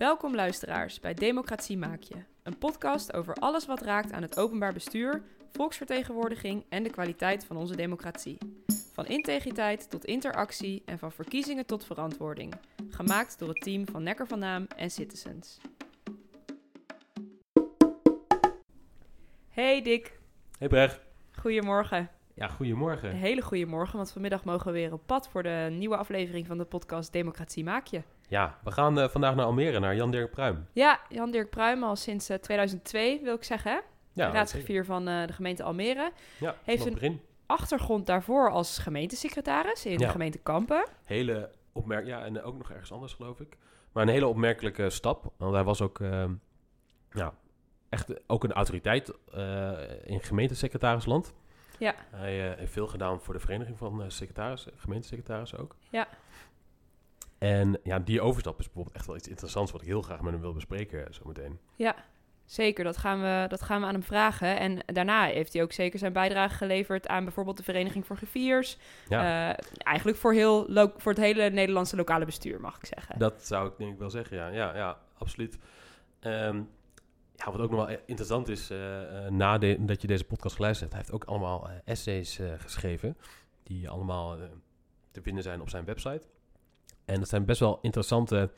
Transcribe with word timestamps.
Welkom 0.00 0.34
luisteraars 0.34 1.00
bij 1.00 1.14
Democratie 1.14 1.76
Maak 1.76 2.02
Je, 2.02 2.14
een 2.42 2.58
podcast 2.58 3.12
over 3.12 3.34
alles 3.34 3.66
wat 3.66 3.80
raakt 3.80 4.12
aan 4.12 4.22
het 4.22 4.38
openbaar 4.38 4.72
bestuur, 4.72 5.22
volksvertegenwoordiging 5.52 6.64
en 6.68 6.82
de 6.82 6.90
kwaliteit 6.90 7.44
van 7.44 7.56
onze 7.56 7.76
democratie. 7.76 8.38
Van 8.92 9.06
integriteit 9.06 9.90
tot 9.90 10.04
interactie 10.04 10.82
en 10.86 10.98
van 10.98 11.12
verkiezingen 11.12 11.66
tot 11.66 11.84
verantwoording. 11.84 12.54
Gemaakt 12.90 13.38
door 13.38 13.48
het 13.48 13.60
team 13.60 13.88
van 13.88 14.02
Nekker 14.02 14.26
van 14.26 14.38
Naam 14.38 14.66
en 14.76 14.90
Citizens. 14.90 15.60
Hey 19.48 19.82
Dick, 19.82 20.18
Hey 20.58 20.68
Brecht. 20.68 21.00
goedemorgen. 21.32 22.10
Ja, 22.34 22.48
goedemorgen. 22.48 23.10
Een 23.10 23.16
hele 23.16 23.42
goede 23.42 23.66
morgen, 23.66 23.96
want 23.96 24.12
vanmiddag 24.12 24.44
mogen 24.44 24.66
we 24.66 24.72
weer 24.72 24.92
op 24.92 25.06
pad 25.06 25.28
voor 25.28 25.42
de 25.42 25.68
nieuwe 25.72 25.96
aflevering 25.96 26.46
van 26.46 26.58
de 26.58 26.64
podcast 26.64 27.12
Democratie 27.12 27.64
Maak 27.64 27.86
Je. 27.86 28.02
Ja, 28.30 28.58
we 28.64 28.70
gaan 28.70 28.98
eh, 28.98 29.08
vandaag 29.08 29.34
naar 29.34 29.44
Almere, 29.44 29.78
naar 29.80 29.94
Jan 29.96 30.10
Dirk 30.10 30.30
Pruim. 30.30 30.66
Ja, 30.72 31.00
Jan-Dirk 31.08 31.50
Pruim 31.50 31.82
al 31.82 31.96
sinds 31.96 32.28
eh, 32.28 32.36
2002 32.36 33.20
wil 33.22 33.34
ik 33.34 33.44
zeggen? 33.44 33.82
Ja, 34.12 34.30
raadsgriffier 34.30 34.84
van 34.84 35.08
eh, 35.08 35.26
de 35.26 35.32
gemeente 35.32 35.62
Almere. 35.62 36.12
Ja, 36.40 36.54
Heeft 36.64 36.86
een- 36.86 36.92
begin. 36.92 37.20
Achtergrond 37.46 38.06
daarvoor 38.06 38.50
als 38.50 38.78
gemeentesecretaris 38.78 39.86
in 39.86 39.98
de 39.98 40.08
gemeente 40.08 40.38
Kampen. 40.38 40.86
Hele 41.04 41.50
opmerk... 41.72 42.06
Ja, 42.06 42.24
en 42.24 42.42
ook 42.42 42.56
nog 42.58 42.70
ergens 42.70 42.92
anders, 42.92 43.12
geloof 43.14 43.40
ik. 43.40 43.56
Maar 43.92 44.02
een 44.02 44.08
hele 44.08 44.26
opmerkelijke 44.26 44.90
stap. 44.90 45.32
Want 45.36 45.54
hij 45.54 45.64
was 45.64 45.80
ook... 45.82 46.00
ehm, 46.00 46.32
ja, 47.12 47.32
echt 47.88 48.28
ook 48.28 48.44
een 48.44 48.52
autoriteit 48.52 49.12
eh, 49.34 49.72
in 50.04 50.20
gemeentesecretarisland. 50.20 51.32
Ja. 51.78 51.94
Hij 52.10 52.50
eh, 52.50 52.58
heeft 52.58 52.72
veel 52.72 52.86
gedaan 52.86 53.20
voor 53.20 53.34
de 53.34 53.40
vereniging 53.40 53.78
van 53.78 54.02
eh 54.02 54.08
secretarissen, 54.08 54.72
gemeentesecretarissen 54.76 55.58
ook. 55.58 55.76
Ja. 55.90 56.08
En 57.40 57.78
ja, 57.82 57.98
die 57.98 58.20
overstap 58.20 58.58
is 58.58 58.64
bijvoorbeeld 58.64 58.96
echt 58.96 59.06
wel 59.06 59.16
iets 59.16 59.28
interessants... 59.28 59.72
wat 59.72 59.80
ik 59.80 59.86
heel 59.86 60.02
graag 60.02 60.20
met 60.20 60.32
hem 60.32 60.40
wil 60.40 60.52
bespreken 60.52 61.14
zometeen. 61.14 61.58
Ja, 61.76 61.94
zeker. 62.44 62.84
Dat 62.84 62.96
gaan, 62.96 63.20
we, 63.20 63.44
dat 63.48 63.62
gaan 63.62 63.80
we 63.80 63.86
aan 63.86 63.92
hem 63.92 64.02
vragen. 64.02 64.58
En 64.58 64.78
daarna 64.86 65.24
heeft 65.24 65.52
hij 65.52 65.62
ook 65.62 65.72
zeker 65.72 65.98
zijn 65.98 66.12
bijdrage 66.12 66.54
geleverd 66.54 67.08
aan 67.08 67.24
bijvoorbeeld 67.24 67.56
de 67.56 67.62
Vereniging 67.62 68.06
voor 68.06 68.16
Griffiers. 68.16 68.78
Ja, 69.08 69.50
Eh, 69.50 69.64
eigenlijk 69.78 70.18
voor, 70.18 70.32
heel 70.32 70.66
voor 70.96 71.12
het 71.12 71.20
hele 71.20 71.50
Nederlandse 71.50 71.96
lokale 71.96 72.24
bestuur, 72.24 72.60
mag 72.60 72.76
ik 72.76 72.86
zeggen. 72.86 73.18
Dat 73.18 73.46
zou 73.46 73.68
ik 73.68 73.78
denk 73.78 73.92
ik 73.92 73.98
wel 73.98 74.10
zeggen, 74.10 74.36
ja. 74.36 74.48
Ja, 74.48 74.76
ja 74.76 74.98
absoluut. 75.18 75.58
Ehm, 76.20 76.62
ja, 77.34 77.50
wat 77.52 77.60
ook 77.60 77.70
nog 77.70 77.86
wel 77.86 77.96
interessant 78.06 78.48
is, 78.48 78.70
eh 78.70 79.26
eh, 79.26 79.32
na 79.32 79.58
de, 79.58 79.84
dat 79.84 80.00
je 80.00 80.06
deze 80.06 80.24
podcast 80.24 80.54
geluisterd 80.54 80.92
hebt, 80.92 81.06
hij 81.06 81.12
heeft 81.12 81.28
ook 81.28 81.34
allemaal 81.34 81.70
essays 81.84 82.40
geschreven, 82.56 83.16
die 83.62 83.88
allemaal 83.88 84.36
te 85.10 85.22
vinden 85.22 85.42
zijn 85.42 85.60
op 85.60 85.68
zijn 85.68 85.84
website. 85.84 86.26
En 87.04 87.18
dat 87.18 87.28
zijn 87.28 87.44
best 87.44 87.60
wel 87.60 87.78
interessante 87.82 88.50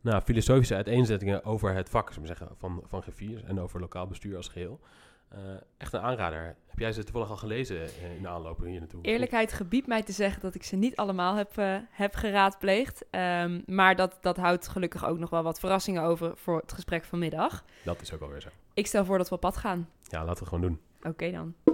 nou, 0.00 0.22
filosofische 0.22 0.74
uiteenzettingen 0.74 1.44
over 1.44 1.74
het 1.74 1.88
vak, 1.88 2.12
we 2.14 2.26
zeggen, 2.26 2.48
van, 2.56 2.82
van 2.86 3.02
griffiers 3.02 3.42
en 3.42 3.60
over 3.60 3.80
lokaal 3.80 4.06
bestuur 4.06 4.36
als 4.36 4.48
geheel. 4.48 4.80
Eh, 5.28 5.38
echt 5.76 5.92
een 5.92 6.00
aanrader. 6.00 6.56
Heb 6.66 6.78
jij 6.78 6.92
ze 6.92 7.04
toevallig 7.04 7.30
al 7.30 7.36
gelezen 7.36 7.80
eh, 7.82 8.14
in 8.16 8.22
de 8.22 8.28
aanloop 8.28 8.64
hier 8.64 8.78
naartoe? 8.78 9.02
Eerlijkheid 9.02 9.52
gebiedt 9.52 9.86
mij 9.86 10.02
te 10.02 10.12
zeggen 10.12 10.40
dat 10.40 10.54
ik 10.54 10.62
ze 10.62 10.76
niet 10.76 10.96
allemaal 10.96 11.34
heb, 11.34 11.58
eh, 11.58 11.76
heb 11.90 12.14
geraadpleegd. 12.14 13.04
Ehm, 13.10 13.60
maar 13.66 13.96
dat, 13.96 14.18
dat 14.20 14.36
houdt 14.36 14.68
gelukkig 14.68 15.06
ook 15.06 15.18
nog 15.18 15.30
wel 15.30 15.42
wat 15.42 15.60
verrassingen 15.60 16.02
over 16.02 16.36
voor 16.36 16.60
het 16.60 16.72
gesprek 16.72 17.04
vanmiddag. 17.04 17.64
Dat 17.84 18.00
is 18.00 18.12
ook 18.12 18.20
alweer 18.20 18.40
zo. 18.40 18.48
Ik 18.74 18.86
stel 18.86 19.04
voor 19.04 19.18
dat 19.18 19.28
we 19.28 19.34
op 19.34 19.40
pad 19.40 19.56
gaan. 19.56 19.88
Ja, 20.02 20.24
laten 20.24 20.32
we 20.32 20.38
het 20.38 20.48
gewoon 20.48 20.60
doen. 20.60 20.80
Oké 21.02 21.30
dan. 21.30 21.67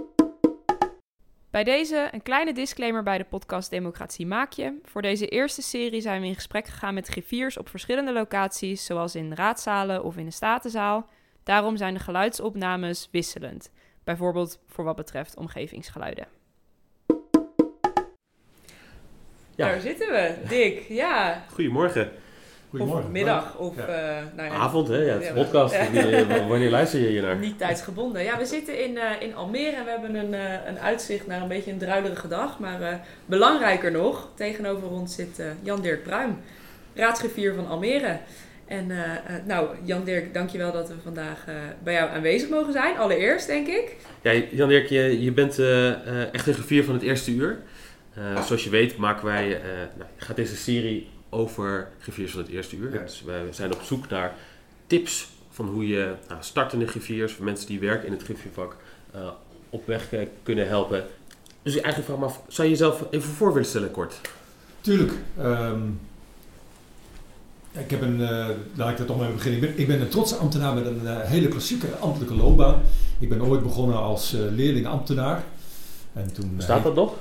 Bij 1.55 1.63
deze 1.63 2.07
een 2.11 2.21
kleine 2.21 2.53
disclaimer 2.53 3.03
bij 3.03 3.17
de 3.17 3.23
podcast 3.23 3.69
Democratie 3.69 4.25
Maak 4.25 4.51
Je. 4.51 4.79
Voor 4.83 5.01
deze 5.01 5.27
eerste 5.27 5.61
serie 5.61 6.01
zijn 6.01 6.21
we 6.21 6.27
in 6.27 6.35
gesprek 6.35 6.67
gegaan 6.67 6.93
met 6.93 7.07
griffiers 7.07 7.57
op 7.57 7.69
verschillende 7.69 8.13
locaties, 8.13 8.85
zoals 8.85 9.15
in 9.15 9.33
raadzalen 9.33 10.03
of 10.03 10.17
in 10.17 10.25
de 10.25 10.31
statenzaal. 10.31 11.09
Daarom 11.43 11.77
zijn 11.77 11.93
de 11.93 11.99
geluidsopnames 11.99 13.09
wisselend, 13.11 13.71
bijvoorbeeld 14.03 14.59
voor 14.67 14.83
wat 14.83 14.95
betreft 14.95 15.35
omgevingsgeluiden. 15.37 16.27
Ja. 19.55 19.65
Daar 19.67 19.79
zitten 19.79 20.07
we, 20.07 20.35
Dick. 20.47 20.85
Ja, 20.87 21.45
Goedemorgen. 21.49 22.11
Of 22.71 23.07
middag, 23.11 23.55
of 23.57 23.75
Ja. 23.75 23.85
eh, 23.85 24.23
nou 24.35 24.49
ja, 24.49 24.55
Avond, 24.55 24.87
hè? 24.87 24.97
Ja, 24.97 25.13
het 25.13 25.23
is 25.23 25.31
podcast. 25.33 25.73
Eh, 25.93 26.47
Wanneer 26.47 26.69
luister 26.69 26.99
je 26.99 27.07
hier 27.07 27.21
naar? 27.21 27.35
Niet 27.35 27.57
tijdsgebonden. 27.57 28.23
Ja, 28.23 28.37
we 28.37 28.45
zitten 28.45 28.83
in, 28.83 28.97
eh, 28.97 29.21
in 29.27 29.35
Almere 29.35 29.75
en 29.75 29.83
we 29.83 29.89
hebben 29.89 30.15
een, 30.15 30.33
eh, 30.33 30.67
een 30.67 30.79
uitzicht 30.79 31.27
naar 31.27 31.41
een 31.41 31.47
beetje 31.47 31.71
een 31.71 31.77
druilerige 31.77 32.27
dag. 32.27 32.59
Maar 32.59 32.81
eh, 32.81 32.93
belangrijker 33.25 33.91
nog, 33.91 34.27
tegenover 34.35 34.87
ons 34.89 35.15
zit 35.15 35.39
eh, 35.39 35.45
Jan-Dirk 35.61 36.03
Pruim, 36.03 36.37
raadsgriffier 36.95 37.53
van 37.53 37.67
Almere. 37.67 38.17
En 38.67 38.91
nou, 39.45 39.67
Jan-Dirk, 39.83 40.33
dankjewel 40.33 40.71
dat 40.71 40.87
we 40.87 40.93
vandaag 41.03 41.43
eh, 41.47 41.53
bij 41.83 41.93
jou 41.93 42.09
aanwezig 42.09 42.49
mogen 42.49 42.73
zijn. 42.73 42.97
Allereerst, 42.97 43.47
denk 43.47 43.67
ik. 43.67 43.95
Ja, 44.21 44.31
Jan-Dirk, 44.51 44.87
je, 44.87 45.21
je 45.23 45.31
bent 45.31 45.59
eh, 45.59 45.89
eh, 45.89 46.33
echt 46.33 46.47
een 46.47 46.53
griffier 46.53 46.83
van 46.83 46.93
het 46.93 47.03
eerste 47.03 47.31
uur. 47.31 47.57
Eh, 48.15 48.41
zoals 48.43 48.63
je 48.63 48.69
weet 48.69 48.97
maken 48.97 49.25
wij, 49.25 49.55
eh, 49.55 49.61
nou, 49.97 50.09
gaat 50.17 50.35
deze 50.35 50.55
serie 50.55 51.09
over 51.35 51.87
griffiers 51.99 52.31
van 52.31 52.41
het 52.41 52.49
eerste 52.49 52.75
uur. 52.75 52.93
Ja. 52.93 53.01
Dus 53.01 53.23
wij 53.25 53.41
zijn 53.51 53.73
op 53.73 53.81
zoek 53.81 54.09
naar 54.09 54.35
tips 54.87 55.27
van 55.51 55.67
hoe 55.67 55.87
je 55.87 56.13
nou, 56.27 56.39
startende 56.43 56.87
griffiers, 56.87 57.33
voor 57.33 57.45
mensen 57.45 57.67
die 57.67 57.79
werken 57.79 58.07
in 58.07 58.13
het 58.13 58.23
griffiervak, 58.23 58.75
eh, 59.11 59.27
op 59.69 59.87
weg 59.87 60.09
kunnen 60.43 60.67
helpen. 60.67 61.05
Dus 61.63 61.75
ik 61.75 61.83
eigenlijk 61.83 62.05
vraag 62.05 62.19
me 62.19 62.25
af, 62.25 62.41
zou 62.47 62.67
je 62.67 62.73
jezelf 62.73 63.03
even 63.09 63.29
voor 63.29 63.53
willen 63.53 63.67
stellen 63.67 63.91
kort? 63.91 64.21
Tuurlijk. 64.81 65.11
ehm, 65.37 65.81
ik 67.71 67.89
heb 67.89 68.01
een, 68.01 68.21
eh, 68.21 68.47
laat 68.75 68.89
ik 68.89 68.97
daar 68.97 69.05
toch 69.05 69.17
maar 69.17 69.25
mee 69.25 69.35
beginnen. 69.35 69.61
Ik 69.61 69.67
ben, 69.67 69.79
ik 69.79 69.87
ben 69.87 70.01
een 70.01 70.09
trotse 70.09 70.35
ambtenaar 70.35 70.73
met 70.73 70.85
een 70.85 71.07
eh, 71.07 71.21
hele 71.21 71.47
klassieke 71.47 71.87
ambtelijke 71.99 72.35
loopbaan. 72.35 72.81
Ik 73.19 73.29
ben 73.29 73.43
ooit 73.43 73.63
begonnen 73.63 73.97
als 73.97 74.31
leerling 74.31 74.87
ambtenaar. 74.87 75.43
En 76.13 76.33
toen, 76.33 76.55
Staat 76.57 76.83
dat 76.83 76.95
nog? 76.95 77.13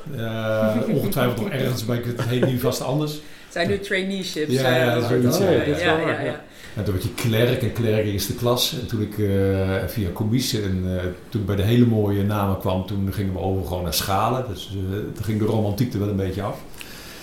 ongetwijfeld 0.88 1.40
nog 1.40 1.48
ergens, 1.48 1.84
maar 1.84 1.96
ik 1.96 2.04
het 2.04 2.22
heet 2.22 2.46
nu 2.46 2.58
vast 2.58 2.80
anders. 2.80 3.20
Zijn 3.54 3.68
nu 3.68 3.78
traineeships. 3.78 4.52
Ja, 4.52 4.68
eh, 4.68 4.76
ja, 4.76 5.08
zoiets, 5.08 5.38
dat 5.38 5.48
is 5.48 5.80
ja, 5.80 5.96
ja, 5.96 6.04
waar, 6.04 6.24
ja. 6.24 6.30
ja. 6.30 6.44
En 6.76 6.84
toen 6.84 6.92
werd 6.92 7.04
je 7.04 7.14
klerk 7.14 7.62
en 7.62 7.72
klerk 7.72 8.04
eerste 8.04 8.34
klas. 8.34 8.76
En 8.80 8.86
toen 8.86 9.02
ik 9.02 9.18
eh, 9.18 9.86
via 9.86 10.10
commissie 10.12 10.62
en 10.62 10.82
eh, 10.86 11.02
toen 11.28 11.40
ik 11.40 11.46
bij 11.46 11.56
de 11.56 11.62
hele 11.62 11.86
mooie 11.86 12.22
namen 12.22 12.58
kwam, 12.58 12.86
toen 12.86 13.12
gingen 13.12 13.32
we 13.32 13.38
over 13.38 13.66
gewoon 13.66 13.82
naar 13.82 13.94
schalen. 13.94 14.44
Dus 14.48 14.70
toen 15.14 15.24
ging 15.24 15.38
de 15.38 15.44
romantiek 15.44 15.92
er 15.92 15.98
wel 15.98 16.08
een 16.08 16.16
beetje 16.16 16.42
af. 16.42 16.58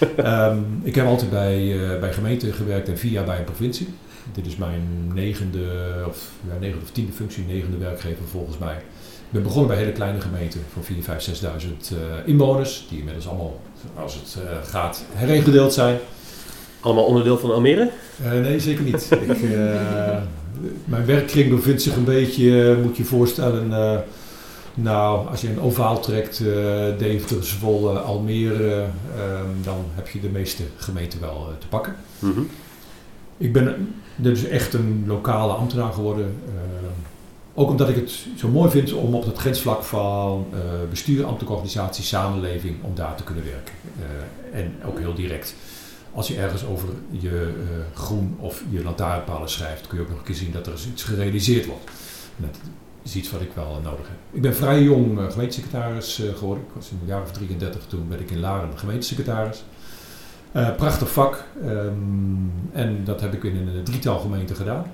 Ehm, 0.15 0.59
ik 0.83 0.95
heb 0.95 1.05
altijd 1.05 1.29
bij, 1.29 1.83
eh, 1.83 1.99
bij 1.99 2.13
gemeenten 2.13 2.53
gewerkt 2.53 2.89
en 2.89 2.97
vier 2.97 3.11
jaar 3.11 3.25
bij 3.25 3.37
een 3.37 3.43
provincie. 3.43 3.87
Dit 4.33 4.45
is 4.45 4.55
mijn 4.55 5.11
negende 5.13 5.65
of, 6.07 6.29
ja, 6.47 6.53
negende 6.59 6.83
of 6.83 6.91
tiende 6.91 7.11
functie, 7.11 7.45
negende 7.47 7.77
werkgever 7.77 8.27
volgens 8.27 8.57
mij. 8.57 8.75
Ik 9.31 9.37
ben 9.37 9.43
begonnen 9.43 9.67
bij 9.67 9.77
hele 9.77 9.91
kleine 9.91 10.21
gemeenten 10.21 10.61
van 10.73 10.83
4, 10.83 11.03
5, 11.03 11.21
6.000 11.21 11.91
eh, 11.91 11.97
inwoners. 12.25 12.85
Die 12.89 12.97
inmiddels 12.97 13.27
allemaal, 13.27 13.59
als 13.95 14.13
het 14.13 14.37
eh, 14.43 14.69
gaat, 14.69 15.03
heringedeeld 15.13 15.73
zijn. 15.73 15.97
Allemaal 16.81 17.03
onderdeel 17.03 17.37
van 17.37 17.53
Almere? 17.53 17.89
Eh, 18.23 18.31
nee, 18.31 18.59
zeker 18.59 18.83
niet. 18.83 19.09
ik, 19.27 19.41
eh, 19.41 20.17
mijn 20.85 21.05
werkkring 21.05 21.49
bevindt 21.49 21.81
zich 21.81 21.95
een 21.95 22.03
beetje, 22.03 22.69
eh, 22.71 22.77
moet 22.83 22.97
je 22.97 23.03
je 23.03 23.09
voorstellen, 23.09 23.69
nou, 24.73 25.27
als 25.29 25.41
je 25.41 25.49
een 25.49 25.61
ovaal 25.61 25.99
trekt, 25.99 26.39
eh 26.39 26.45
Deventer, 26.97 27.45
Zwolle, 27.45 27.99
Almere, 27.99 28.85
ehm, 29.15 29.63
dan 29.63 29.85
heb 29.95 30.07
je 30.07 30.19
de 30.19 30.29
meeste 30.29 30.63
gemeenten 30.77 31.19
wel 31.19 31.47
te 31.59 31.67
pakken. 31.67 31.95
Mhm. 32.19 32.41
Ik 33.37 33.53
ben 33.53 33.93
dus 34.15 34.43
echt 34.43 34.73
een 34.73 35.03
lokale 35.07 35.53
ambtenaar 35.53 35.93
geworden. 35.93 36.25
eh, 36.47 36.61
ook 37.53 37.69
omdat 37.69 37.89
ik 37.89 37.95
het 37.95 38.25
zo 38.37 38.47
mooi 38.47 38.69
vind 38.69 38.93
om 38.93 39.15
op 39.15 39.25
het 39.25 39.37
grensvlak 39.37 39.83
van 39.83 40.45
bestuur, 40.89 41.23
ambtelijke 41.23 41.53
organisatie, 41.53 42.03
samenleving, 42.03 42.75
om 42.81 42.95
daar 42.95 43.15
te 43.15 43.23
kunnen 43.23 43.43
werken. 43.43 43.73
En 44.53 44.75
ook 44.87 44.99
heel 44.99 45.13
direct. 45.13 45.55
Als 46.13 46.27
je 46.27 46.37
ergens 46.37 46.65
over 46.65 46.89
je 47.09 47.29
eh, 47.29 47.97
groen 47.97 48.35
of 48.39 48.63
je 48.69 48.83
lantaarnpalen 48.83 49.49
schrijft, 49.49 49.87
kun 49.87 49.97
je 49.97 50.03
ook 50.03 50.09
nog 50.09 50.19
een 50.19 50.25
keer 50.25 50.35
zien 50.35 50.51
dat 50.51 50.67
er 50.67 50.73
iets 50.91 51.03
gerealiseerd 51.03 51.65
wordt. 51.65 51.91
Dat 52.37 52.57
is 53.03 53.15
iets 53.15 53.31
wat 53.31 53.41
ik 53.41 53.51
wel 53.53 53.79
nodig 53.83 54.07
heb. 54.07 54.17
Ik 54.31 54.41
ben 54.41 54.55
vrij 54.55 54.83
jong 54.83 55.19
eh, 55.19 55.31
gemeentesecretaris 55.31 56.21
eh, 56.21 56.33
geworden. 56.35 56.63
Ik 56.63 56.73
was 56.73 56.89
in 56.89 56.97
een 57.01 57.07
jaar 57.07 57.21
of 57.21 57.31
33, 57.31 57.85
toen 57.87 58.09
werd 58.09 58.21
ik 58.21 58.31
in 58.31 58.39
Laren 58.39 58.77
gemeentesecretaris. 58.77 59.63
Eh, 60.51 60.75
prachtig 60.75 61.11
vak. 61.11 61.43
ehm, 61.63 61.93
en 62.71 63.03
dat 63.03 63.21
heb 63.21 63.33
ik 63.33 63.43
in 63.43 63.55
een 63.55 63.83
drietal 63.83 64.19
gemeenten 64.19 64.55
gedaan. 64.55 64.85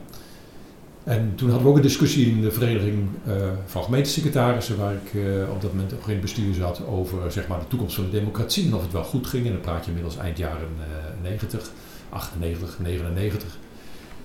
En 1.07 1.33
toen 1.35 1.49
hadden 1.49 1.65
we 1.65 1.71
ook 1.71 1.75
een 1.75 1.91
discussie 1.91 2.29
in 2.29 2.41
de 2.41 2.51
vereniging 2.51 3.07
eh, 3.25 3.33
van 3.65 3.83
gemeentesecretarissen, 3.83 4.77
waar 4.77 4.93
ik 4.93 5.13
eh, 5.13 5.51
op 5.51 5.61
dat 5.61 5.73
moment 5.73 5.93
ook 5.93 6.07
in 6.07 6.19
bestuur 6.19 6.53
zat, 6.53 6.87
over 6.87 7.31
zeg 7.31 7.47
maar, 7.47 7.59
de 7.59 7.67
toekomst 7.67 7.95
van 7.95 8.03
de 8.03 8.09
democratie 8.09 8.65
en 8.65 8.73
of 8.73 8.81
het 8.81 8.91
wel 8.91 9.03
goed 9.03 9.27
ging. 9.27 9.45
En 9.45 9.51
dan 9.51 9.61
praat 9.61 9.83
je 9.83 9.87
inmiddels 9.87 10.17
eind 10.17 10.37
jaren 10.37 10.67
eh 10.79 11.23
90, 11.23 11.71
98, 12.09 12.79
99. 12.79 13.57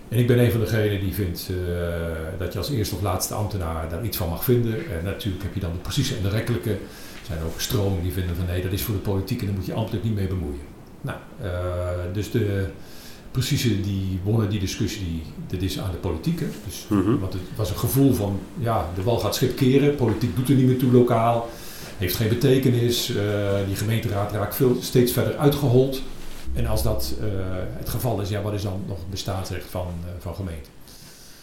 En 0.08 0.18
ik 0.18 0.26
ben 0.26 0.38
een 0.38 0.50
van 0.50 0.60
degenen 0.60 1.00
die 1.00 1.14
vindt 1.14 1.50
eh, 1.50 1.56
dat 2.38 2.52
je 2.52 2.58
als 2.58 2.70
eerste 2.70 2.94
of 2.94 3.02
laatste 3.02 3.34
ambtenaar 3.34 3.88
daar 3.88 4.04
iets 4.04 4.16
van 4.16 4.28
mag 4.28 4.44
vinden. 4.44 4.74
En 4.74 5.04
natuurlijk 5.04 5.42
heb 5.42 5.54
je 5.54 5.60
dan 5.60 5.72
de 5.72 5.78
precieze 5.78 6.16
en 6.16 6.22
de 6.22 6.28
rekkelijke. 6.28 6.70
Er 6.70 7.26
zijn 7.26 7.42
ook 7.42 7.60
stromingen 7.60 8.02
die 8.02 8.12
vinden 8.12 8.36
van 8.36 8.46
nee, 8.46 8.62
dat 8.62 8.72
is 8.72 8.82
voor 8.82 8.94
de 8.94 9.00
politiek 9.00 9.40
en 9.40 9.46
daar 9.46 9.54
moet 9.54 9.66
je 9.66 9.74
ambtelijk 9.74 10.04
niet 10.04 10.14
mee 10.14 10.26
bemoeien. 10.26 10.70
Nou, 11.00 11.18
dus 12.12 12.30
de 12.30 12.66
precieze, 13.32 13.80
die 13.80 14.20
wonnen 14.24 14.50
die 14.50 14.60
discussie, 14.60 15.04
die, 15.04 15.22
dat 15.46 15.62
is 15.62 15.78
aan 15.78 15.90
de 15.90 15.96
politiek. 15.96 16.40
Hè. 16.40 16.46
Dus, 16.66 16.86
Mhm. 16.88 17.18
Want 17.18 17.32
het 17.32 17.42
was 17.56 17.70
een 17.70 17.76
gevoel 17.78 18.12
van, 18.14 18.38
ja, 18.58 18.86
de 18.94 19.02
wal 19.02 19.18
gaat 19.18 19.34
schip 19.34 19.56
keren, 19.56 19.94
politiek 19.94 20.36
doet 20.36 20.48
er 20.48 20.54
niet 20.54 20.66
meer 20.66 20.78
toe 20.78 20.92
lokaal, 20.92 21.48
heeft 21.98 22.16
geen 22.16 22.28
betekenis, 22.28 23.14
eh, 23.16 23.16
die 23.66 23.76
gemeenteraad 23.76 24.32
raakt 24.32 24.54
veel, 24.56 24.76
steeds 24.80 25.12
verder 25.12 25.36
uitgehold. 25.36 26.02
En 26.52 26.66
als 26.66 26.82
dat 26.82 27.14
eh, 27.20 27.26
het 27.78 27.88
geval 27.88 28.20
is, 28.20 28.28
ja, 28.28 28.42
wat 28.42 28.52
is 28.52 28.62
dan 28.62 28.82
nog 28.86 28.98
het 28.98 29.10
bestaansrecht 29.10 29.70
van, 29.70 29.86
eh, 30.04 30.10
van 30.18 30.34
gemeente? 30.34 30.68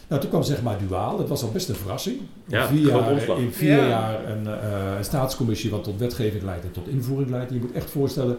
Nou, 0.08 0.22
toen 0.22 0.30
kwam 0.30 0.44
zeg 0.44 0.62
maar 0.62 0.78
duaal, 0.88 1.18
dat 1.18 1.28
was 1.28 1.44
al 1.44 1.52
best 1.52 1.70
een 1.70 1.76
verrassing. 1.76 2.18
In 2.18 2.26
Ja, 2.58 2.68
vier 2.68 2.86
jaar, 2.88 3.12
omslag. 3.12 3.38
in 3.38 3.52
vier 3.54 3.76
Ja. 3.78 3.88
jaar 3.88 4.30
een, 4.30 4.48
eh, 4.48 4.98
een 4.98 5.04
staatscommissie 5.04 5.70
wat 5.70 5.84
tot 5.84 6.00
wetgeving 6.00 6.44
leidt 6.44 6.64
en 6.64 6.72
tot 6.72 6.88
invoering 6.88 7.30
leidt. 7.30 7.52
Je 7.52 7.60
moet 7.60 7.72
echt 7.72 7.90
voorstellen, 7.90 8.38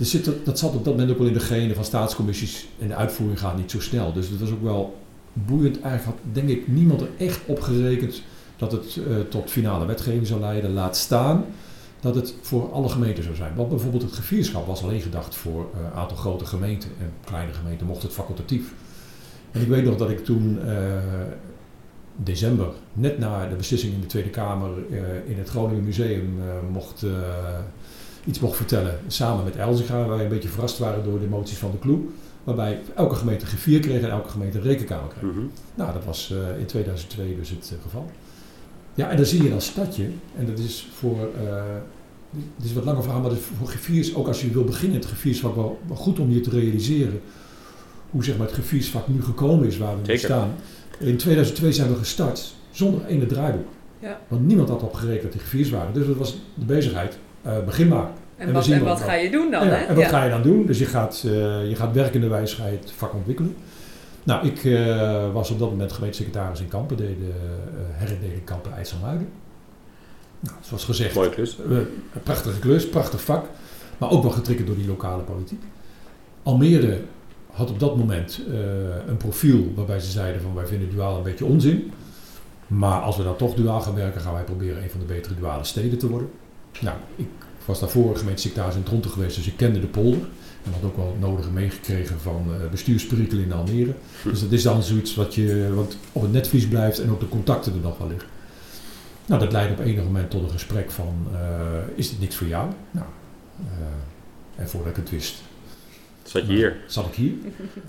er 0.00 0.06
zit, 0.06 0.30
dat 0.44 0.58
zat 0.58 0.74
op 0.74 0.84
dat 0.84 0.92
moment 0.92 1.10
ook 1.10 1.18
wel 1.18 1.26
in 1.26 1.32
de 1.32 1.40
genen 1.40 1.74
van 1.74 1.84
staatscommissies 1.84 2.68
en 2.78 2.88
de 2.88 2.94
uitvoering 2.94 3.38
gaat 3.38 3.56
niet 3.56 3.70
zo 3.70 3.80
snel. 3.80 4.12
Dus 4.12 4.30
dat 4.30 4.38
was 4.38 4.50
ook 4.50 4.62
wel 4.62 4.98
boeiend. 5.32 5.80
Eigenlijk 5.80 6.18
had 6.18 6.34
denk 6.34 6.48
ik 6.48 6.68
niemand 6.68 7.00
er 7.00 7.08
echt 7.18 7.40
op 7.46 7.60
gerekend 7.60 8.22
dat 8.56 8.72
het 8.72 8.98
eh, 9.08 9.16
tot 9.28 9.50
finale 9.50 9.86
wetgeving 9.86 10.26
zou 10.26 10.40
leiden. 10.40 10.72
Laat 10.72 10.96
staan 10.96 11.44
dat 12.00 12.14
het 12.14 12.34
voor 12.40 12.72
alle 12.72 12.88
gemeenten 12.88 13.24
zou 13.24 13.36
zijn. 13.36 13.54
Want 13.54 13.68
bijvoorbeeld 13.68 14.02
het 14.02 14.12
gevierschap 14.12 14.66
was 14.66 14.82
alleen 14.82 15.00
gedacht 15.00 15.34
voor 15.34 15.70
eh, 15.74 15.80
een 15.80 15.98
aantal 15.98 16.16
grote 16.16 16.46
gemeenten. 16.46 16.90
En 17.00 17.12
kleine 17.24 17.52
gemeenten 17.52 17.86
mocht 17.86 18.02
het 18.02 18.12
facultatief. 18.12 18.72
En 19.50 19.60
ik 19.60 19.68
weet 19.68 19.84
nog 19.84 19.96
dat 19.96 20.10
ik 20.10 20.24
toen 20.24 20.58
eh, 20.66 20.76
december, 22.22 22.68
net 22.92 23.18
na 23.18 23.48
de 23.48 23.54
beslissing 23.54 23.94
in 23.94 24.00
de 24.00 24.06
Tweede 24.06 24.30
Kamer 24.30 24.70
eh, 24.90 25.30
in 25.30 25.38
het 25.38 25.48
Groningen 25.48 25.84
Museum, 25.84 26.38
eh, 26.40 26.72
mocht, 26.72 27.02
eh, 27.02 27.10
iets 28.24 28.40
mocht 28.40 28.56
vertellen. 28.56 28.98
Samen 29.06 29.44
met 29.44 29.56
Elzinga, 29.56 29.96
waar 29.96 30.08
wij 30.08 30.22
een 30.22 30.28
beetje 30.28 30.48
verrast 30.48 30.78
waren 30.78 31.04
door 31.04 31.20
de 31.20 31.26
moties 31.26 31.58
van 31.58 31.70
de 31.70 31.78
Kloe. 31.78 31.98
Waarbij 32.44 32.80
elke 32.94 33.14
gemeente 33.14 33.46
G4 33.46 33.80
kreeg 33.80 34.02
en 34.02 34.10
elke 34.10 34.28
gemeente 34.28 34.58
een 34.58 34.64
rekenkamer 34.64 35.08
kreeg. 35.08 35.30
Mhm. 35.30 35.40
Nou, 35.74 35.92
dat 35.92 36.04
was 36.04 36.32
eh, 36.32 36.58
in 36.58 36.66
2002 36.66 37.36
dus 37.36 37.50
het 37.50 37.72
eh, 37.76 37.82
geval. 37.82 38.10
Ja, 38.94 39.10
en 39.10 39.16
dan 39.16 39.26
zie 39.26 39.42
je 39.42 39.54
als 39.54 39.66
stadje, 39.66 40.08
en 40.36 40.46
dat 40.46 40.58
is 40.58 40.88
voor, 40.98 41.28
eh 41.44 41.62
het 42.56 42.64
is 42.64 42.72
wat 42.72 42.84
langer 42.84 43.02
verhaal, 43.02 43.20
maar 43.20 43.30
dat 43.30 43.38
is 43.38 43.44
voor 43.58 43.66
griffiers, 43.68 44.14
ook 44.14 44.26
als 44.26 44.40
je 44.40 44.50
wil 44.50 44.64
beginnen 44.64 44.92
in 44.96 45.00
het 45.02 45.08
griffiersvak, 45.10 45.54
wel, 45.54 45.80
wel 45.86 45.96
goed 45.96 46.18
om 46.18 46.30
je 46.30 46.40
te 46.40 46.50
realiseren 46.50 47.20
hoe 48.10 48.24
zeg 48.24 48.36
maar, 48.36 48.46
het 48.46 48.54
griffiersvak 48.54 49.08
nu 49.08 49.22
gekomen 49.22 49.66
is 49.66 49.78
waar 49.78 49.92
we 49.92 49.98
nu 49.98 50.04
Zeker. 50.04 50.24
staan. 50.24 50.54
In 50.98 51.16
2002 51.16 51.72
zijn 51.72 51.88
we 51.88 51.96
gestart 51.96 52.54
zonder 52.70 53.04
ene 53.04 53.26
draaiboek. 53.26 53.68
Ja. 53.98 54.20
Want 54.28 54.46
niemand 54.46 54.68
had 54.68 54.82
op 54.82 54.94
gerekend 54.94 55.22
dat 55.22 55.32
die 55.32 55.40
griffiers 55.40 55.70
waren. 55.70 55.92
Dus 55.92 56.06
dat 56.06 56.16
was 56.16 56.36
de 56.54 56.64
bezigheid, 56.64 57.18
begin 57.64 57.88
maar. 57.88 58.08
En, 58.36 58.46
we 58.46 58.52
wat, 58.52 58.66
en 58.66 58.84
wat 58.84 58.98
wat. 58.98 59.08
ga 59.08 59.14
je 59.14 59.30
doen 59.30 59.50
dan? 59.50 59.66
Ja, 59.66 59.70
hè? 59.74 59.84
en 59.84 59.94
wat 59.94 60.04
Ja. 60.04 60.08
ga 60.10 60.24
je 60.24 60.30
dan 60.30 60.42
doen? 60.42 60.66
Dus 60.66 60.78
je 60.78 60.86
gaat, 60.86 61.22
eh 61.26 61.68
je 61.68 61.74
gaat 61.76 61.92
werkenderwijs 61.92 62.54
ga 62.54 62.66
je 62.66 62.76
het 62.80 62.92
vak 62.96 63.14
ontwikkelen. 63.14 63.56
Nou, 64.22 64.46
ik 64.46 64.64
eh, 64.64 65.32
was 65.32 65.50
op 65.50 65.58
dat 65.58 65.70
moment 65.70 65.92
gemeentesecretaris 65.92 66.60
in 66.60 66.68
Kampen, 66.68 66.96
deed 66.96 67.18
de 67.18 67.24
uh, 67.24 67.32
herindeling 67.90 68.44
Kampen 68.44 68.72
IJsselmuiden. 68.72 69.28
Nou, 70.40 70.56
zoals 70.60 70.84
gezegd, 70.84 71.14
Mooie 71.14 71.30
klus. 71.30 71.58
eh, 71.70 71.76
een 71.76 72.22
prachtige 72.22 72.58
klus, 72.58 72.88
prachtig 72.88 73.20
vak, 73.20 73.44
maar 73.98 74.10
ook 74.10 74.22
wel 74.22 74.30
getriggerd 74.32 74.66
door 74.66 74.76
die 74.76 74.86
lokale 74.86 75.22
politiek. 75.22 75.62
Almere 76.42 77.00
had 77.52 77.70
op 77.70 77.78
dat 77.80 77.96
moment 77.96 78.40
eh, 78.50 78.54
een 79.08 79.16
profiel 79.16 79.72
waarbij 79.76 79.98
ze 80.00 80.10
zeiden 80.10 80.42
van 80.42 80.54
wij 80.54 80.66
vinden 80.66 80.90
duaal 80.90 81.16
een 81.16 81.22
beetje 81.22 81.44
onzin. 81.44 81.92
Maar 82.66 83.00
als 83.00 83.16
we 83.16 83.22
dan 83.22 83.36
toch 83.36 83.54
duaal 83.54 83.80
gaan 83.80 83.94
werken, 83.94 84.20
gaan 84.20 84.32
wij 84.34 84.42
proberen 84.44 84.82
een 84.82 84.90
van 84.90 85.00
de 85.00 85.06
betere 85.06 85.34
duale 85.34 85.64
steden 85.64 85.98
te 85.98 86.08
worden. 86.08 86.30
Nou, 86.80 86.96
ik 87.16 87.26
was 87.64 87.80
daarvoor 87.80 88.16
gemeentesecretaris 88.16 88.74
in 88.74 88.82
Dronten 88.82 89.10
geweest, 89.10 89.36
dus 89.36 89.46
ik 89.46 89.56
kende 89.56 89.80
de 89.80 89.86
polder. 89.86 90.20
En 90.64 90.72
had 90.72 90.82
ook 90.90 90.96
wel 90.96 91.06
het 91.06 91.20
nodige 91.20 91.50
meegekregen 91.50 92.20
van 92.20 92.44
eh 92.60 92.70
bestuursperikelen 92.70 93.44
in 93.44 93.52
Almere. 93.52 93.92
Dus 94.24 94.40
dat 94.40 94.52
is 94.52 94.62
dan 94.62 94.82
zoiets 94.82 95.14
wat, 95.14 95.34
je, 95.34 95.70
wat 95.74 95.96
op 96.12 96.22
het 96.22 96.32
netvlies 96.32 96.68
blijft 96.68 96.98
en 96.98 97.10
ook 97.10 97.20
de 97.20 97.28
contacten 97.28 97.72
er 97.72 97.78
nog 97.80 97.98
wel 97.98 98.08
liggen. 98.08 98.28
Nou, 99.26 99.40
dat 99.40 99.52
leidde 99.52 99.74
op 99.74 99.80
enig 99.86 100.04
moment 100.04 100.30
tot 100.30 100.42
een 100.42 100.50
gesprek 100.50 100.90
van, 100.90 101.26
eh, 101.32 101.40
is 101.94 102.10
dit 102.10 102.20
niks 102.20 102.36
voor 102.36 102.46
jou? 102.46 102.70
Nou, 102.90 103.06
eh, 103.60 104.62
en 104.62 104.68
voordat 104.68 104.90
ik 104.90 104.96
het 104.96 105.10
wist, 105.10 105.34
Zat 106.22 106.46
je 106.46 106.52
hier. 106.52 106.76
zat 106.86 107.06
ik 107.06 107.14
hier. 107.14 107.32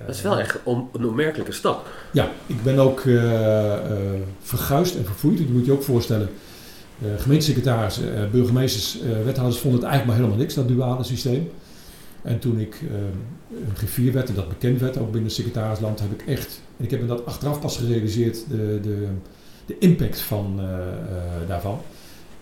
Dat 0.05 0.15
is 0.15 0.21
wel 0.21 0.39
echt 0.39 0.57
om- 0.63 0.89
een 0.93 1.05
opmerkelijke 1.05 1.51
stap. 1.51 1.87
Ja, 2.11 2.29
ik 2.45 2.63
ben 2.63 2.79
ook 2.79 2.99
eh, 2.99 3.73
eh, 3.73 4.21
verguisd 4.41 4.95
en 4.95 5.05
verfoeid. 5.05 5.37
Dat 5.37 5.47
moet 5.47 5.65
je 5.65 5.71
ook 5.71 5.83
voorstellen. 5.83 6.29
Uh, 7.05 7.07
gemeentesecretaris, 7.17 7.99
uh, 7.99 8.05
burgemeesters, 8.31 9.01
uh, 9.01 9.23
wethouders 9.25 9.61
vonden 9.61 9.79
het 9.79 9.89
eigenlijk 9.89 10.05
maar 10.05 10.15
helemaal 10.15 10.37
niks, 10.37 10.53
dat 10.53 10.67
duale 10.67 11.03
systeem. 11.03 11.49
En 12.21 12.39
toen 12.39 12.59
ik 12.59 12.81
een 13.51 13.87
G4 13.87 14.13
werd 14.13 14.29
en 14.29 14.35
dat 14.35 14.49
bekend 14.49 14.79
werd, 14.79 14.97
ook 14.97 15.05
binnen 15.05 15.23
het 15.23 15.33
secretarisland, 15.33 15.99
heb 15.99 16.11
ik 16.11 16.27
echt, 16.27 16.61
en 16.77 16.83
ik 16.85 16.91
heb 16.91 17.01
me 17.01 17.07
dat 17.07 17.25
achteraf 17.25 17.59
pas 17.59 17.77
gerealiseerd, 17.77 18.45
de, 18.49 18.79
de, 18.81 19.07
de 19.65 19.77
impact 19.79 20.19
van, 20.19 20.59
daarvan. 21.47 21.79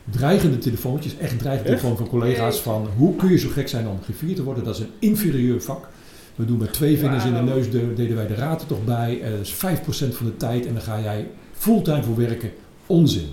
Dreigende 0.10 0.58
telefoontjes, 0.58 1.18
echt 1.18 1.40
dreigende 1.40 1.70
telefoon 1.70 1.98
van 1.98 2.08
collega's 2.08 2.60
van 2.60 2.88
hoe 2.98 3.16
kun 3.16 3.30
je 3.30 3.38
zo 3.38 3.50
gek 3.50 3.68
zijn 3.68 3.88
om 3.88 4.00
G4 4.00 4.36
te 4.36 4.44
worden? 4.44 4.64
Dat 4.64 4.76
is 4.76 4.82
een 4.82 4.92
inferieur 5.00 5.62
vak. 5.62 5.88
We 6.36 6.46
doen 6.46 6.58
met 6.58 6.74
twee 6.74 6.98
vingers 6.98 7.26
in 7.26 7.34
de 7.34 7.42
neus, 7.42 7.72
de, 7.72 7.94
deden 7.94 8.16
wij 8.16 8.28
de 8.28 8.36
raad 8.36 8.62
er 8.62 8.68
toch 8.68 8.86
bij. 8.86 9.22
Dat 9.38 9.40
is 9.40 9.54
5% 9.54 10.14
van 10.14 10.26
de 10.26 10.38
tijd 10.38 10.66
en 10.66 10.74
dan 10.74 10.84
ga 10.84 11.02
jij 11.02 11.28
fulltime 11.54 12.04
voor 12.04 12.16
werken. 12.16 12.52
Onzin. 12.86 13.28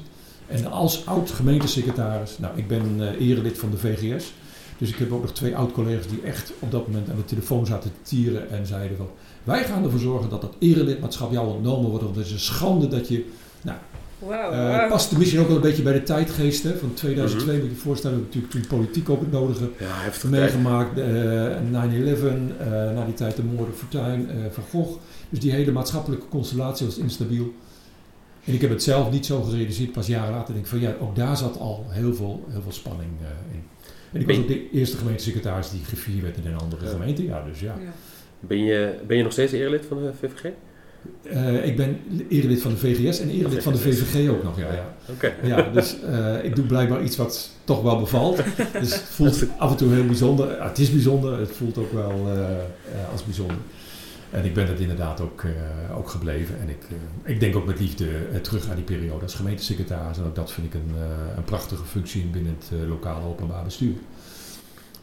En 0.46 0.70
als 0.70 1.06
oud 1.06 1.30
gemeentesecretaris, 1.30 2.38
nou 2.38 2.58
ik 2.58 2.68
ben 2.68 2.96
uh, 2.98 3.28
erelid 3.28 3.58
van 3.58 3.70
de 3.70 3.78
VGS. 3.78 4.32
Dus 4.78 4.88
ik 4.88 4.96
heb 4.96 5.12
ook 5.12 5.22
nog 5.22 5.32
twee 5.32 5.56
oud-collega's 5.56 6.06
die 6.06 6.22
echt 6.22 6.52
op 6.58 6.70
dat 6.70 6.86
moment 6.86 7.10
aan 7.10 7.16
de 7.16 7.24
telefoon 7.24 7.66
zaten 7.66 7.90
te 7.90 8.10
tieren 8.10 8.50
en 8.50 8.66
zeiden 8.66 8.96
van... 8.96 9.08
Wij 9.44 9.64
gaan 9.64 9.84
ervoor 9.84 10.00
zorgen 10.00 10.30
dat 10.30 10.40
dat 10.40 10.54
erelidmaatschap 10.58 11.32
jou 11.32 11.48
ontnomen 11.48 11.88
wordt. 11.88 12.04
Want 12.04 12.16
het 12.16 12.26
is 12.26 12.32
een 12.32 12.38
schande 12.38 12.88
dat 12.88 13.08
je... 13.08 13.24
Nou, 13.62 13.78
wow, 14.18 14.52
uh, 14.52 14.78
wow. 14.78 14.88
past 14.88 15.16
misschien 15.16 15.40
ook 15.40 15.46
wel 15.46 15.56
een 15.56 15.62
beetje 15.62 15.82
bij 15.82 15.92
de 15.92 16.02
tijdgeest 16.02 16.62
hè, 16.62 16.76
van 16.76 16.94
2002. 16.94 17.54
Mm 17.54 17.60
-hmm. 17.60 17.60
Moet 17.60 17.70
je 17.70 17.76
je 17.76 17.82
voorstellen, 17.86 18.16
we 18.16 18.22
hebben 18.22 18.40
natuurlijk 18.40 18.68
toen 18.68 18.78
politiek 18.78 19.10
ook 19.10 19.20
het 19.20 19.32
nodige 19.32 19.70
ja, 19.78 20.28
meegemaakt. 20.28 20.98
Uh, 20.98 21.04
9-11, 21.04 21.08
uh, 21.08 22.68
na 22.94 23.04
die 23.04 23.14
tijd 23.14 23.36
de 23.36 23.42
moorden 23.42 23.74
Fortuyn, 23.74 24.28
uh, 24.30 24.44
Van 24.50 24.64
Gogh. 24.70 24.98
Dus 25.28 25.40
die 25.40 25.52
hele 25.52 25.72
maatschappelijke 25.72 26.28
constellatie 26.28 26.86
was 26.86 26.98
instabiel. 26.98 27.54
En 28.46 28.54
ik 28.54 28.60
heb 28.60 28.70
het 28.70 28.82
zelf 28.82 29.10
niet 29.10 29.26
zo 29.26 29.42
gerealiseerd, 29.42 29.92
pas 29.92 30.06
jaren 30.06 30.34
later 30.34 30.54
denk 30.54 30.64
ik 30.64 30.70
van 30.70 30.80
ja, 30.80 30.94
ook 31.00 31.16
daar 31.16 31.36
zat 31.36 31.58
al 31.58 31.86
heel 31.88 32.14
veel, 32.14 32.44
heel 32.48 32.62
veel 32.62 32.72
spanning 32.72 33.10
uh, 33.20 33.54
in. 33.54 33.62
En 34.12 34.20
ik 34.20 34.26
was 34.26 34.36
ook 34.36 34.48
de 34.48 34.70
eerste 34.70 34.96
gemeentesecretaris 34.96 35.70
die 35.70 35.84
gevierd 35.84 36.22
werd 36.22 36.36
in 36.36 36.46
een 36.46 36.58
andere 36.58 36.84
ja. 36.84 36.90
gemeente, 36.90 37.24
ja, 37.24 37.44
dus 37.44 37.60
ja. 37.60 37.74
ja. 37.84 37.92
Ben, 38.40 38.64
je, 38.64 38.94
ben 39.06 39.16
je 39.16 39.22
nog 39.22 39.32
steeds 39.32 39.52
erelid 39.52 39.84
van 39.86 40.02
de 40.02 40.10
VVG? 40.20 40.50
Uh, 41.22 41.66
ik 41.66 41.76
ben 41.76 42.00
erelid 42.28 42.60
van 42.60 42.70
de 42.70 42.76
VGS 42.76 43.20
en 43.20 43.30
erelid 43.30 43.62
van 43.62 43.72
de 43.72 43.78
VVG 43.78 44.30
ook 44.30 44.42
nog, 44.42 44.58
ja. 44.58 44.72
ja. 44.72 44.94
Okay. 45.10 45.32
ja 45.42 45.70
dus 45.70 45.96
uh, 46.04 46.44
ik 46.44 46.56
doe 46.56 46.64
blijkbaar 46.64 47.02
iets 47.02 47.16
wat 47.16 47.50
toch 47.64 47.82
wel 47.82 47.98
bevalt. 47.98 48.36
Dus 48.80 48.94
het 48.94 49.02
voelt 49.02 49.44
af 49.58 49.70
en 49.70 49.76
toe 49.76 49.92
heel 49.92 50.06
bijzonder. 50.06 50.62
het 50.62 50.78
is 50.78 50.90
bijzonder, 50.90 51.38
het 51.38 51.50
voelt 51.50 51.78
ook 51.78 51.92
wel 51.92 52.10
uh, 52.10 53.12
als 53.12 53.24
bijzonder. 53.24 53.56
En 54.36 54.44
ik 54.44 54.54
ben 54.54 54.66
het 54.66 54.80
inderdaad 54.80 55.20
ook, 55.20 55.42
uh, 55.42 55.98
ook 55.98 56.08
gebleven. 56.08 56.60
En 56.60 56.68
ik, 56.68 56.82
uh, 56.90 57.30
ik 57.32 57.40
denk 57.40 57.56
ook 57.56 57.66
met 57.66 57.80
liefde 57.80 58.04
uh, 58.04 58.38
terug 58.38 58.68
aan 58.68 58.74
die 58.74 58.84
periode 58.84 59.22
als 59.22 59.34
gemeentesecretaris. 59.34 60.18
En 60.18 60.24
ook 60.24 60.34
dat 60.34 60.52
vind 60.52 60.66
ik 60.66 60.74
een, 60.74 60.94
een 61.36 61.44
prachtige 61.44 61.84
functie 61.84 62.24
binnen 62.24 62.56
het 62.58 62.88
lokale 62.88 63.26
openbaar 63.26 63.64
bestuur. 63.64 63.94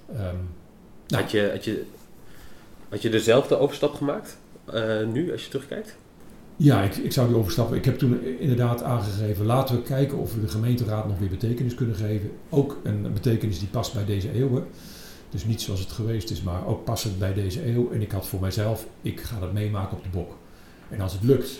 Um, 0.10 0.18
nou. 1.08 1.22
had, 1.22 1.32
je, 1.32 1.50
had, 1.52 1.66
je, 1.66 1.84
had 2.90 3.02
je 3.02 3.10
dezelfde 3.10 3.58
overstap 3.58 3.94
gemaakt 3.94 4.38
nu 5.14 5.32
als 5.32 5.44
je 5.44 5.50
terugkijkt? 5.50 5.96
Ja, 6.56 6.82
ik, 6.82 6.96
ik 6.96 7.12
zou 7.12 7.28
die 7.28 7.38
overstappen. 7.38 7.78
Ik 7.78 7.86
heb 7.86 7.98
toen 7.98 8.40
inderdaad 8.40 8.84
aangegeven, 8.84 9.46
laten 9.46 9.76
we 9.76 9.82
kijken 9.82 10.18
of 10.18 10.34
we 10.34 10.42
de 10.42 10.48
gemeenteraad 10.48 11.08
nog 11.08 11.20
weer 11.20 11.30
betekenis 11.30 11.76
kunnen 11.76 11.96
geven. 11.96 12.32
Ook 12.50 12.78
een 12.84 13.14
betekenis 13.14 13.60
die 13.60 13.68
past 13.68 13.94
bij 13.94 14.06
deze 14.06 14.40
eeuw. 14.40 14.68
Dus 15.34 15.46
niet 15.46 15.62
zoals 15.62 15.80
het 15.80 15.92
geweest 15.92 16.30
is, 16.30 16.42
maar 16.42 16.66
ook 16.66 16.84
passend 16.84 17.20
bij 17.20 17.34
deze 17.34 17.68
eeuw. 17.68 17.92
En 17.92 18.02
ik 18.02 18.12
had 18.12 18.28
voor 18.28 18.40
mijzelf, 18.40 18.86
ik 19.02 19.22
ga 19.22 19.40
dat 19.40 19.54
meemaken 19.54 19.98
op 19.98 20.04
de 20.04 20.10
bok. 20.10 20.38
En 20.90 21.02
als 21.02 21.14
het 21.14 21.24
lukt, 21.24 21.60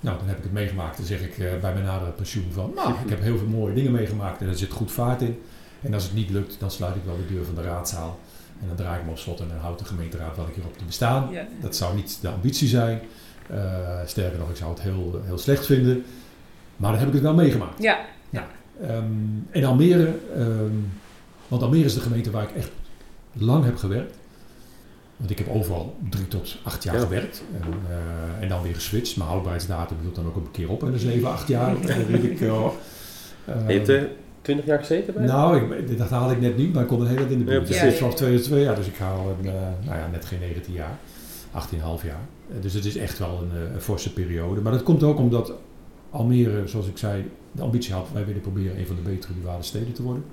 nou 0.00 0.18
dan 0.18 0.26
heb 0.28 0.36
ik 0.36 0.42
het 0.42 0.52
meegemaakt. 0.52 0.96
Dan 0.96 1.06
zeg 1.06 1.20
ik 1.20 1.38
uh, 1.38 1.50
bij 1.60 1.72
mijn 1.72 1.84
nadere 1.84 2.10
pensioen 2.10 2.52
van, 2.52 2.72
nou 2.74 2.94
ik 3.04 3.08
heb 3.08 3.20
heel 3.20 3.38
veel 3.38 3.46
mooie 3.46 3.74
dingen 3.74 3.92
meegemaakt 3.92 4.40
en 4.40 4.48
er 4.48 4.58
zit 4.58 4.70
goed 4.70 4.92
vaart 4.92 5.22
in. 5.22 5.42
En 5.80 5.94
als 5.94 6.02
het 6.02 6.14
niet 6.14 6.30
lukt, 6.30 6.56
dan 6.60 6.70
sluit 6.70 6.96
ik 6.96 7.04
wel 7.04 7.16
de 7.16 7.34
deur 7.34 7.44
van 7.44 7.54
de 7.54 7.62
raadzaal. 7.62 8.18
En 8.60 8.66
dan 8.66 8.76
draai 8.76 8.98
ik 8.98 9.04
me 9.04 9.10
op 9.10 9.18
slot 9.18 9.40
en 9.40 9.48
dan 9.48 9.58
houdt 9.58 9.78
de 9.78 9.84
gemeenteraad 9.84 10.36
wel 10.36 10.44
een 10.44 10.52
keer 10.52 10.64
op 10.64 10.78
te 10.78 10.84
bestaan. 10.84 11.30
Ja. 11.30 11.46
Dat 11.60 11.76
zou 11.76 11.94
niet 11.94 12.18
de 12.20 12.28
ambitie 12.28 12.68
zijn. 12.68 13.00
Uh, 13.50 13.58
sterker 14.06 14.38
nog, 14.38 14.50
ik 14.50 14.56
zou 14.56 14.70
het 14.70 14.80
heel, 14.80 15.20
heel 15.24 15.38
slecht 15.38 15.66
vinden. 15.66 16.04
Maar 16.76 16.90
dan 16.90 16.98
heb 16.98 17.08
ik 17.08 17.14
het 17.14 17.22
wel 17.22 17.34
meegemaakt. 17.34 17.82
Ja. 17.82 18.00
ja. 18.30 18.46
Um, 18.82 19.46
en 19.50 19.64
Almere, 19.64 20.14
um, 20.36 20.92
want 21.48 21.62
Almere 21.62 21.84
is 21.84 21.94
de 21.94 22.00
gemeente 22.00 22.30
waar 22.30 22.42
ik 22.42 22.56
echt 22.56 22.70
lang 23.32 23.64
heb 23.64 23.76
gewerkt. 23.76 24.16
Want 25.16 25.30
ik 25.30 25.38
heb 25.38 25.48
overal 25.48 25.96
drie 26.10 26.28
tot 26.28 26.58
acht 26.62 26.82
jaar 26.82 26.94
ja. 26.94 27.00
gewerkt. 27.00 27.42
En, 27.60 27.68
uh, 27.68 28.42
en, 28.42 28.48
dan 28.48 28.62
weer 28.62 28.74
geswitcht. 28.74 29.16
Mijn 29.16 29.28
houdbaarheidsdatum 29.28 29.96
hield 30.00 30.14
dan 30.14 30.26
ook 30.26 30.36
een 30.36 30.50
keer 30.50 30.70
op. 30.70 30.82
En 30.82 30.92
de 30.92 30.98
zeven, 30.98 31.30
acht 31.30 31.48
jaar. 31.48 31.80
weet 32.08 32.24
ik, 32.24 32.40
uh, 32.40 32.48
uh, 32.48 33.68
je 33.68 33.72
hebt 33.72 33.88
er 33.88 34.10
twintig 34.42 34.66
jaar 34.66 34.78
gezeten 34.78 35.14
bij? 35.14 35.24
Nou, 35.24 35.74
ik, 35.74 35.98
dat 35.98 36.10
haalde 36.10 36.34
ik 36.34 36.40
net 36.40 36.56
niet. 36.56 36.72
Maar 36.72 36.82
ik 36.82 36.88
kon 36.88 37.00
er 37.00 37.08
heel 37.08 37.18
wat 37.18 37.30
in 37.30 37.38
de 37.38 37.44
buurt. 37.44 37.68
Ja, 37.68 37.90
vanaf 37.90 38.14
2002 38.14 38.62
jaar. 38.62 38.76
Dus 38.76 38.86
ik 38.86 38.96
haal 38.96 39.36
een, 39.38 39.52
nou 39.84 39.98
ja, 39.98 40.08
net 40.12 40.24
geen 40.24 40.38
19 40.38 40.72
jaar. 40.72 40.98
18,5 41.52 42.06
jaar. 42.06 42.20
Eh, 42.48 42.62
dus 42.62 42.72
het 42.72 42.84
is 42.84 42.96
echt 42.96 43.18
wel 43.18 43.42
een, 43.42 43.66
eh, 43.66 43.74
een 43.74 43.80
forse 43.80 44.12
periode. 44.12 44.60
Maar 44.60 44.72
dat 44.72 44.82
komt 44.82 45.02
ook 45.02 45.18
omdat 45.18 45.52
Almere, 46.10 46.66
zoals 46.66 46.86
ik 46.86 46.98
zei, 46.98 47.30
de 47.52 47.62
ambitie 47.62 47.94
had, 47.94 48.08
wij 48.12 48.26
willen 48.26 48.40
proberen 48.40 48.78
een 48.78 48.86
van 48.86 48.96
de 48.96 49.02
betere 49.02 49.32
duale 49.40 49.62
steden 49.62 49.92
te 49.92 50.02
worden. 50.02 50.24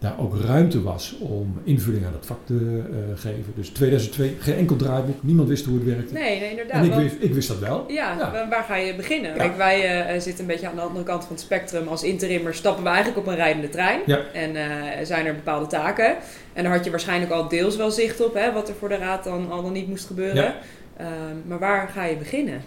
Daar 0.00 0.14
ook 0.18 0.36
ruimte 0.46 0.82
was 0.82 1.16
om 1.20 1.60
invulling 1.64 2.06
aan 2.06 2.12
het 2.12 2.26
vak 2.26 2.38
te 2.44 2.82
eh, 2.90 3.20
geven. 3.20 3.52
Dus 3.54 3.68
2002, 3.68 4.36
geen 4.40 4.54
enkel 4.56 4.76
draaiboek, 4.76 5.22
niemand 5.22 5.48
wist 5.48 5.64
hoe 5.64 5.74
het 5.74 5.84
werkte. 5.84 6.12
Nee, 6.12 6.40
nee 6.40 6.50
inderdaad. 6.50 6.76
en 6.76 6.84
ik 6.84 6.90
want- 6.90 7.02
wist, 7.02 7.16
ik 7.18 7.34
wist 7.34 7.48
dat 7.48 7.58
wel. 7.58 7.84
Ja, 7.88 8.16
Ja. 8.18 8.30
wa- 8.32 8.48
waar 8.48 8.64
ga 8.64 8.76
je 8.76 8.94
beginnen? 8.94 9.30
Ja. 9.30 9.36
Kijk, 9.36 9.56
wij 9.56 10.06
eh, 10.06 10.20
zitten 10.20 10.40
een 10.40 10.50
beetje 10.50 10.68
aan 10.68 10.74
de 10.74 10.80
andere 10.80 11.04
kant 11.04 11.22
van 11.24 11.32
het 11.32 11.40
spectrum. 11.44 11.88
Als 11.88 12.02
interimmer 12.02 12.54
stappen 12.54 12.82
we 12.82 12.88
eigenlijk 12.88 13.18
op 13.18 13.26
een 13.26 13.36
rijdende 13.36 13.68
trein. 13.68 14.00
Ja. 14.06 14.18
En 14.32 14.56
eh, 14.56 15.04
zijn 15.04 15.26
er 15.26 15.34
bepaalde 15.34 15.66
taken. 15.66 16.16
En 16.52 16.62
daar 16.64 16.72
had 16.72 16.84
je 16.84 16.90
waarschijnlijk 16.90 17.32
al 17.32 17.48
deels 17.48 17.76
wel 17.76 17.90
zicht 17.90 18.24
op, 18.24 18.34
hè, 18.34 18.52
wat 18.52 18.68
er 18.68 18.74
voor 18.74 18.88
de 18.88 18.96
raad 18.96 19.24
dan 19.24 19.50
al 19.50 19.62
dan 19.62 19.72
niet 19.72 19.88
moest 19.88 20.06
gebeuren. 20.06 20.42
Ja. 20.42 20.54
Ehm, 20.96 21.08
maar 21.46 21.58
waar 21.58 21.88
ga 21.88 22.04
je 22.04 22.16
beginnen? 22.16 22.60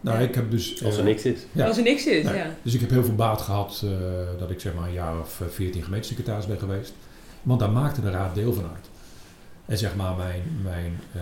Nou, 0.00 0.18
Ja. 0.18 0.28
ik 0.28 0.34
heb 0.34 0.50
dus... 0.50 0.84
Als 0.84 0.94
er 0.94 1.00
eh, 1.00 1.06
niks 1.06 1.22
is. 1.24 1.38
Ja. 1.52 1.66
Als 1.66 1.76
er 1.76 1.82
niks 1.82 2.06
is, 2.06 2.24
Nee. 2.24 2.34
ja. 2.36 2.54
Dus 2.62 2.74
ik 2.74 2.80
heb 2.80 2.90
heel 2.90 3.04
veel 3.04 3.14
baat 3.14 3.40
gehad 3.40 3.82
eh, 3.84 3.90
dat 4.38 4.50
ik 4.50 4.60
zeg 4.60 4.74
maar 4.74 4.86
een 4.88 4.92
jaar 4.92 5.20
of 5.20 5.40
eh, 5.40 5.46
14 5.48 5.82
gemeentesecretaris 5.82 6.46
ben 6.46 6.58
geweest. 6.58 6.92
Want 7.42 7.60
daar 7.60 7.70
maakte 7.70 8.00
de 8.00 8.10
raad 8.10 8.34
deel 8.34 8.52
van 8.52 8.64
uit. 8.74 8.86
En 9.66 9.78
zeg 9.78 9.96
maar 9.96 10.16
mijn, 10.16 10.42
mijn 10.62 11.00
eh, 11.12 11.20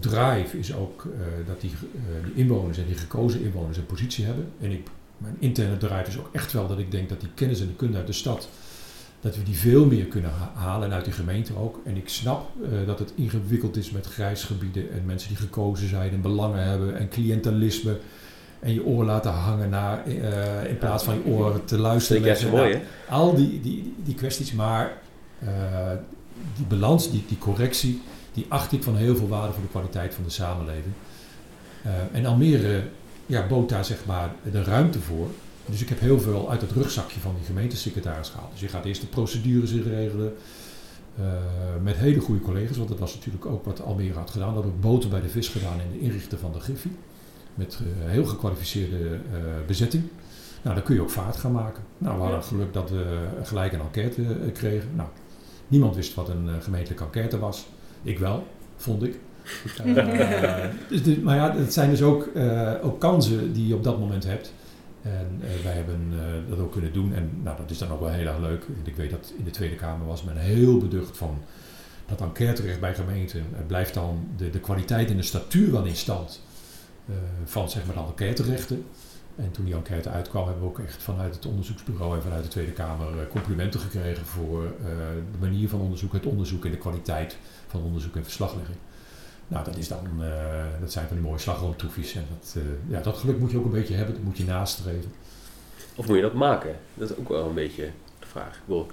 drive 0.00 0.58
is 0.58 0.74
ook 0.74 1.04
eh, 1.04 1.46
dat 1.46 1.60
die, 1.60 1.70
eh, 1.70 2.24
die 2.24 2.34
inwoners 2.34 2.78
en 2.78 2.86
die 2.86 2.94
gekozen 2.96 3.42
inwoners 3.44 3.76
een 3.76 3.86
positie 3.86 4.24
hebben. 4.24 4.48
En 4.60 4.70
ik, 4.70 4.86
mijn 5.18 5.36
interne 5.38 5.76
drive 5.76 6.06
is 6.08 6.18
ook 6.18 6.28
echt 6.32 6.52
wel 6.52 6.66
dat 6.66 6.78
ik 6.78 6.90
denk 6.90 7.08
dat 7.08 7.20
die 7.20 7.28
kennis 7.34 7.60
en 7.60 7.66
de 7.66 7.74
kunde 7.74 7.96
uit 7.96 8.06
de 8.06 8.12
stad, 8.12 8.48
dat 9.20 9.36
we 9.36 9.42
die 9.42 9.56
veel 9.56 9.86
meer 9.86 10.04
kunnen 10.04 10.30
ha- 10.30 10.52
halen 10.54 10.88
en 10.88 10.94
uit 10.94 11.04
die 11.04 11.14
gemeente 11.14 11.56
ook. 11.58 11.80
En 11.84 11.96
ik 11.96 12.08
snap 12.08 12.50
eh, 12.62 12.86
dat 12.86 12.98
het 12.98 13.12
ingewikkeld 13.14 13.76
is 13.76 13.90
met 13.90 14.06
grijsgebieden 14.06 14.92
en 14.92 15.02
mensen 15.04 15.28
die 15.28 15.36
gekozen 15.36 15.88
zijn 15.88 16.10
en 16.12 16.20
belangen 16.20 16.64
hebben 16.64 16.96
en 16.98 17.08
cliëntelisme. 17.08 17.98
En 18.60 18.74
je 18.74 18.84
oor 18.84 19.04
laten 19.04 19.30
hangen 19.32 19.70
naar, 19.70 20.06
eh, 20.06 20.70
in 20.70 20.78
plaats 20.78 21.04
van 21.04 21.14
je 21.14 21.24
oren 21.24 21.64
te 21.64 21.78
luisteren. 21.78 22.22
Mooi, 22.50 22.72
hè? 22.74 23.14
Al 23.14 23.34
die, 23.34 23.60
die, 23.60 23.94
die 24.04 24.14
kwesties, 24.14 24.52
maar 24.52 24.92
eh, 25.38 25.48
die 26.56 26.66
balans, 26.66 27.10
die, 27.10 27.24
die 27.28 27.38
correctie, 27.38 28.02
die 28.32 28.46
acht 28.48 28.72
ik 28.72 28.82
van 28.82 28.96
heel 28.96 29.16
veel 29.16 29.28
waarde 29.28 29.52
voor 29.52 29.62
de 29.62 29.68
kwaliteit 29.68 30.14
van 30.14 30.24
de 30.24 30.30
samenleving. 30.30 30.94
En 32.12 32.26
Almere 32.26 32.82
ja, 33.26 33.46
bood 33.46 33.68
daar 33.68 33.84
zeg 33.84 34.04
maar 34.06 34.30
de 34.50 34.62
ruimte 34.62 35.00
voor. 35.00 35.30
Dus 35.66 35.82
ik 35.82 35.88
heb 35.88 36.00
heel 36.00 36.20
veel 36.20 36.50
uit 36.50 36.60
het 36.60 36.70
rugzakje 36.70 37.20
van 37.20 37.34
die 37.36 37.44
gemeentesecretaris 37.46 38.28
gehaald. 38.28 38.50
Dus 38.52 38.60
je 38.60 38.68
gaat 38.68 38.84
eerst 38.84 39.00
de 39.00 39.06
procedures 39.06 39.70
inregelen. 39.72 40.34
eh, 41.20 41.24
met 41.82 41.96
hele 41.96 42.20
goede 42.20 42.40
collega's, 42.40 42.76
want 42.76 42.88
dat 42.88 42.98
was 42.98 43.14
natuurlijk 43.14 43.46
ook 43.46 43.64
wat 43.64 43.82
Almere 43.82 44.18
had 44.18 44.30
gedaan. 44.30 44.54
Dat 44.54 44.62
had 44.64 44.72
ook 44.72 44.80
boter 44.80 45.10
bij 45.10 45.20
de 45.20 45.28
vis 45.28 45.48
gedaan 45.48 45.80
in 45.80 45.98
de 45.98 46.04
inrichten 46.04 46.38
van 46.38 46.52
de 46.52 46.60
Griffie. 46.60 46.96
Met 47.54 47.78
eh, 47.80 48.10
heel 48.10 48.24
gekwalificeerde 48.24 48.98
eh, 49.14 49.38
bezetting. 49.66 50.02
Nou, 50.62 50.74
dan 50.74 50.84
kun 50.84 50.94
je 50.94 51.00
ook 51.00 51.10
vaart 51.10 51.36
gaan 51.36 51.52
maken. 51.52 51.82
Nou, 51.98 52.16
we 52.16 52.22
hadden 52.22 52.42
geluk 52.42 52.72
dat 52.72 52.90
we 52.90 53.26
gelijk 53.42 53.72
een 53.72 53.80
enquête 53.80 54.22
kregen. 54.52 54.88
Nou, 54.94 55.08
niemand 55.68 55.94
wist 55.96 56.14
wat 56.14 56.28
een 56.28 56.48
gemeentelijke 56.62 57.04
enquête 57.04 57.38
was. 57.38 57.66
Ik 58.02 58.18
wel, 58.18 58.46
vond 58.76 59.02
ik. 59.02 59.18
Dus 60.88 61.18
maar 61.22 61.36
ja, 61.36 61.56
het 61.56 61.72
zijn 61.72 61.90
dus 61.90 62.02
ook, 62.02 62.26
eh, 62.26 62.72
ook 62.82 63.00
kansen 63.00 63.52
die 63.52 63.66
je 63.66 63.74
op 63.74 63.84
dat 63.84 63.98
moment 63.98 64.24
hebt. 64.24 64.52
En 65.06 65.40
eh, 65.42 65.64
wij 65.64 65.72
hebben 65.72 66.08
eh, 66.12 66.50
dat 66.50 66.58
ook 66.58 66.72
kunnen 66.72 66.92
doen. 66.92 67.14
En 67.14 67.30
nou, 67.42 67.56
dat 67.56 67.70
is 67.70 67.78
dan 67.78 67.90
ook 67.90 68.00
wel 68.00 68.08
heel 68.08 68.26
erg 68.26 68.38
leuk. 68.38 68.66
Ik 68.84 68.96
weet 68.96 69.10
dat 69.10 69.32
in 69.38 69.44
de 69.44 69.50
Tweede 69.50 69.74
Kamer 69.74 70.06
was 70.06 70.22
men 70.22 70.36
heel 70.36 70.78
beducht 70.78 71.16
van 71.16 71.38
dat 72.06 72.20
enquêterecht 72.20 72.80
bij 72.80 72.94
gemeenten. 72.94 73.44
Het 73.54 73.66
blijft 73.66 73.94
dan 73.94 74.28
de, 74.36 74.50
de 74.50 74.60
kwaliteit 74.60 75.10
en 75.10 75.16
de 75.16 75.22
statuur 75.22 75.72
wel 75.72 75.84
in 75.84 75.96
stand 75.96 76.42
eh, 77.08 77.14
van 77.44 77.70
zeg 77.70 77.86
maar, 77.86 77.94
de 77.94 78.00
enquêterechten. 78.00 78.84
En 79.36 79.50
toen 79.50 79.64
die 79.64 79.74
enquête 79.74 80.10
uitkwam, 80.10 80.44
hebben 80.44 80.62
we 80.62 80.68
ook 80.68 80.78
echt 80.78 81.02
vanuit 81.02 81.34
het 81.34 81.46
onderzoeksbureau 81.46 82.16
en 82.16 82.22
vanuit 82.22 82.42
de 82.42 82.48
Tweede 82.48 82.72
Kamer 82.72 83.28
complimenten 83.28 83.80
gekregen 83.80 84.26
voor 84.26 84.74
de 85.32 85.38
manier 85.40 85.68
van 85.68 85.80
onderzoek, 85.80 86.12
het 86.12 86.26
onderzoek 86.26 86.64
en 86.64 86.70
de 86.70 86.76
kwaliteit 86.76 87.36
van 87.66 87.82
onderzoek 87.82 88.16
en 88.16 88.22
verslaglegging. 88.22 88.76
Nou, 89.48 89.64
dat, 89.64 89.76
is 89.76 89.88
dan, 89.88 90.06
eh, 90.20 90.64
dat 90.80 90.92
zijn 90.92 91.06
van 91.06 91.16
die 91.16 91.26
mooie 91.26 91.38
slagroomtoefjes. 91.38 92.14
En 92.14 92.24
dat, 92.28 92.56
eh, 92.56 92.62
ja, 92.92 93.00
dat 93.00 93.16
geluk 93.16 93.38
moet 93.38 93.50
je 93.50 93.58
ook 93.58 93.64
een 93.64 93.70
beetje 93.70 93.94
hebben, 93.94 94.14
dat 94.14 94.24
moet 94.24 94.36
je 94.38 94.44
nastreven. 94.44 95.12
Of 95.94 96.06
moet 96.06 96.16
je 96.16 96.22
dat 96.22 96.32
maken? 96.34 96.76
Dat 96.94 97.10
is 97.10 97.16
ook 97.16 97.28
wel 97.28 97.48
een 97.48 97.54
beetje 97.54 97.90
de 98.18 98.26
vraag. 98.26 98.54
Ik 98.56 98.60
bedoel, 98.64 98.86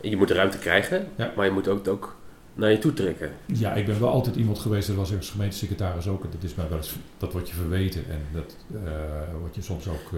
je 0.00 0.16
moet 0.16 0.28
de 0.28 0.34
ruimte 0.34 0.58
krijgen, 0.58 1.08
Ja. 1.16 1.32
maar 1.36 1.44
je 1.44 1.50
moet 1.52 1.68
ook, 1.68 1.78
het 1.78 1.88
ook 1.88 2.16
naar 2.54 2.70
je 2.70 2.78
toe 2.78 2.92
trekken. 2.92 3.30
Ja, 3.46 3.72
ik 3.74 3.86
ben 3.86 4.00
wel 4.00 4.10
altijd 4.10 4.36
iemand 4.36 4.58
geweest, 4.58 4.86
dat 4.86 4.96
was 4.96 5.14
als 5.16 5.30
gemeentesecretaris 5.30 6.08
ook. 6.08 6.24
en 6.24 6.30
Dat 6.30 6.42
is 6.42 6.54
mij 6.54 6.68
wel 6.68 6.78
eens, 6.78 6.94
dat 7.18 7.32
wordt 7.32 7.48
je 7.48 7.54
verweten 7.54 8.04
en 8.10 8.20
dat 8.32 8.56
eh, 8.84 8.90
wordt 9.40 9.54
je 9.54 9.62
soms 9.62 9.88
ook 9.88 10.10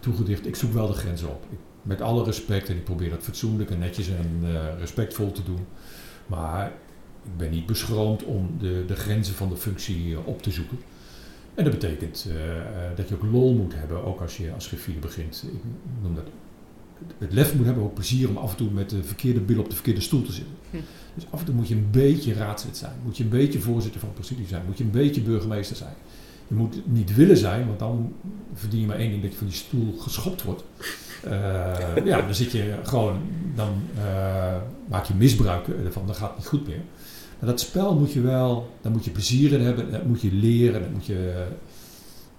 toegedicht. 0.00 0.46
Ik 0.46 0.56
zoek 0.56 0.72
wel 0.72 0.86
de 0.86 0.92
grenzen 0.92 1.28
op. 1.28 1.44
Ik, 1.50 1.58
met 1.82 2.00
alle 2.00 2.24
respect 2.24 2.68
en 2.68 2.76
ik 2.76 2.84
probeer 2.84 3.10
dat 3.10 3.22
fatsoenlijk 3.22 3.70
en 3.70 3.78
netjes 3.78 4.08
en 4.08 4.40
respectvol 4.78 5.32
te 5.32 5.42
doen. 5.44 5.66
Maar 6.26 6.72
ik 7.32 7.36
ben 7.36 7.50
niet 7.50 7.66
beschroomd 7.66 8.24
om 8.24 8.50
de, 8.58 8.84
de 8.86 8.94
grenzen 8.94 9.34
van 9.34 9.48
de 9.48 9.56
functie 9.56 10.14
eh, 10.14 10.26
op 10.26 10.42
te 10.42 10.50
zoeken. 10.50 10.78
En 11.54 11.64
dat 11.64 11.72
betekent 11.72 12.26
eh, 12.28 12.56
eh, 12.56 12.96
dat 12.96 13.08
je 13.08 13.14
ook 13.14 13.32
lol 13.32 13.54
moet 13.54 13.74
hebben, 13.74 14.04
ook 14.04 14.20
als 14.20 14.36
je 14.36 14.52
als 14.52 14.66
griffier 14.66 14.98
begint. 14.98 15.44
Ik 15.52 15.62
noem 16.02 16.14
dat 16.14 16.24
het 17.18 17.32
lef 17.32 17.54
moet 17.54 17.64
hebben, 17.66 17.84
ook 17.84 17.94
plezier 17.94 18.28
om 18.28 18.36
af 18.36 18.50
en 18.50 18.56
toe 18.56 18.70
met 18.70 18.90
de 18.90 19.02
verkeerde 19.02 19.40
bil 19.40 19.60
op 19.60 19.68
de 19.68 19.74
verkeerde 19.74 20.00
stoel 20.00 20.22
te 20.22 20.32
zitten. 20.32 20.54
Hm. 20.70 20.76
Dus 21.14 21.24
af 21.30 21.40
en 21.40 21.46
toe 21.46 21.54
moet 21.54 21.68
je 21.68 21.74
een 21.74 21.90
beetje 21.90 22.32
raadslid 22.32 22.76
zijn. 22.76 22.92
Moet 23.04 23.16
je 23.16 23.22
een 23.22 23.30
beetje 23.30 23.60
voorzitter 23.60 24.00
van 24.00 24.08
het 24.08 24.18
presidium 24.18 24.48
zijn. 24.48 24.62
Moet 24.66 24.78
je 24.78 24.84
een 24.84 24.90
beetje 24.90 25.20
burgemeester 25.20 25.76
zijn. 25.76 25.94
Je 26.48 26.54
moet 26.54 26.80
niet 26.84 27.14
willen 27.14 27.36
zijn, 27.36 27.66
want 27.66 27.78
dan 27.78 28.12
verdien 28.54 28.80
je 28.80 28.86
maar 28.86 28.96
één 28.96 29.10
ding 29.10 29.22
dat 29.22 29.32
je 29.32 29.38
van 29.38 29.46
die 29.46 29.56
stoel 29.56 29.94
geschopt 29.98 30.42
wordt. 30.42 30.64
Ja, 32.04 32.20
dan 32.20 32.34
zit 32.34 32.52
je 32.52 32.74
gewoon, 32.82 33.20
dan 33.54 33.82
maak 34.88 35.04
je 35.04 35.14
misbruik 35.14 35.68
ervan, 35.68 36.06
dan 36.06 36.14
gaat 36.14 36.28
het 36.28 36.38
niet 36.38 36.46
goed 36.46 36.66
meer. 36.66 36.80
Maar 37.38 37.50
dat 37.50 37.60
spel 37.60 37.94
moet 37.94 38.12
je 38.12 38.20
wel, 38.20 38.70
daar 38.80 38.92
moet 38.92 39.04
je 39.04 39.10
plezier 39.10 39.52
in 39.52 39.60
hebben, 39.60 39.90
dat 39.90 40.04
moet 40.06 40.20
je 40.20 40.32
leren, 40.32 40.80
dat 40.80 40.90
moet 40.90 41.06
je, 41.06 41.46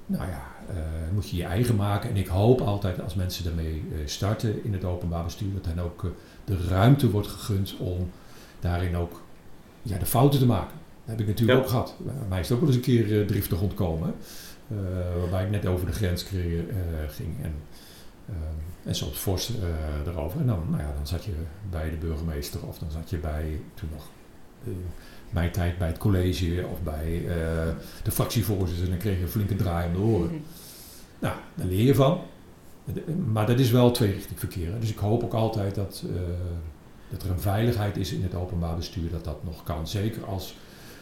nou 0.05 0.27
ja, 0.27 0.47
eh, 0.69 0.75
moet 1.13 1.29
je 1.29 1.37
je 1.37 1.43
eigen 1.43 1.75
maken. 1.75 2.09
En 2.09 2.17
ik 2.17 2.27
hoop 2.27 2.61
altijd 2.61 3.01
als 3.01 3.15
mensen 3.15 3.43
daarmee 3.43 3.83
eh, 3.91 3.99
starten 4.05 4.63
in 4.63 4.73
het 4.73 4.83
openbaar 4.85 5.23
bestuur, 5.23 5.53
dat 5.53 5.65
hen 5.65 5.79
ook 5.79 6.03
eh, 6.03 6.09
de 6.45 6.57
ruimte 6.67 7.09
wordt 7.09 7.27
gegund 7.27 7.75
om 7.79 8.09
daarin 8.59 8.95
ook 8.95 9.21
ja, 9.81 9.97
de 9.97 10.05
fouten 10.05 10.39
te 10.39 10.45
maken. 10.45 10.77
Dat 11.05 11.17
heb 11.17 11.19
ik 11.19 11.27
natuurlijk 11.27 11.57
Ja. 11.57 11.63
ook 11.63 11.69
gehad. 11.69 11.95
Mij 12.29 12.39
is 12.39 12.49
het 12.49 12.57
ook 12.57 12.63
wel 12.65 12.73
eens 12.75 12.87
een 12.87 12.93
keer 12.93 13.27
driftig 13.27 13.61
ontkomen. 13.61 14.13
waarbij 15.19 15.43
ik 15.43 15.49
net 15.49 15.65
over 15.65 15.85
de 15.85 15.91
grens 15.91 16.23
kreeg, 16.23 16.61
ging. 17.07 17.43
En, 17.43 17.53
eh, 18.25 18.33
en 18.83 18.95
soms 18.95 19.17
fors 19.17 19.51
erover. 20.05 20.39
En 20.39 20.47
dan, 20.47 20.63
nou 20.69 20.81
ja, 20.81 20.93
dan 20.95 21.07
zat 21.07 21.23
je 21.23 21.31
bij 21.69 21.89
de 21.89 21.95
burgemeester 21.95 22.67
of 22.67 22.77
dan 22.79 22.91
zat 22.91 23.09
je 23.09 23.17
bij, 23.17 23.61
toen 23.73 23.89
nog 23.93 24.07
mijn 25.29 25.51
tijd 25.51 25.77
bij 25.77 25.87
het 25.87 25.97
college 25.97 26.65
of 26.71 26.81
bij 26.83 27.25
eh, 27.27 27.73
de 28.03 28.11
fractievoorzitter. 28.11 28.83
En 28.83 28.89
dan 28.89 28.99
kreeg 28.99 29.17
je 29.17 29.23
een 29.23 29.29
flinke 29.29 29.55
draai 29.55 29.87
om 29.87 29.93
de 29.93 29.99
oren. 29.99 30.27
Mhm. 30.27 30.39
Nou, 31.19 31.35
daar 31.55 31.67
leer 31.67 31.85
je 31.85 31.95
van. 31.95 32.21
Maar 33.31 33.45
dat 33.45 33.59
is 33.59 33.71
wel 33.71 33.91
tweerichting 33.91 34.39
verkeer. 34.39 34.71
hè. 34.71 34.79
Dus 34.79 34.89
ik 34.89 34.97
hoop 34.97 35.23
ook 35.23 35.33
altijd 35.33 35.75
dat, 35.75 36.03
eh, 36.05 36.21
dat 37.09 37.23
er 37.23 37.29
een 37.29 37.39
veiligheid 37.39 37.97
is 37.97 38.11
in 38.11 38.23
het 38.23 38.35
openbaar 38.35 38.75
bestuur, 38.75 39.09
dat 39.11 39.23
dat 39.23 39.43
nog 39.43 39.63
kan. 39.63 39.87
Zeker 39.87 40.25
als 40.25 40.55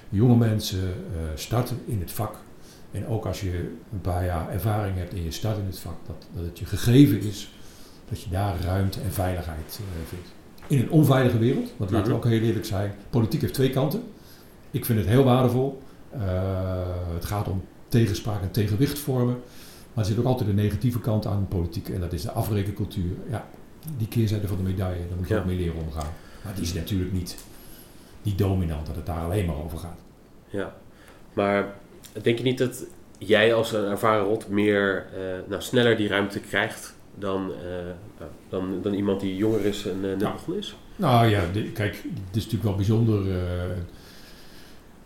jonge 0.10 0.36
mensen 0.36 0.84
eh, 0.84 1.20
starten 1.36 1.80
in 1.86 2.00
het 2.00 2.12
vak. 2.12 2.36
En 2.92 3.08
ook 3.08 3.26
als 3.26 3.42
je 3.42 3.72
een 3.92 4.02
paar 4.02 4.26
jaar 4.26 4.50
ervaring 4.50 4.98
hebt 4.98 5.14
en 5.14 5.24
je 5.24 5.32
start 5.32 5.58
in 5.58 5.66
het 5.66 5.80
vak, 5.80 5.98
dat, 6.06 6.28
dat 6.34 6.46
het 6.46 6.60
je 6.60 6.66
gegeven 6.66 7.22
is 7.22 7.52
dat 8.10 8.22
je 8.22 8.30
daar 8.30 8.62
ruimte 8.62 9.02
en 9.02 9.12
veiligheid 9.12 9.80
eh, 9.80 10.08
vindt. 10.08 10.37
In 10.68 10.80
een 10.80 10.90
onveilige 10.90 11.38
wereld, 11.38 11.74
want 11.78 11.92
laten 11.92 12.12
we 12.12 12.18
Mhm. 12.18 12.26
ook 12.26 12.32
heel 12.32 12.42
eerlijk 12.42 12.66
zijn, 12.66 12.94
politiek 13.10 13.42
heeft 13.42 13.54
twee 13.54 13.70
kanten. 13.70 14.04
Ik 14.72 14.86
vind 14.86 15.00
het 15.00 15.08
heel 15.08 15.24
waardevol. 15.24 15.82
Eh, 16.10 16.20
het 17.14 17.26
gaat 17.26 17.48
om 17.48 17.64
tegenspraak 17.88 18.42
en 18.42 18.52
tegenwicht 18.52 19.00
vormen. 19.00 19.40
Maar 19.94 20.04
er 20.06 20.10
zit 20.12 20.20
ook 20.20 20.26
altijd 20.26 20.50
een 20.50 20.56
negatieve 20.56 21.00
kant 21.00 21.26
aan 21.26 21.46
politiek 21.50 21.90
en 21.90 22.00
dat 22.00 22.14
is 22.14 22.22
de 22.22 22.32
afrekencultuur. 22.32 23.12
Ja, 23.30 23.46
die 23.98 24.08
keerzijde 24.08 24.48
van 24.48 24.58
de 24.58 24.64
medaille, 24.64 25.08
daar 25.08 25.18
moet 25.18 25.28
je 25.28 25.34
Ja. 25.34 25.40
ook 25.40 25.46
mee 25.46 25.58
leren 25.58 25.82
omgaan. 25.88 26.14
Maar 26.44 26.54
die 26.54 26.64
is 26.64 26.74
natuurlijk 26.74 27.12
niet, 27.12 27.38
niet 28.22 28.38
dominant, 28.38 28.88
dat 28.88 28.96
het 28.96 29.06
daar 29.06 29.24
alleen 29.24 29.46
maar 29.46 29.64
over 29.64 29.78
gaat. 29.78 30.00
Ja, 30.50 30.76
maar 31.34 31.74
denk 32.22 32.38
je 32.38 32.44
niet 32.44 32.58
dat 32.58 32.84
jij 33.18 33.54
als 33.54 33.74
een 33.74 33.86
ervaren 33.86 34.24
rot 34.26 34.48
meer, 34.50 35.06
eh, 35.14 35.20
nou, 35.50 35.62
sneller 35.62 35.98
die 35.98 36.08
ruimte 36.08 36.40
krijgt 36.40 36.96
dan, 37.20 37.52
eh, 37.52 38.26
dan, 38.50 38.82
dan 38.82 38.94
iemand 38.94 39.20
die 39.20 39.36
jonger 39.36 39.66
is 39.66 39.86
en 39.86 39.96
eh, 39.96 40.02
net 40.02 40.20
begonnen 40.32 40.58
is? 40.58 40.76
Nou 40.96 41.28
ja, 41.28 41.44
de- 41.54 41.72
kijk, 41.72 41.94
het 41.96 42.36
is 42.36 42.44
natuurlijk 42.44 42.64
wel 42.64 42.76
bijzonder. 42.76 43.32
eh, 43.42 43.78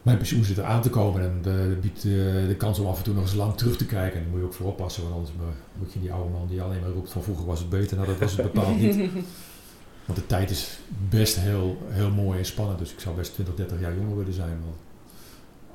mijn 0.01 0.17
pensioen 0.17 0.43
zit 0.43 0.57
er 0.57 0.63
aan 0.63 0.81
te 0.81 0.89
komen 0.89 1.21
en 1.21 1.39
dat 1.41 1.81
biedt 1.81 1.97
eh, 2.05 2.11
de 2.47 2.55
kans 2.57 2.79
om 2.79 2.87
af 2.87 2.97
en 2.97 3.03
toe 3.03 3.13
nog 3.13 3.23
eens 3.23 3.33
lang 3.33 3.55
terug 3.55 3.77
te 3.77 3.85
kijken. 3.85 4.17
En 4.17 4.21
daar 4.21 4.31
moet 4.31 4.39
je 4.39 4.45
ook 4.45 4.53
voor 4.53 4.67
oppassen, 4.67 5.03
want 5.03 5.15
anders 5.15 5.31
moet 5.79 5.93
je 5.93 5.99
die 5.99 6.13
oude 6.13 6.29
man 6.29 6.47
die 6.47 6.61
alleen 6.61 6.81
maar 6.81 6.89
roept 6.89 7.11
van 7.11 7.23
vroeger 7.23 7.45
was 7.45 7.59
het 7.59 7.69
beter. 7.69 7.95
Nou, 7.97 8.07
dat 8.09 8.19
was 8.19 8.31
het 8.37 8.51
bepaald 8.51 8.79
niet. 8.79 8.95
Want 10.05 10.19
de 10.19 10.25
tijd 10.25 10.49
is 10.49 10.79
best 11.09 11.35
heel, 11.39 11.77
heel 11.87 12.09
mooi 12.11 12.37
en 12.39 12.45
spannend. 12.45 12.79
Dus 12.79 12.91
ik 12.93 12.99
zou 12.99 13.15
best 13.15 13.33
20, 13.33 13.55
30 13.55 13.79
jaar 13.79 13.95
jonger 13.95 14.17
willen 14.17 14.33
zijn. 14.33 14.59
Want 14.63 14.75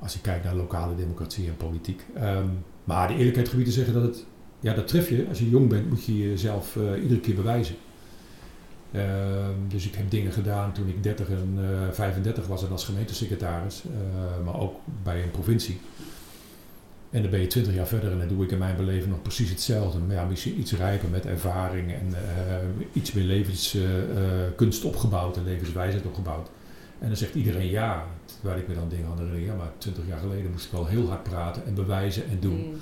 als 0.00 0.12
je 0.12 0.20
kijkt 0.20 0.44
naar 0.44 0.54
lokale 0.54 0.94
democratie 0.94 1.46
en 1.48 1.56
politiek. 1.56 2.04
Ehm, 2.14 2.46
maar 2.84 3.08
de 3.08 3.14
eerlijkheid 3.16 3.48
gebied 3.48 3.64
te 3.66 3.72
zeggen 3.72 3.94
dat 3.94 4.02
het, 4.02 4.24
ja, 4.66 4.75
dat 4.75 4.88
tref 4.88 5.08
je. 5.08 5.26
Als 5.28 5.38
je 5.38 5.50
jong 5.50 5.68
bent, 5.68 5.88
moet 5.88 6.04
je 6.04 6.18
jezelf 6.18 6.76
eh, 6.76 7.02
iedere 7.02 7.20
keer 7.20 7.35
bewijzen. 7.35 7.75
Ehm, 8.92 9.54
dus 9.68 9.87
ik 9.87 9.94
heb 9.94 10.11
dingen 10.11 10.32
gedaan 10.32 10.73
toen 10.73 10.88
ik 10.88 11.02
30 11.02 11.28
en 11.28 11.58
uh, 11.58 11.92
35 11.92 12.46
was 12.46 12.64
en 12.64 12.70
als 12.70 12.85
gemeentesecretaris, 12.85 13.82
uh, 13.85 14.44
maar 14.44 14.61
ook 14.61 14.75
bij 15.02 15.23
een 15.23 15.30
provincie. 15.30 15.80
En 17.11 17.23
dan 17.23 17.30
ben 17.30 17.40
je 17.40 17.46
20 17.46 17.75
jaar 17.75 17.87
verder 17.87 18.12
en 18.12 18.18
dan 18.18 18.28
doe 18.28 18.44
ik 18.44 18.50
in 18.50 18.58
mijn 18.58 18.76
beleving 18.76 19.11
nog 19.11 19.23
precies 19.23 19.50
hetzelfde. 19.50 19.99
Maar 19.99 20.16
ja, 20.16 20.25
misschien 20.25 20.58
iets 20.61 20.73
rijper 20.73 21.08
met 21.08 21.26
ervaring 21.26 21.92
en 21.92 22.08
uh, 22.08 22.87
iets 22.92 23.12
meer 23.12 23.25
levenskunst 23.25 24.85
opgebouwd 24.85 25.37
en 25.37 25.44
levenswijsheid 25.44 26.06
opgebouwd. 26.06 26.49
En 26.99 27.06
dan 27.06 27.16
zegt 27.16 27.35
iedereen 27.35 27.70
ja, 27.70 28.04
terwijl 28.25 28.58
ik 28.58 28.68
me 28.68 28.75
dan 28.75 28.88
dingen 28.88 29.06
aan 29.06 29.18
herinner. 29.18 29.40
Ja, 29.40 29.54
maar 29.54 29.73
20 29.78 30.06
jaar 30.06 30.18
geleden 30.18 30.50
moest 30.50 30.64
ik 30.64 30.73
wel 30.73 30.87
heel 30.87 31.08
hard 31.08 31.23
praten 31.23 31.66
en 31.66 31.75
bewijzen 31.75 32.28
en 32.28 32.40
doen. 32.40 32.66
Mm. 32.66 32.75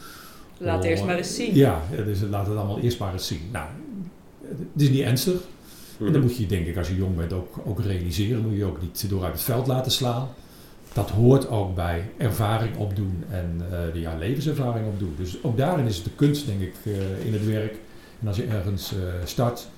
Laat 0.58 0.76
het 0.76 0.84
eerst 0.84 1.04
maar 1.04 1.16
eens 1.16 1.34
zien. 1.34 1.54
Ja, 1.54 1.82
dus 2.04 2.20
laat 2.30 2.46
het 2.46 2.56
allemaal 2.56 2.80
eerst 2.80 2.98
maar 2.98 3.12
eens 3.12 3.26
zien. 3.26 3.40
Nou, 3.52 3.66
het 4.48 4.82
is 4.82 4.90
niet 4.90 5.00
ernstig. 5.00 5.34
En 5.98 6.04
dan 6.04 6.12
mhm. 6.12 6.20
moet 6.20 6.36
je 6.36 6.46
denk 6.46 6.66
ik 6.66 6.76
als 6.76 6.88
je 6.88 6.96
jong 6.96 7.16
bent 7.16 7.32
ook, 7.32 7.60
ook 7.64 7.80
realiseren. 7.80 8.42
Moet 8.42 8.56
je 8.56 8.64
ook 8.64 8.80
niet 8.80 9.06
door 9.08 9.24
uit 9.24 9.32
het 9.32 9.42
veld 9.42 9.66
laten 9.66 9.92
slaan. 9.92 10.28
Dat 10.92 11.10
hoort 11.10 11.48
ook 11.48 11.74
bij 11.74 12.10
ervaring 12.16 12.76
opdoen 12.76 13.24
en 13.30 13.60
uh, 13.62 13.92
de 13.92 14.00
ja, 14.00 14.16
levenservaring 14.18 14.86
opdoen. 14.86 15.14
Dus 15.18 15.42
ook 15.42 15.56
daarin 15.56 15.86
is 15.86 15.96
het 15.96 16.04
de 16.04 16.10
kunst 16.16 16.46
denk 16.46 16.60
ik 16.60 16.74
uh, 16.84 17.26
in 17.26 17.32
het 17.32 17.46
werk. 17.46 17.76
En 18.20 18.26
als 18.26 18.36
je 18.36 18.44
ergens 18.44 18.92
uh, 18.92 18.98
start, 19.24 19.68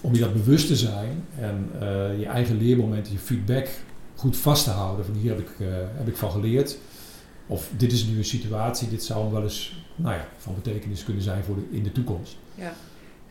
om 0.00 0.14
je 0.14 0.20
dat 0.20 0.32
bewust 0.32 0.66
te 0.66 0.76
zijn 0.76 1.24
en 1.40 1.70
je 2.18 2.26
eigen 2.26 2.58
leermomenten, 2.58 3.12
je 3.12 3.18
feedback 3.18 3.68
goed 4.14 4.36
vast 4.36 4.64
te 4.64 4.70
houden. 4.70 5.04
Van 5.04 5.14
hier 5.14 5.30
heb 5.30 5.40
ik, 5.40 5.50
heb 5.96 6.08
ik 6.08 6.16
van 6.16 6.30
geleerd. 6.30 6.78
Of 7.46 7.68
dit 7.76 7.92
is 7.92 8.04
nu 8.04 8.16
een 8.16 8.24
situatie, 8.24 8.88
dit 8.88 9.04
zou 9.04 9.32
wel 9.32 9.42
eens 9.42 9.84
nou 9.96 10.14
ja, 10.14 10.26
van 10.38 10.54
betekenis 10.54 11.04
kunnen 11.04 11.22
zijn 11.22 11.44
voor 11.44 11.54
de, 11.54 11.76
in 11.76 11.82
de 11.82 11.92
toekomst. 11.92 12.36
Ja. 12.54 12.72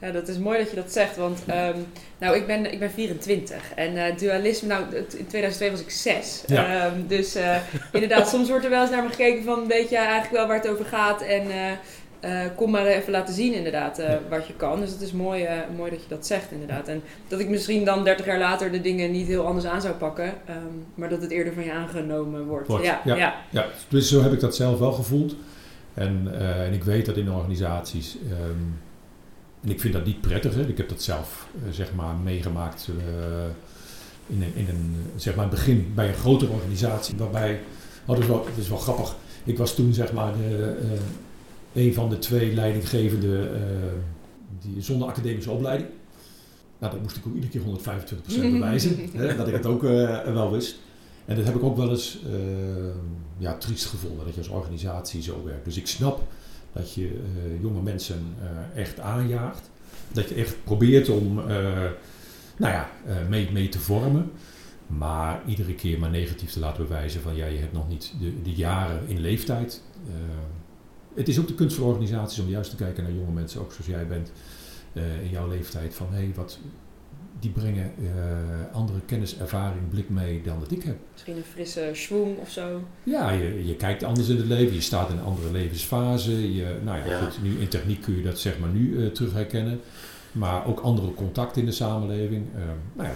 Ja, 0.03 0.11
dat 0.11 0.27
is 0.27 0.37
mooi 0.37 0.57
dat 0.57 0.69
je 0.69 0.75
dat 0.75 0.91
zegt, 0.91 1.15
want 1.15 1.39
um, 1.47 1.85
nou, 2.17 2.35
ik 2.35 2.47
ben, 2.47 2.71
ik 2.71 2.79
ben 2.79 2.91
24 2.91 3.73
en 3.75 3.95
uh, 3.95 4.17
dualisme, 4.17 4.67
nou, 4.67 4.95
in 4.95 5.27
2002 5.27 5.71
was 5.71 5.79
ik 5.79 5.89
6. 5.89 6.43
Ja. 6.47 6.85
Um, 6.85 7.07
dus 7.07 7.35
uh, 7.35 7.55
inderdaad, 7.91 8.29
soms 8.29 8.49
wordt 8.49 8.63
er 8.63 8.69
wel 8.69 8.81
eens 8.81 8.89
naar 8.89 9.03
me 9.03 9.09
gekeken 9.09 9.43
van, 9.43 9.67
weet 9.67 9.89
je 9.89 9.97
eigenlijk 9.97 10.31
wel 10.31 10.47
waar 10.47 10.57
het 10.57 10.67
over 10.67 10.85
gaat 10.85 11.21
en 11.21 11.47
uh, 11.47 11.71
kom 12.55 12.71
maar 12.71 12.85
even 12.85 13.11
laten 13.11 13.33
zien 13.33 13.53
inderdaad 13.53 14.01
wat 14.29 14.47
je 14.47 14.53
kan. 14.53 14.79
Dus 14.79 14.91
het 14.91 15.01
is 15.01 15.11
mooi, 15.11 15.47
mooi 15.75 15.91
dat 15.91 16.01
je 16.01 16.09
dat 16.09 16.27
zegt 16.27 16.51
inderdaad. 16.51 16.87
En 16.87 17.01
dat 17.27 17.39
ik 17.39 17.49
misschien 17.49 17.85
dan 17.85 18.03
30 18.03 18.25
jaar 18.25 18.39
later 18.39 18.71
de 18.71 18.81
dingen 18.81 19.11
niet 19.11 19.27
heel 19.27 19.45
anders 19.45 19.65
aan 19.65 19.81
zou 19.81 19.93
pakken, 19.93 20.25
um, 20.25 20.85
maar 20.95 21.09
dat 21.09 21.21
het 21.21 21.31
eerder 21.31 21.53
van 21.53 21.63
je 21.63 21.71
aangenomen 21.71 22.45
wordt. 22.45 22.67
wordt. 22.67 22.85
Ja, 22.85 23.01
ja. 23.05 23.15
Ja. 23.15 23.35
ja, 23.49 23.65
dus 23.87 24.09
zo 24.09 24.21
heb 24.21 24.33
ik 24.33 24.39
dat 24.39 24.55
zelf 24.55 24.79
wel 24.79 24.91
gevoeld. 24.91 25.35
En, 25.93 26.27
en 26.39 26.73
ik 26.73 26.83
weet 26.83 27.05
dat 27.05 27.17
in 27.17 27.31
organisaties 27.31 28.17
en 29.63 29.69
ik 29.69 29.79
vind 29.79 29.93
dat 29.93 30.05
niet 30.05 30.21
prettig. 30.21 30.53
Hè. 30.53 30.67
Ik 30.67 30.77
heb 30.77 30.89
dat 30.89 31.01
zelf 31.01 31.47
zeg 31.71 31.93
maar 31.93 32.15
meegemaakt 32.15 32.89
in, 34.27 34.41
een, 34.41 34.55
in 34.55 34.67
een 34.69 34.95
zeg 35.15 35.35
maar 35.35 35.49
begin 35.49 35.91
bij 35.95 36.07
een 36.07 36.13
grotere 36.13 36.51
organisatie. 36.51 37.15
Waarbij, 37.17 37.59
oh, 38.05 38.07
dat, 38.07 38.17
is 38.17 38.27
wel, 38.27 38.43
dat 38.43 38.57
is 38.57 38.69
wel 38.69 38.77
grappig. 38.77 39.15
Ik 39.43 39.57
was 39.57 39.75
toen 39.75 39.93
zeg 39.93 40.13
maar 40.13 40.33
de, 40.33 40.77
een 41.73 41.93
van 41.93 42.09
de 42.09 42.19
twee 42.19 42.53
leidinggevende 42.53 43.49
die, 44.61 44.81
zonder 44.81 45.07
academische 45.07 45.51
opleiding. 45.51 45.89
Nou, 46.79 46.93
dat 46.93 47.01
moest 47.01 47.15
ik 47.15 47.27
ook 47.27 47.35
iedere 47.35 47.51
keer 47.51 47.61
125% 48.49 48.51
bewijzen. 48.59 49.09
hè, 49.13 49.35
dat 49.35 49.47
ik 49.47 49.53
het 49.53 49.65
ook 49.65 49.81
wel 49.81 50.51
wist. 50.51 50.79
En 51.25 51.35
dat 51.35 51.45
heb 51.45 51.55
ik 51.55 51.63
ook 51.63 51.77
wel 51.77 51.89
eens 51.89 52.19
ja, 53.37 53.57
triest 53.57 53.85
gevonden, 53.85 54.25
dat 54.25 54.33
je 54.33 54.39
als 54.39 54.49
organisatie 54.49 55.21
zo 55.21 55.43
werkt. 55.45 55.65
Dus 55.65 55.77
ik 55.77 55.87
snap 55.87 56.21
dat 56.73 56.93
je 56.93 57.21
jonge 57.61 57.81
mensen 57.81 58.21
echt 58.75 58.99
aanjaagt. 58.99 59.69
Dat 60.11 60.29
je 60.29 60.35
echt 60.35 60.63
probeert 60.63 61.09
om 61.09 61.35
nou 62.57 62.73
ja, 62.73 62.89
mee, 63.29 63.51
mee 63.51 63.69
te 63.69 63.79
vormen. 63.79 64.31
Maar 64.87 65.41
iedere 65.45 65.75
keer 65.75 65.99
maar 65.99 66.09
negatief 66.09 66.51
te 66.51 66.59
laten 66.59 66.87
bewijzen 66.87 67.21
van 67.21 67.35
ja, 67.35 67.45
je 67.45 67.57
hebt 67.57 67.73
nog 67.73 67.87
niet 67.87 68.13
de, 68.19 68.41
de 68.41 68.53
jaren 68.53 69.07
in 69.07 69.19
leeftijd. 69.19 69.81
Het 71.15 71.27
is 71.27 71.39
ook 71.39 71.47
de 71.47 71.55
kunst 71.55 71.75
van 71.75 71.85
organisaties 71.85 72.39
om 72.39 72.49
juist 72.49 72.69
te 72.69 72.75
kijken 72.75 73.03
naar 73.03 73.13
jonge 73.13 73.31
mensen, 73.31 73.61
ook 73.61 73.71
zoals 73.71 73.87
jij 73.87 74.07
bent 74.07 74.31
in 75.23 75.29
jouw 75.29 75.47
leeftijd. 75.47 75.93
Van 75.93 76.07
hé, 76.11 76.17
hey, 76.17 76.31
wat, 76.35 76.59
die 77.43 77.51
brengen 77.51 77.91
uh, 78.01 78.09
andere 78.75 78.99
kennis, 79.05 79.37
ervaring, 79.37 79.89
blik 79.89 80.09
mee 80.09 80.41
dan 80.41 80.59
dat 80.59 80.71
ik 80.71 80.83
heb. 80.83 80.95
Misschien 81.11 81.37
een 81.37 81.43
frisse 81.43 81.89
schwung 81.93 82.37
of 82.37 82.49
zo. 82.49 82.83
Ja, 83.03 83.31
je, 83.31 83.65
je 83.65 83.75
kijkt 83.75 84.03
anders 84.03 84.27
in 84.29 84.37
het 84.37 84.45
leven, 84.45 84.73
je 84.73 84.81
staat 84.81 85.09
in 85.09 85.17
een 85.17 85.23
andere 85.23 85.51
levensfase. 85.51 86.53
Je, 86.53 86.75
nou 86.83 87.09
ja, 87.09 87.19
Goed, 87.19 87.43
nu 87.43 87.59
in 87.59 87.67
techniek 87.67 88.01
kun 88.01 88.15
je 88.15 88.23
dat 88.23 88.39
zeg 88.39 88.59
maar 88.59 88.69
nu 88.69 88.89
uh, 88.89 89.07
terug 89.07 89.33
herkennen. 89.33 89.79
Maar 90.31 90.65
ook 90.65 90.79
andere 90.79 91.13
contacten 91.13 91.61
in 91.61 91.67
de 91.67 91.73
samenleving. 91.73 92.45
Uh, 92.55 92.61
nou 92.93 93.09
ja, 93.09 93.15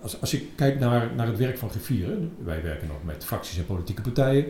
als, 0.00 0.20
als 0.20 0.30
je 0.30 0.46
kijkt 0.54 0.80
naar, 0.80 1.10
naar 1.16 1.26
het 1.26 1.38
werk 1.38 1.58
van 1.58 1.70
Griffieren, 1.70 2.30
wij 2.44 2.62
werken 2.62 2.88
nog 2.88 3.04
met 3.04 3.24
fracties 3.24 3.58
en 3.58 3.66
politieke 3.66 4.02
partijen. 4.02 4.44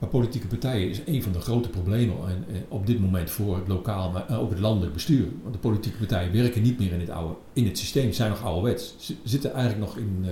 Maar 0.00 0.08
politieke 0.08 0.46
partijen 0.46 0.88
is 0.88 1.00
een 1.06 1.22
van 1.22 1.32
de 1.32 1.40
grote 1.40 1.68
problemen 1.68 2.16
op 2.68 2.86
dit 2.86 3.00
moment 3.00 3.30
voor 3.30 3.56
het 3.56 3.68
lokaal, 3.68 4.10
maar 4.10 4.38
ook 4.38 4.50
het 4.50 4.58
landelijk 4.58 4.92
bestuur. 4.92 5.26
Want 5.42 5.54
de 5.54 5.60
politieke 5.60 5.98
partijen 5.98 6.32
werken 6.32 6.62
niet 6.62 6.78
meer 6.78 6.92
in 6.92 7.00
het, 7.00 7.10
oude, 7.10 7.34
in 7.52 7.64
het 7.64 7.78
systeem, 7.78 8.12
zijn 8.12 8.30
nog 8.30 8.42
ouderwets. 8.42 8.94
Ze 8.98 9.14
zitten 9.24 9.52
eigenlijk 9.52 9.86
nog 9.86 9.96
in, 9.96 10.24
uh, 10.24 10.30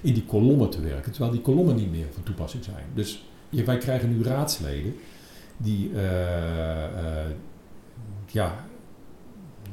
in 0.00 0.14
die 0.14 0.24
kolommen 0.24 0.70
te 0.70 0.80
werken, 0.80 1.12
terwijl 1.12 1.32
die 1.32 1.40
kolommen 1.40 1.76
niet 1.76 1.90
meer 1.90 2.06
van 2.12 2.22
toepassing 2.22 2.64
zijn. 2.64 2.84
Dus 2.94 3.24
wij 3.48 3.78
krijgen 3.78 4.16
nu 4.16 4.22
raadsleden 4.22 4.94
die 5.56 5.90
uh, 5.90 6.00
uh, 6.00 6.82
ja, 8.26 8.66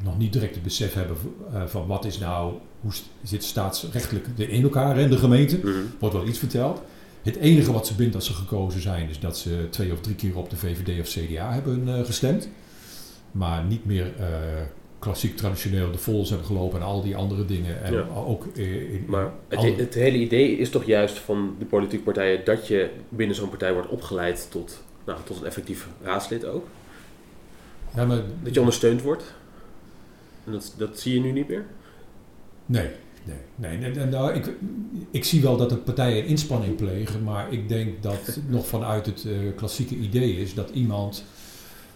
nog 0.04 0.18
niet 0.18 0.34
direct 0.34 0.54
het 0.54 0.64
besef 0.64 0.94
hebben 0.94 1.18
van 1.66 1.88
wat 1.88 2.06
is 2.06 2.18
nou, 2.18 2.54
hoe 2.82 2.92
zit 3.24 3.44
staatsrechtelijk 3.44 4.28
in 4.38 4.64
elkaar 4.64 4.98
en 4.98 5.10
de 5.10 5.18
gemeente, 5.18 5.60
-hmm. 5.62 5.92
wordt 6.00 6.16
wel 6.16 6.28
iets 6.28 6.40
verteld. 6.40 6.82
Het 7.22 7.36
enige 7.36 7.72
wat 7.72 7.88
ze 7.88 7.96
bindt 7.96 8.16
als 8.16 8.26
ze 8.26 8.34
gekozen 8.34 8.82
zijn, 8.82 9.10
is 9.10 9.20
dat 9.20 9.38
ze 9.38 9.68
twee 9.70 9.92
of 9.92 10.02
drie 10.02 10.16
keer 10.16 10.38
op 10.38 10.50
de 10.50 10.58
VVD 10.58 11.00
of 11.00 11.08
CDA 11.08 11.54
hebben 11.54 11.88
uh, 11.88 12.06
gestemd. 12.06 12.50
Maar 13.32 13.64
niet 13.64 13.86
meer 13.86 14.06
uh, 14.20 14.26
klassiek 15.00 15.38
traditioneel 15.38 15.92
de 15.92 15.98
Vols 15.98 16.30
hebben 16.30 16.48
gelopen 16.48 16.80
en 16.80 16.86
al 16.86 17.02
die 17.02 17.16
andere 17.16 17.46
dingen. 17.46 17.84
En 17.84 17.94
ja. 17.94 18.08
ook, 18.16 18.46
in, 18.46 19.06
maar 19.08 19.32
het, 19.48 19.78
het, 19.78 19.94
hele 19.94 20.18
idee 20.18 20.58
is 20.58 20.70
toch 20.70 20.86
juist 20.86 21.18
van 21.18 21.56
de 21.60 21.66
politieke 21.66 22.04
partijen 22.04 22.46
dat 22.46 22.68
je 22.68 22.90
binnen 23.10 23.36
zo'n 23.36 23.50
partij 23.50 23.74
wordt 23.74 23.90
opgeleid 23.90 24.48
tot, 24.52 24.84
nou, 25.06 25.20
tot 25.24 25.40
een 25.40 25.46
effectief 25.46 25.88
raadslid 26.02 26.46
ook? 26.46 26.68
Ja, 27.96 28.06
maar, 28.06 28.22
dat 28.44 28.54
je 28.54 28.60
ondersteund 28.60 29.02
wordt? 29.02 29.34
En 30.46 30.52
dat, 30.52 30.74
dat 30.78 31.00
zie 31.00 31.14
je 31.14 31.20
nu 31.20 31.32
niet 31.32 31.48
meer? 31.48 31.66
Nee, 32.66 32.90
Nee, 33.56 33.78
nee, 33.78 33.92
nee 33.96 34.06
nou, 34.06 34.34
ik, 34.34 34.52
ik 35.12 35.24
zie 35.24 35.42
wel 35.42 35.58
dat 35.58 35.70
de 35.70 35.76
partijen 35.76 36.26
inspanning 36.26 36.76
plegen, 36.76 37.24
maar 37.24 37.54
ik 37.54 37.70
denk 37.70 38.04
dat 38.04 38.40
nog 38.48 38.68
vanuit 38.68 39.06
het 39.06 39.24
uh, 39.24 39.56
klassieke 39.56 39.96
idee 39.96 40.38
is 40.38 40.54
dat 40.54 40.70
iemand 40.70 41.24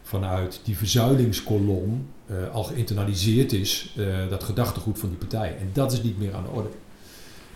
vanuit 0.04 0.62
die 0.64 0.78
verzuilingskolom 0.78 2.06
uh, 2.32 2.54
al 2.54 2.64
geïnternaliseerd 2.64 3.54
is, 3.54 3.96
uh, 3.98 4.30
dat 4.30 4.44
gedachtegoed 4.44 5.00
van 5.00 5.10
die 5.10 5.18
partij. 5.18 5.58
En 5.60 5.70
dat 5.74 5.92
is 5.92 6.04
niet 6.04 6.20
meer 6.20 6.34
aan 6.34 6.44
de 6.44 6.50
orde. 6.50 6.70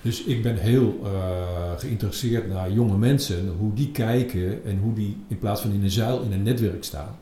Dus 0.02 0.24
ik 0.24 0.44
ben 0.44 0.58
heel 0.58 1.00
geïnteresseerd 1.78 2.50
naar 2.50 2.72
jonge 2.72 2.98
mensen, 2.98 3.56
hoe 3.60 3.74
die 3.74 3.92
kijken 3.92 4.66
en 4.66 4.78
hoe 4.78 4.94
die 4.94 5.18
in 5.28 5.40
plaats 5.40 5.62
van 5.62 5.72
in 5.72 5.84
een 5.84 5.92
zuil 5.92 6.22
in 6.22 6.32
een 6.32 6.44
netwerk 6.44 6.84
staan. 6.84 7.18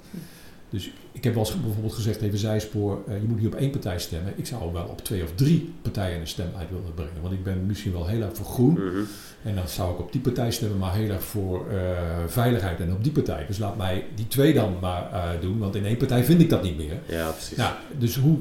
Dus 0.76 0.92
ik 1.12 1.24
heb 1.24 1.34
wel 1.34 1.44
eens 1.46 1.62
bijvoorbeeld 1.62 1.94
gezegd, 1.94 2.22
even 2.22 2.38
zijspoor, 2.38 3.04
uh, 3.08 3.22
je 3.22 3.28
moet 3.28 3.38
niet 3.38 3.48
op 3.48 3.56
één 3.56 3.70
partij 3.70 4.00
stemmen. 4.00 4.34
Ik 4.36 4.46
zou 4.46 4.74
wel 4.74 4.86
op 4.86 5.02
twee 5.02 5.24
of 5.24 5.32
drie 5.36 5.74
partijen 5.82 6.20
een 6.20 6.28
stem 6.28 6.50
uit 6.58 6.70
willen 6.70 6.94
brengen. 6.94 7.22
Want 7.22 7.34
ik 7.34 7.44
ben 7.44 7.66
misschien 7.66 7.92
wel 7.92 8.08
heel 8.08 8.22
erg 8.22 8.36
voor 8.36 8.46
groen. 8.46 8.74
Mhm. 8.74 9.04
En 9.44 9.56
dan 9.56 9.68
zou 9.68 9.94
ik 9.94 10.00
op 10.00 10.12
die 10.12 10.22
partij 10.22 10.52
stemmen, 10.52 10.78
maar 10.78 10.94
heel 10.94 11.10
erg 11.10 11.24
voor 11.24 11.66
uh, 11.72 11.80
veiligheid 12.28 12.80
en 12.80 12.94
op 12.94 13.04
die 13.04 13.12
partij. 13.12 13.46
Dus 13.48 13.58
laat 13.58 13.78
mij 13.78 14.06
die 14.16 14.28
twee 14.28 14.54
dan 14.54 14.74
maar 14.82 15.10
uh, 15.14 15.42
doen, 15.42 15.58
want 15.58 15.76
in 15.76 15.86
één 15.86 15.98
partij 15.98 16.24
vind 16.24 16.42
ik 16.42 16.50
dat 16.50 16.64
niet 16.64 16.78
meer. 16.78 17.00
Ja, 17.08 17.30
precies. 17.30 17.58
Nou, 17.58 17.74
dus 17.98 18.18
hoe 18.18 18.38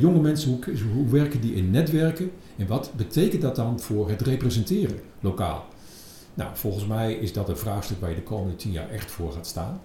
jonge 0.00 0.20
mensen, 0.20 0.50
hoe, 0.50 0.76
hoe 0.94 1.10
werken 1.10 1.40
die 1.40 1.54
in 1.54 1.70
netwerken? 1.70 2.30
En 2.56 2.66
wat 2.66 2.90
betekent 2.96 3.42
dat 3.42 3.56
dan 3.56 3.80
voor 3.80 4.08
het 4.08 4.20
representeren 4.20 4.98
lokaal? 5.20 5.66
Nou, 6.34 6.50
volgens 6.54 6.86
mij 6.86 7.12
is 7.12 7.32
dat 7.32 7.48
een 7.48 7.56
vraagstuk 7.56 8.00
waar 8.00 8.10
je 8.10 8.16
de 8.16 8.22
komende 8.22 8.56
tien 8.56 8.72
jaar 8.72 8.90
echt 8.90 9.10
voor 9.10 9.32
gaat 9.32 9.46
staan. 9.46 9.80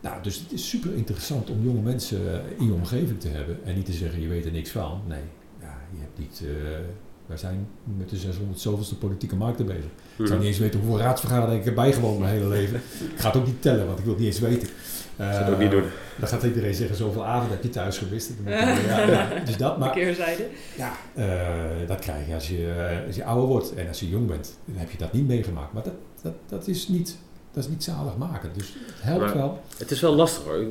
Nou, 0.00 0.22
dus 0.22 0.38
het 0.38 0.52
is 0.52 0.68
super 0.68 0.94
interessant 0.94 1.50
om 1.50 1.64
jonge 1.64 1.80
mensen 1.80 2.32
eh, 2.32 2.58
in 2.58 2.66
je 2.66 2.72
omgeving 2.72 3.20
te 3.20 3.28
hebben. 3.28 3.58
En 3.64 3.74
niet 3.74 3.86
te 3.86 3.92
zeggen, 3.92 4.20
je 4.20 4.28
weet 4.28 4.44
er 4.44 4.52
niks 4.52 4.70
van. 4.70 5.00
Nee, 5.08 5.22
ja, 5.60 5.78
je 5.92 6.00
hebt 6.00 6.18
niet... 6.18 6.42
Uh, 6.44 6.50
wij 7.30 7.38
zijn 7.38 7.68
met 7.98 8.08
de 8.08 8.16
600 8.16 8.60
zoveelste 8.60 8.96
politieke 8.96 9.36
markten 9.36 9.66
bezig. 9.66 9.90
Ik 10.16 10.26
zou 10.26 10.38
niet 10.38 10.48
eens 10.48 10.58
weten 10.58 10.80
hoeveel 10.80 10.98
raadsvergaderingen 10.98 11.58
ik 11.58 11.64
heb 11.64 11.74
bijgewoond 11.74 12.18
mijn 12.18 12.32
hele 12.32 12.48
leven. 12.48 12.76
Ik 13.14 13.20
ga 13.20 13.26
het 13.26 13.36
ook 13.36 13.46
niet 13.46 13.62
tellen, 13.62 13.86
want 13.86 13.98
ik 13.98 14.04
wil 14.04 14.14
het 14.14 14.22
niet 14.22 14.32
eens 14.32 14.40
weten. 14.40 14.68
Uh, 15.20 15.38
dat 15.38 15.52
ook 15.52 15.58
niet 15.58 15.70
doen. 15.70 15.84
Dan 16.18 16.28
gaat 16.28 16.42
iedereen 16.42 16.74
zeggen, 16.74 16.96
zoveel 16.96 17.26
avond 17.26 17.50
heb 17.50 17.62
je 17.62 17.68
thuis 17.68 17.98
gewist. 17.98 18.30
Ja, 18.46 18.68
ja, 19.06 19.28
dus 19.44 19.56
dat, 19.56 19.78
maar, 19.78 19.90
Keerzijde. 19.90 20.46
Ja, 20.76 20.92
uh, 21.14 21.88
dat 21.88 21.98
krijg 21.98 22.26
je 22.26 22.34
als 22.34 22.48
je, 22.48 23.02
als 23.06 23.16
je 23.16 23.24
ouder 23.24 23.48
wordt. 23.48 23.74
En 23.74 23.88
als 23.88 24.00
je 24.00 24.08
jong 24.08 24.26
bent, 24.26 24.56
dan 24.64 24.76
heb 24.76 24.90
je 24.90 24.98
dat 24.98 25.12
niet 25.12 25.26
meegemaakt. 25.26 25.72
Maar 25.72 25.82
dat, 25.82 25.94
dat, 26.22 26.34
dat, 26.46 26.68
is 26.68 26.88
niet, 26.88 27.16
dat 27.52 27.64
is 27.64 27.70
niet 27.70 27.84
zaligmakend. 27.84 28.54
Dus 28.54 28.74
het 28.86 29.02
helpt 29.02 29.24
Maar- 29.24 29.34
wel. 29.36 29.62
Het 29.76 29.90
is 29.90 30.00
wel 30.00 30.14
lastig 30.14 30.44
hoor. 30.44 30.64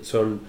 Zo'n, 0.00 0.40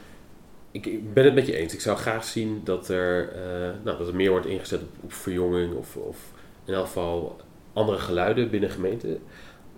ik, 0.71 0.85
ik 0.85 1.13
ben 1.13 1.25
het 1.25 1.33
met 1.33 1.45
je 1.47 1.55
eens. 1.55 1.73
Ik 1.73 1.81
zou 1.81 1.97
graag 1.97 2.23
zien 2.23 2.61
dat 2.63 2.87
er, 2.89 3.29
eh, 3.33 3.69
nou, 3.83 3.97
dat 3.97 4.07
er 4.07 4.15
meer 4.15 4.29
wordt 4.29 4.45
ingezet 4.45 4.81
op, 4.81 4.87
op 5.01 5.13
verjonging 5.13 5.73
of, 5.73 5.95
of 5.95 6.17
in 6.65 6.73
elk 6.73 6.85
geval 6.85 7.41
andere 7.73 7.97
geluiden 7.97 8.49
binnen 8.49 8.69
gemeenten. 8.69 9.19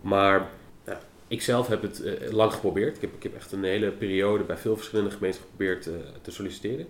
Maar 0.01 0.49
ja, 0.85 0.99
ik 1.27 1.41
zelf 1.41 1.67
heb 1.67 1.81
het 1.81 2.03
eh, 2.03 2.31
lang 2.31 2.53
geprobeerd. 2.53 2.95
Ik 2.95 3.01
heb, 3.01 3.13
ik 3.13 3.23
heb 3.23 3.35
echt 3.35 3.51
een 3.51 3.63
hele 3.63 3.91
periode 3.91 4.43
bij 4.43 4.57
veel 4.57 4.75
verschillende 4.75 5.11
gemeenten 5.11 5.41
geprobeerd 5.41 5.87
eh, 5.87 5.93
te 6.21 6.31
solliciteren. 6.31 6.87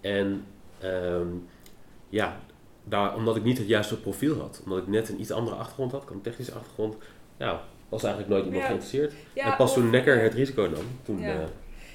En 0.00 0.44
ehm, 0.78 1.26
ja, 2.08 2.40
daar, 2.84 3.14
omdat 3.14 3.36
ik 3.36 3.44
niet 3.44 3.58
het 3.58 3.68
juiste 3.68 4.00
profiel 4.00 4.38
had, 4.40 4.60
omdat 4.64 4.78
ik 4.78 4.86
net 4.86 5.08
een 5.08 5.20
iets 5.20 5.30
andere 5.30 5.56
achtergrond 5.56 5.92
had, 5.92 6.04
een 6.10 6.20
technische 6.20 6.52
achtergrond, 6.52 6.96
ja, 7.36 7.62
was 7.88 8.02
eigenlijk 8.04 8.32
nooit 8.32 8.44
iemand 8.44 8.62
Ja. 8.62 8.68
geïnteresseerd. 8.68 9.12
Ja, 9.32 9.50
en 9.50 9.56
pas 9.56 9.74
toen 9.74 9.90
Nekker 9.90 10.22
het 10.22 10.34
risico 10.34 10.62
nam, 10.62 10.84
toen... 11.02 11.20
Ja. 11.20 11.28
eh, 11.32 11.38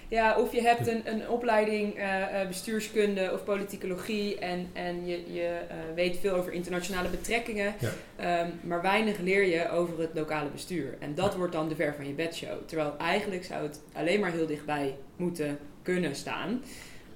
Ja, 0.08 0.38
of 0.40 0.54
je 0.54 0.62
hebt 0.62 0.88
een, 0.88 1.02
een 1.06 1.30
opleiding 1.30 1.96
eh, 1.96 2.42
eh, 2.42 2.48
bestuurskunde 2.48 3.30
of 3.34 3.44
politicologie 3.44 4.40
en, 4.40 4.68
en 4.74 5.06
je, 5.08 5.34
je 5.34 5.48
eh, 5.70 5.76
weet 5.96 6.18
veel 6.18 6.34
over 6.36 6.54
internationale 6.54 7.10
betrekkingen, 7.10 7.74
Ja. 7.80 7.90
ehm, 8.16 8.50
maar 8.62 8.82
weinig 8.82 9.18
leer 9.20 9.44
je 9.46 9.70
over 9.70 10.00
het 10.00 10.10
lokale 10.14 10.50
bestuur. 10.50 10.96
En 11.00 11.16
dat 11.16 11.36
wordt 11.36 11.54
dan 11.54 11.70
de 11.70 11.76
ver 11.76 11.94
van 11.96 12.08
je 12.08 12.14
bedshow. 12.14 12.58
Terwijl 12.66 12.94
eigenlijk 12.98 13.44
zou 13.44 13.64
het 13.64 13.80
alleen 13.94 14.20
maar 14.20 14.32
heel 14.32 14.48
dichtbij 14.48 14.96
moeten 15.16 15.60
kunnen 15.82 16.16
staan. 16.16 16.62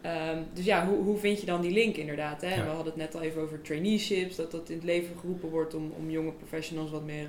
Ehm, 0.02 0.38
dus 0.54 0.66
ja, 0.66 0.88
hoe, 0.88 1.04
hoe 1.04 1.18
vind 1.18 1.40
je 1.40 1.46
dan 1.46 1.62
die 1.62 1.72
link 1.72 1.96
inderdaad? 1.96 2.42
Hè? 2.42 2.56
Ja. 2.56 2.64
We 2.64 2.68
hadden 2.70 2.86
het 2.86 2.96
net 2.96 3.16
al 3.16 3.22
even 3.22 3.42
over 3.42 3.62
traineeships, 3.62 4.36
dat 4.36 4.52
dat 4.52 4.70
in 4.70 4.76
het 4.76 4.84
leven 4.86 5.16
geroepen 5.20 5.50
wordt 5.50 5.74
om, 5.74 5.94
om 5.98 6.10
jonge 6.10 6.32
professionals 6.32 6.92
wat 6.92 7.06
meer 7.06 7.28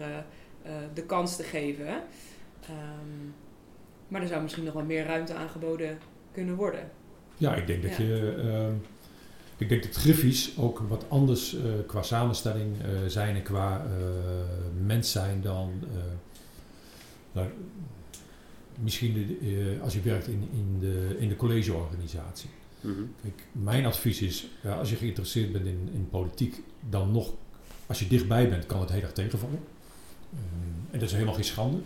de 0.94 1.02
kans 1.02 1.36
te 1.36 1.42
geven. 1.42 1.86
Ehm, 2.62 3.28
maar 4.08 4.22
er 4.22 4.28
zou 4.28 4.42
misschien 4.42 4.64
nog 4.64 4.74
wel 4.74 4.84
meer 4.84 5.04
ruimte 5.04 5.34
aangeboden 5.34 5.98
kunnen 6.32 6.54
worden. 6.56 6.90
Ja, 7.36 7.54
ik 7.54 7.66
denk 7.66 7.82
dat 7.82 7.96
Ja. 7.96 8.04
je. 8.04 8.34
ehm, 8.38 8.72
ik 9.56 9.68
denk 9.68 9.82
dat 9.82 9.94
Griffies 9.94 10.58
ook 10.58 10.78
wat 10.88 11.04
anders 11.08 11.54
eh, 11.56 11.62
qua 11.86 12.02
samenstelling 12.02 12.82
eh, 12.82 12.88
zijn 13.06 13.36
en 13.36 13.42
qua 13.42 13.84
eh, 13.84 13.90
mens 14.86 15.12
zijn 15.12 15.40
dan. 15.42 15.72
eh, 15.94 16.02
nou, 17.32 17.48
misschien 18.82 19.12
de, 19.14 19.36
eh, 19.76 19.82
als 19.82 19.94
je 19.94 20.00
werkt 20.00 20.26
in, 20.28 20.48
in, 20.52 20.76
de, 20.80 21.16
in 21.18 21.28
de 21.28 21.36
collegeorganisatie. 21.36 22.50
mhm. 22.80 23.02
Kijk, 23.22 23.42
mijn 23.52 23.86
advies 23.86 24.22
is, 24.22 24.48
ja, 24.62 24.78
als 24.78 24.90
je 24.90 24.96
geïnteresseerd 24.96 25.52
bent 25.52 25.66
in, 25.66 25.88
in 25.92 26.08
politiek, 26.10 26.62
dan 26.90 27.12
nog, 27.12 27.32
als 27.86 27.98
je 27.98 28.06
dichtbij 28.06 28.48
bent, 28.48 28.66
kan 28.66 28.80
het 28.80 28.90
heel 28.90 29.02
erg 29.02 29.12
tegenvallen. 29.12 29.58
Ehm, 30.36 30.92
en 30.92 30.98
dat 30.98 31.08
is 31.08 31.12
helemaal 31.12 31.34
geen 31.34 31.44
schande. 31.44 31.78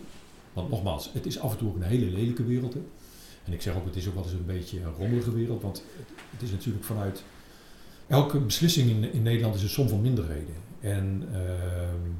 Want 0.53 0.69
nogmaals, 0.69 1.09
het 1.13 1.25
is 1.25 1.39
af 1.39 1.51
en 1.51 1.57
toe 1.57 1.69
ook 1.69 1.75
een 1.75 1.81
hele 1.81 2.05
lelijke 2.05 2.45
wereld. 2.45 2.73
Hè. 2.73 2.81
En 3.45 3.53
ik 3.53 3.61
zeg 3.61 3.75
ook, 3.75 3.85
het 3.85 3.95
is 3.95 4.07
ook 4.07 4.13
wel 4.13 4.23
eens 4.23 4.31
een 4.31 4.45
beetje 4.45 4.81
een 4.81 4.93
rommelige 4.97 5.33
wereld. 5.33 5.61
Want 5.61 5.83
het, 6.31 6.41
is 6.41 6.51
natuurlijk 6.51 6.85
vanuit... 6.85 7.23
Elke 8.07 8.39
beslissing 8.39 8.89
in, 8.89 9.13
in 9.13 9.21
Nederland 9.21 9.55
is 9.55 9.63
een 9.63 9.69
som 9.69 9.89
van 9.89 10.01
minderheden. 10.01 10.55
En 10.79 11.27
ehm, 11.33 12.11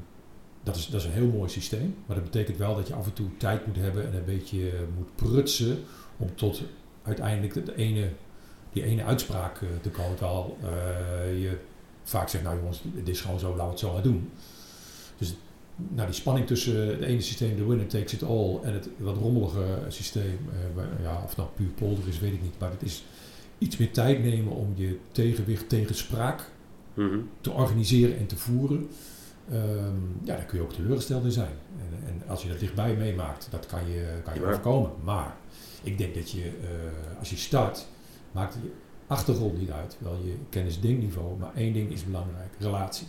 dat, 0.62 0.76
is, 0.76 0.86
dat 0.86 1.00
is 1.00 1.06
een 1.06 1.12
heel 1.12 1.26
mooi 1.26 1.50
systeem. 1.50 1.94
Maar 2.06 2.16
dat 2.16 2.24
betekent 2.24 2.56
wel 2.56 2.74
dat 2.74 2.88
je 2.88 2.94
af 2.94 3.06
en 3.06 3.12
toe 3.12 3.36
tijd 3.36 3.66
moet 3.66 3.76
hebben 3.76 4.06
en 4.06 4.14
een 4.14 4.24
beetje 4.24 4.72
moet 4.96 5.14
prutsen... 5.14 5.78
om 6.16 6.34
tot 6.34 6.62
uiteindelijk 7.02 7.66
de 7.66 7.76
ene 7.76 8.08
die 8.72 8.84
ene 8.84 9.04
uitspraak 9.04 9.62
eh, 9.62 9.68
te 9.82 9.90
komen. 9.90 10.16
Terwijl 10.16 10.58
eh, 10.62 11.42
je 11.42 11.58
vaak 12.02 12.28
zegt, 12.28 12.44
nou 12.44 12.58
jongens, 12.58 12.80
dit 12.82 13.08
is 13.08 13.20
gewoon 13.20 13.38
zo, 13.38 13.48
laten 13.48 13.64
we 13.64 13.70
het 13.70 13.78
zo 13.78 13.92
maar 13.92 14.02
doen. 14.02 14.30
Dus 15.18 15.34
nou, 15.76 16.06
die 16.06 16.14
spanning 16.16 16.46
tussen 16.46 16.86
het 16.88 17.00
ene 17.00 17.20
systeem, 17.20 17.56
de 17.56 17.64
winner 17.66 17.86
takes 17.86 18.12
it 18.12 18.22
all, 18.22 18.58
en 18.62 18.72
het 18.72 18.88
wat 18.98 19.16
rommelige 19.16 19.64
systeem, 19.88 20.38
eh, 20.50 20.76
waar- 20.76 21.02
ja, 21.02 21.14
of 21.22 21.28
het 21.28 21.36
nou 21.36 21.48
puur 21.56 21.68
polder 21.68 22.08
is, 22.08 22.18
weet 22.18 22.32
ik 22.32 22.42
niet. 22.42 22.58
Maar 22.58 22.70
het 22.70 22.82
is 22.82 23.04
iets 23.58 23.76
meer 23.76 23.92
tijd 23.92 24.22
nemen 24.22 24.52
om 24.52 24.72
je 24.74 24.98
tegenwicht 25.12 25.68
tegen 25.68 25.94
spraak 25.94 26.50
Mhm. 26.94 27.18
te 27.40 27.50
organiseren 27.50 28.18
en 28.18 28.26
te 28.26 28.36
voeren. 28.36 28.88
Ehm, 29.50 29.96
ja, 30.24 30.36
daar 30.36 30.44
kun 30.44 30.58
je 30.58 30.64
ook 30.64 30.72
teleurgesteld 30.72 31.24
in 31.24 31.32
zijn. 31.32 31.54
En, 31.78 32.08
en 32.08 32.28
als 32.28 32.42
je 32.42 32.48
dat 32.48 32.58
dichtbij 32.60 32.96
meemaakt, 32.96 33.48
dat 33.50 33.66
kan 33.66 33.80
je, 33.90 34.06
kan 34.24 34.34
je 34.34 34.40
Ja. 34.40 34.46
overkomen. 34.46 34.90
Maar 35.04 35.36
ik 35.82 35.98
denk 35.98 36.14
dat 36.14 36.30
je, 36.30 36.42
eh, 36.44 37.18
als 37.18 37.30
je 37.30 37.36
start, 37.36 37.86
maakt 38.32 38.54
je 38.62 38.70
achtergrond 39.06 39.58
niet 39.58 39.70
uit. 39.70 39.96
Wel 39.98 40.16
je 40.24 40.34
kennis-denkniveau, 40.48 41.38
maar 41.38 41.50
één 41.54 41.72
ding 41.72 41.90
is 41.92 42.04
belangrijk: 42.04 42.48
relatie. 42.58 43.06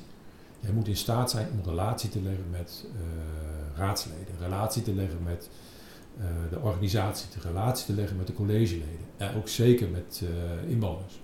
Jij 0.63 0.71
moet 0.71 0.87
in 0.87 0.97
staat 0.97 1.31
zijn 1.31 1.47
om 1.51 1.69
relatie 1.69 2.09
te 2.09 2.21
leggen 2.21 2.49
met 2.51 2.85
eh, 2.95 3.77
raadsleden, 3.77 4.35
relatie 4.39 4.81
te 4.81 4.93
leggen 4.93 5.23
met 5.23 5.49
eh, 6.17 6.25
de 6.49 6.59
organisatie, 6.59 7.27
relatie 7.41 7.85
te 7.85 7.93
leggen 7.93 8.17
met 8.17 8.27
de 8.27 8.33
collegeleden. 8.33 9.05
En 9.17 9.35
ook 9.35 9.47
zeker 9.47 9.89
met 9.89 10.23
eh, 10.23 10.69
inwoners. 10.71 11.19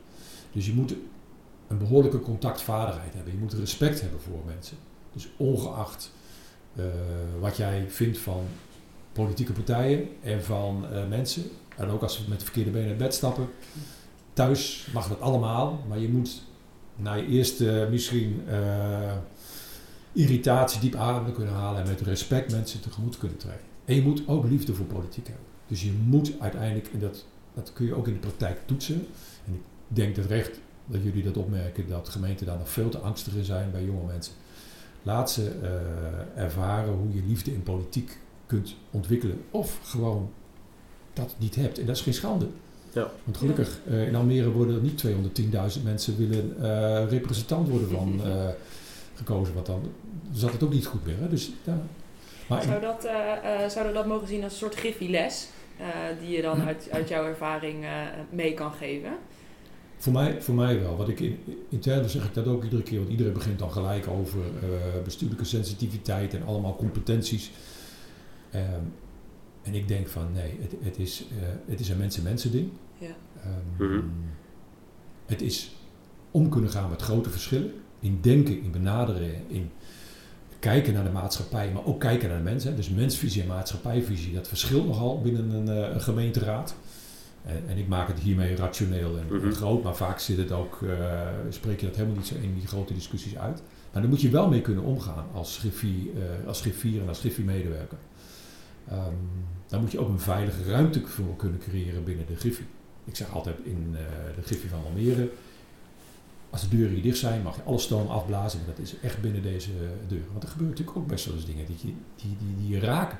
Dus 0.51 0.65
je 0.65 0.73
moet 0.73 0.95
een 1.67 1.77
behoorlijke 1.77 2.19
contactvaardigheid 2.19 3.13
hebben. 3.13 3.33
Je 3.33 3.39
moet 3.39 3.53
respect 3.53 4.01
hebben 4.01 4.19
voor 4.21 4.39
mensen. 4.45 4.77
Dus 5.13 5.29
ongeacht 5.37 6.11
wat 7.39 7.57
jij 7.57 7.85
vindt 7.89 8.17
van 8.17 8.43
politieke 9.11 9.51
partijen 9.51 10.07
en 10.21 10.43
van 10.43 10.85
mensen. 11.09 11.43
En 11.77 11.89
ook 11.89 12.01
als 12.01 12.15
ze 12.15 12.29
met 12.29 12.39
de 12.39 12.45
verkeerde 12.45 12.71
benen 12.71 12.89
uit 12.89 12.97
bed 12.97 13.13
stappen. 13.13 13.49
Thuis 14.33 14.87
mag 14.93 15.07
dat 15.07 15.21
allemaal, 15.21 15.83
maar 15.87 15.99
je 15.99 16.09
moet 16.09 16.41
na 16.99 17.13
je 17.13 17.27
eerste 17.27 17.87
misschien 17.91 18.41
eh, 18.47 19.15
irritatie 20.13 20.81
diep 20.81 20.95
adem 20.95 21.33
kunnen 21.33 21.53
halen 21.53 21.81
en 21.81 21.87
met 21.87 22.01
respect 22.01 22.51
mensen 22.51 22.81
tegemoet 22.81 23.17
kunnen 23.17 23.37
treden. 23.37 23.59
En 23.85 23.95
je 23.95 24.01
moet 24.01 24.27
ook 24.27 24.45
liefde 24.45 24.73
voor 24.73 24.85
politiek 24.85 25.27
hebben. 25.27 25.45
Dus 25.67 25.83
je 25.83 25.91
moet 26.05 26.33
uiteindelijk, 26.39 26.87
en 26.93 26.99
dat, 26.99 27.25
dat 27.53 27.73
kun 27.73 27.85
je 27.85 27.95
ook 27.95 28.07
in 28.07 28.13
de 28.13 28.19
praktijk 28.19 28.59
toetsen. 28.65 29.07
En 29.45 29.53
ik 29.53 29.61
denk 29.87 30.15
dat 30.15 30.25
recht 30.25 30.59
dat 30.85 31.03
jullie 31.03 31.23
dat 31.23 31.37
opmerken, 31.37 31.87
dat 31.87 32.09
gemeenten 32.09 32.45
daar 32.45 32.57
nog 32.57 32.69
veel 32.69 32.89
te 32.89 32.97
angstig 32.97 33.33
zijn 33.41 33.71
bij 33.71 33.83
jonge 33.83 34.05
mensen. 34.05 34.33
Laat 35.03 35.31
ze 35.31 35.49
eh, 35.49 36.43
ervaren 36.43 36.93
hoe 36.93 37.13
je 37.13 37.23
liefde 37.27 37.53
in 37.53 37.63
politiek 37.63 38.17
kunt 38.45 38.75
ontwikkelen. 38.91 39.41
Of 39.51 39.79
gewoon 39.83 40.31
dat 41.13 41.35
niet 41.37 41.55
hebt. 41.55 41.79
En 41.79 41.85
dat 41.85 41.95
is 41.95 42.01
geen 42.01 42.13
schande. 42.13 42.47
Ja. 42.93 43.11
Want 43.23 43.37
gelukkig, 43.37 43.79
eh, 43.89 44.07
in 44.07 44.15
Almere 44.15 44.51
worden 44.51 44.75
er 44.75 44.81
niet 44.81 44.97
210.000 44.97 45.83
mensen 45.83 46.17
willen 46.17 46.55
eh, 46.61 47.09
representant 47.09 47.69
worden 47.69 47.89
van 47.89 48.21
eh, 48.25 48.47
gekozen. 49.15 49.53
Want 49.53 49.65
dan 49.65 49.81
zat 50.33 50.51
het 50.51 50.63
ook 50.63 50.73
niet 50.73 50.85
goed 50.85 51.05
meer. 51.05 51.19
Hè? 51.19 51.29
Dus, 51.29 51.51
ja. 51.63 51.81
maar 52.47 52.61
Zou 52.61 52.81
dat, 52.81 53.05
eh, 53.05 53.63
eh, 53.63 53.69
zouden 53.69 53.93
we 53.93 53.99
dat 53.99 54.07
mogen 54.07 54.27
zien 54.27 54.43
als 54.43 54.51
een 54.51 54.57
soort 54.59 54.75
griffieles? 54.75 55.47
eh 55.77 55.85
die 56.19 56.35
je 56.35 56.41
dan 56.41 56.61
uit, 56.61 56.87
uit 56.91 57.09
jouw 57.09 57.25
ervaring 57.25 57.83
eh, 57.83 57.91
mee 58.29 58.53
kan 58.53 58.71
geven? 58.73 59.11
Voor 59.97 60.13
mij, 60.13 60.41
voor 60.41 60.55
mij 60.55 60.79
wel. 60.81 60.97
Wat 60.97 61.09
ik 61.09 61.19
in, 61.19 61.39
intern 61.69 62.09
zeg 62.09 62.25
ik 62.25 62.33
dat 62.33 62.47
ook 62.47 62.63
iedere 62.63 62.83
keer, 62.83 62.97
want 62.97 63.09
iedereen 63.09 63.33
begint 63.33 63.59
dan 63.59 63.71
gelijk 63.71 64.07
over 64.07 64.39
eh, 64.39 65.03
bestuurlijke 65.03 65.45
sensitiviteit 65.45 66.33
en 66.33 66.45
allemaal 66.45 66.75
competenties. 66.75 67.51
Ehm, 68.51 68.63
en 69.69 69.75
ik 69.75 69.87
denk 69.87 70.07
van 70.07 70.31
nee, 70.33 70.57
het, 70.61 70.73
het, 70.81 70.97
is, 70.99 71.25
eh, 71.41 71.47
het 71.65 71.79
is 71.79 71.89
een 71.89 71.97
mensen-mensen 71.97 72.51
ding. 72.51 72.69
Ja. 72.97 73.07
Ehm, 73.43 73.83
Mhm. 73.93 74.01
Het 75.25 75.41
is 75.41 75.75
om 76.31 76.49
kunnen 76.49 76.69
gaan 76.69 76.89
met 76.89 77.01
grote 77.01 77.29
verschillen. 77.29 77.71
In 77.99 78.17
denken, 78.21 78.61
in 78.63 78.71
benaderen, 78.71 79.31
in 79.47 79.69
kijken 80.59 80.93
naar 80.93 81.03
de 81.03 81.09
maatschappij, 81.09 81.71
maar 81.71 81.85
ook 81.85 81.99
kijken 81.99 82.29
naar 82.29 82.37
de 82.37 82.43
mensen. 82.43 82.75
Dus 82.75 82.89
mensvisie 82.89 83.41
en 83.41 83.47
maatschappijvisie, 83.47 84.33
dat 84.33 84.47
verschilt 84.47 84.87
nogal 84.87 85.21
binnen 85.21 85.49
een, 85.49 85.67
eh, 85.69 85.93
een 85.93 86.01
gemeenteraad. 86.01 86.75
En, 87.45 87.63
en 87.67 87.77
ik 87.77 87.87
maak 87.87 88.07
het 88.07 88.19
hiermee 88.19 88.55
rationeel 88.55 89.17
en, 89.17 89.25
en 89.29 89.35
Mhm. 89.35 89.51
groot, 89.51 89.83
maar 89.83 89.95
vaak 89.95 90.19
zit 90.19 90.37
het 90.37 90.51
ook, 90.51 90.81
eh, 90.81 91.27
spreek 91.49 91.79
je 91.79 91.85
dat 91.85 91.95
helemaal 91.95 92.17
niet 92.17 92.27
zo 92.27 92.35
in 92.41 92.53
die 92.53 92.67
grote 92.67 92.93
discussies 92.93 93.37
uit. 93.37 93.61
Maar 93.91 94.01
daar 94.01 94.11
moet 94.11 94.21
je 94.21 94.29
wel 94.29 94.49
mee 94.49 94.61
kunnen 94.61 94.83
omgaan 94.83 95.25
als 95.33 95.55
eh, 95.55 95.59
griffier 96.59 97.01
en 97.01 97.07
als 97.07 97.19
griffie-medewerker. 97.19 97.97
Ehm, 98.89 99.13
daar 99.67 99.79
moet 99.79 99.91
je 99.91 99.99
ook 99.99 100.09
een 100.09 100.19
veilige 100.19 100.63
ruimte 100.63 101.01
voor 101.05 101.35
kunnen 101.35 101.59
creëren 101.59 102.03
binnen 102.03 102.25
de 102.25 102.35
griffie. 102.35 102.65
Ik 103.05 103.15
zeg 103.15 103.33
altijd 103.33 103.55
in 103.63 103.89
eh, 103.93 104.01
de 104.35 104.41
griffie 104.41 104.69
van 104.69 104.83
Almere, 104.83 105.31
als 106.49 106.61
de 106.61 106.67
deuren 106.75 106.93
hier 106.93 107.03
dicht 107.03 107.17
zijn, 107.17 107.41
mag 107.41 107.55
je 107.55 107.63
alle 107.63 107.79
stoom 107.79 108.07
afblazen. 108.07 108.59
Maar 108.59 108.75
dat 108.75 108.85
is 108.85 108.99
echt 108.99 109.21
binnen 109.21 109.41
deze 109.41 109.69
deur. 110.07 110.23
Want 110.31 110.43
er 110.43 110.49
gebeuren 110.49 110.77
natuurlijk 110.77 110.97
ook 110.97 111.07
best 111.07 111.25
wel 111.25 111.35
eens 111.35 111.45
dingen 111.45 111.65
die, 111.65 111.75
je, 111.81 111.93
die, 112.15 112.37
die, 112.37 112.55
die 112.57 112.67
je 112.67 112.79
raken. 112.79 113.17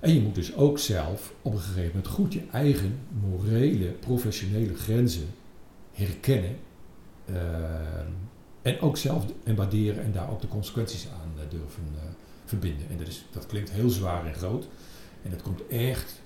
En 0.00 0.14
je 0.14 0.20
moet 0.20 0.34
dus 0.34 0.56
ook 0.56 0.78
zelf 0.78 1.34
op 1.42 1.52
een 1.52 1.58
gegeven 1.58 1.86
moment 1.86 2.06
goed 2.06 2.32
je 2.32 2.42
eigen 2.52 2.98
morele, 3.20 3.86
professionele 3.86 4.74
grenzen 4.74 5.26
herkennen. 5.92 6.56
ehm, 7.26 8.10
en 8.62 8.80
ook 8.80 8.96
zelf 8.96 9.24
en 9.44 9.54
waarderen 9.54 10.04
en 10.04 10.12
daar 10.12 10.30
ook 10.30 10.40
de 10.40 10.48
consequenties 10.48 11.08
aan 11.08 11.32
eh, 11.36 11.50
durven 11.50 11.84
eh, 11.94 12.02
verbinden. 12.48 12.86
En 12.90 12.96
dat, 12.98 13.06
is, 13.06 13.24
dat 13.30 13.46
klinkt 13.46 13.70
heel 13.70 13.88
zwaar 13.90 14.26
en 14.26 14.34
groot. 14.34 14.68
En 15.22 15.30
dat 15.30 15.42
komt 15.42 15.66
echt 15.66 16.20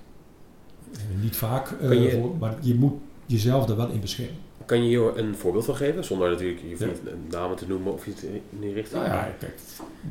eh, 0.94 1.00
niet 1.22 1.36
vaak 1.36 1.70
eh, 1.70 2.02
je- 2.04 2.10
voor, 2.10 2.36
maar 2.36 2.56
je 2.60 2.74
moet 2.74 2.94
jezelf 3.26 3.68
er 3.68 3.76
wel 3.76 3.88
in 3.88 4.00
beschermen. 4.00 4.36
Kan 4.66 4.82
je 4.82 4.88
hier 4.88 5.18
een 5.18 5.36
voorbeeld 5.36 5.64
van 5.64 5.76
geven? 5.76 6.04
Zonder 6.04 6.30
natuurlijk 6.30 6.60
je 6.60 6.76
Ja. 6.78 6.86
een 6.86 7.26
namen 7.30 7.56
te 7.56 7.66
noemen 7.66 7.92
of 7.92 8.06
iets 8.06 8.22
in 8.24 8.42
die 8.60 8.72
richting. 8.72 9.02
Nou 9.02 9.14
ja, 9.14 9.34
kijk, 9.38 9.58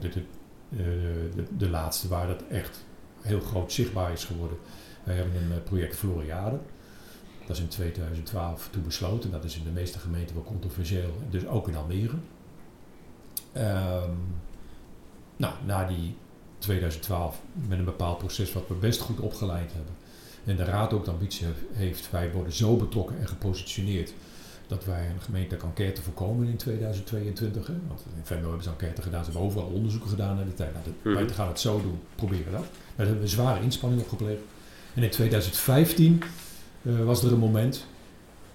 eh, 0.01 0.79
de, 1.35 1.43
de 1.57 1.69
laatste 1.69 2.07
waar 2.07 2.27
dat 2.27 2.43
echt 2.49 2.83
heel 3.21 3.39
groot 3.39 3.71
zichtbaar 3.71 4.11
is 4.11 4.23
geworden. 4.25 4.57
Wij 5.03 5.15
hebben 5.15 5.35
een 5.51 5.63
project 5.63 5.95
Floriade. 5.95 6.57
Dat 7.47 7.55
is 7.55 7.61
in 7.61 7.67
2012 7.67 8.67
toen 8.71 8.83
besloten. 8.83 9.31
Dat 9.31 9.43
is 9.43 9.57
in 9.57 9.63
de 9.63 9.69
meeste 9.69 9.99
gemeenten 9.99 10.35
wel 10.35 10.43
controversieel. 10.43 11.11
Dus 11.29 11.47
ook 11.47 11.67
in 11.67 11.75
Almere. 11.75 12.15
Ehm, 13.51 14.09
nou, 15.41 15.53
na 15.65 15.87
die 15.87 16.15
2012 16.57 17.41
met 17.67 17.79
een 17.79 17.85
bepaald 17.85 18.17
proces 18.17 18.53
wat 18.53 18.67
we 18.67 18.73
best 18.73 18.99
goed 18.99 19.19
opgeleid 19.19 19.71
hebben. 19.73 19.93
En 20.45 20.55
de 20.55 20.63
raad 20.63 20.93
ook 20.93 21.05
de 21.05 21.11
ambitie 21.11 21.47
heeft, 21.71 22.11
wij 22.11 22.31
worden 22.31 22.53
zo 22.53 22.75
betrokken 22.75 23.19
en 23.19 23.27
gepositioneerd 23.27 24.13
dat 24.67 24.85
wij 24.85 25.09
een 25.09 25.21
gemeentelijke 25.21 25.65
enquête 25.65 26.01
voorkomen 26.01 26.47
in 26.47 26.55
2022. 26.55 27.67
Hè? 27.67 27.73
Want 27.87 28.05
in 28.15 28.21
Venlo 28.23 28.47
hebben 28.47 28.63
ze 28.63 28.69
enquête 28.69 29.01
gedaan, 29.01 29.23
ze 29.23 29.31
hebben 29.31 29.47
overal 29.47 29.67
onderzoeken 29.67 30.09
gedaan 30.09 30.35
naar 30.35 30.45
de 30.45 30.53
tijd. 30.53 30.73
Nou, 30.73 30.85
dat, 30.85 31.13
Wij 31.13 31.35
gaan 31.35 31.47
het 31.47 31.59
zo 31.59 31.81
doen, 31.81 31.99
proberen 32.15 32.51
dat. 32.51 32.65
Daar 32.95 33.05
hebben 33.05 33.23
we 33.23 33.29
zware 33.29 33.61
inspanning 33.61 34.01
op 34.01 34.09
gepleegd. 34.09 34.41
En 34.93 35.03
in 35.03 35.09
2015 35.09 36.23
uh, 36.81 37.03
was 37.03 37.23
er 37.23 37.31
een 37.31 37.39
moment, 37.39 37.85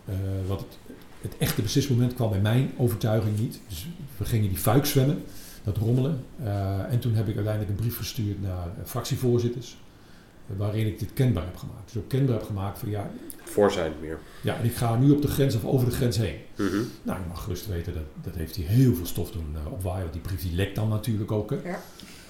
uh, 0.09 0.15
wat 0.47 0.61
het, 0.61 0.79
het, 1.21 1.37
echte 1.39 1.63
beslismoment 1.63 2.15
kwam 2.15 2.31
bij 2.31 2.41
mijn 2.41 2.73
overtuiging 2.77 3.39
niet. 3.39 3.61
Dus 3.69 3.87
we 4.17 4.25
gingen 4.25 4.49
die 4.49 4.59
fuik 4.59 4.87
zwemmen, 4.87 5.25
dat 5.67 5.77
rommelen. 5.77 6.25
Uh, 6.43 6.93
en 6.93 6.99
toen 6.99 7.15
heb 7.15 7.29
ik 7.29 7.35
uiteindelijk 7.35 7.73
een 7.73 7.85
brief 7.85 7.97
gestuurd 7.97 8.43
naar 8.43 8.69
fractievoorzitters 8.85 9.77
waarin 10.57 10.87
ik 10.87 10.99
dit 10.99 11.13
kenbaar 11.13 11.45
heb 11.45 11.57
gemaakt. 11.57 11.93
Dus 11.93 12.03
ook 12.03 12.09
kenbaar 12.09 12.35
heb 12.35 12.45
gemaakt 12.47 12.79
van 12.79 12.91
ja... 12.91 13.11
Voor 13.43 13.73
zijn 13.73 13.93
meer. 14.01 14.19
Ja, 14.43 14.57
en 14.57 14.65
ik 14.65 14.75
ga 14.75 14.97
nu 14.97 15.11
op 15.11 15.23
de 15.23 15.29
grens 15.29 15.55
of 15.55 15.65
over 15.65 15.89
de 15.89 15.95
grens 15.95 16.17
heen. 16.17 16.39
Mm 16.57 16.69
-hmm. 16.69 16.89
Nou, 17.03 17.19
je 17.19 17.29
mag 17.29 17.43
gerust 17.43 17.67
weten, 17.67 17.95
dat, 17.95 18.03
dat 18.23 18.35
heeft 18.35 18.57
hij 18.57 18.65
heel 18.65 18.95
veel 18.95 19.07
stof 19.07 19.31
doen 19.31 19.55
uh, 19.55 19.73
opwaaien. 19.73 20.01
Want 20.01 20.13
die 20.13 20.23
brief 20.23 20.43
die 20.43 20.55
lekt 20.55 20.75
dan 20.75 20.89
natuurlijk 20.89 21.33
ook. 21.33 21.51
Hè. 21.51 21.57
Ja. 21.65 21.81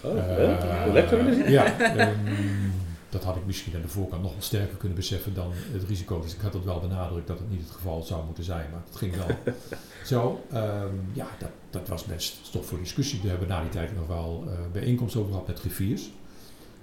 Oh, 0.00 0.16
uh, 0.16 0.92
lekt 0.92 1.10
hem 1.10 1.42
Ja, 1.58 1.80
um, 2.08 2.72
dat 3.16 3.24
had 3.24 3.36
ik 3.36 3.46
misschien 3.46 3.74
aan 3.74 3.82
de 3.82 3.88
voorkant 3.88 4.22
nog 4.22 4.32
wel 4.32 4.42
sterker 4.42 4.76
kunnen 4.76 4.96
beseffen 4.96 5.34
dan 5.34 5.52
het 5.54 5.82
risico. 5.82 6.20
Dus 6.20 6.34
ik 6.34 6.40
had 6.40 6.52
het 6.52 6.64
wel 6.64 6.80
benadrukt 6.80 7.26
dat 7.26 7.38
het 7.38 7.50
niet 7.50 7.60
het 7.60 7.70
geval 7.70 8.02
zou 8.02 8.24
moeten 8.24 8.44
zijn, 8.44 8.70
maar 8.70 8.82
het 8.86 8.96
ging 8.96 9.16
wel. 9.16 9.26
Zo, 10.04 10.44
um, 10.54 11.10
ja, 11.12 11.28
dat, 11.38 11.50
dat 11.70 11.88
was 11.88 12.04
best 12.04 12.38
stof 12.42 12.66
voor 12.66 12.78
discussie. 12.78 13.20
We 13.22 13.28
hebben 13.28 13.48
na 13.48 13.60
die 13.60 13.70
tijd 13.70 13.96
nog 13.96 14.06
wel 14.06 14.44
uh, 14.46 14.52
bijeenkomsten 14.72 15.20
over 15.20 15.32
gehad 15.32 15.46
met 15.46 15.58
griffiers. 15.58 16.10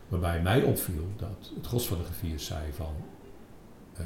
Waarbij 0.08 0.42
mij 0.42 0.64
opviel 0.64 1.08
dat 1.18 1.52
het 1.56 1.68
gros 1.68 1.88
van 1.88 1.98
de 1.98 2.04
griffiers 2.04 2.46
zei 2.46 2.62
van... 2.76 2.94
Uh, 4.00 4.06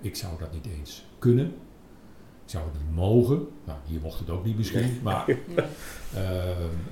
ik 0.00 0.16
zou 0.16 0.38
dat 0.38 0.52
niet 0.52 0.66
eens 0.66 1.04
kunnen. 1.18 1.46
Ik 2.44 2.52
zou 2.52 2.64
het 2.64 2.72
niet 2.72 2.94
mogen. 2.94 3.48
Nou, 3.64 3.78
hier 3.86 4.00
mocht 4.00 4.18
het 4.18 4.30
ook 4.30 4.44
niet 4.44 4.56
misschien. 4.56 4.98
Maar 5.02 5.28
uh, 5.28 5.36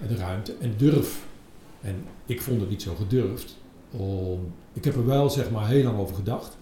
de 0.08 0.16
ruimte 0.16 0.54
en 0.60 0.74
durf. 0.76 1.24
En 1.80 2.04
ik 2.26 2.42
vond 2.42 2.60
het 2.60 2.70
niet 2.70 2.82
zo 2.82 2.94
gedurfd. 2.94 3.56
Om, 3.96 4.52
ik 4.72 4.84
heb 4.84 4.94
er 4.94 5.06
wel 5.06 5.30
zeg 5.30 5.50
maar 5.50 5.68
heel 5.68 5.84
lang 5.84 5.98
over 5.98 6.14
gedacht. 6.14 6.56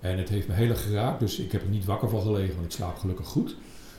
En 0.00 0.18
het 0.18 0.28
heeft 0.28 0.48
me 0.48 0.54
heel 0.54 0.68
erg 0.68 0.82
geraakt. 0.82 1.20
Dus 1.20 1.38
ik 1.38 1.52
heb 1.52 1.62
er 1.62 1.68
niet 1.68 1.84
wakker 1.84 2.08
van 2.08 2.22
gelegen. 2.22 2.54
Want 2.54 2.66
ik 2.66 2.72
slaap 2.72 2.96
gelukkig 2.96 3.26
goed. 3.26 3.56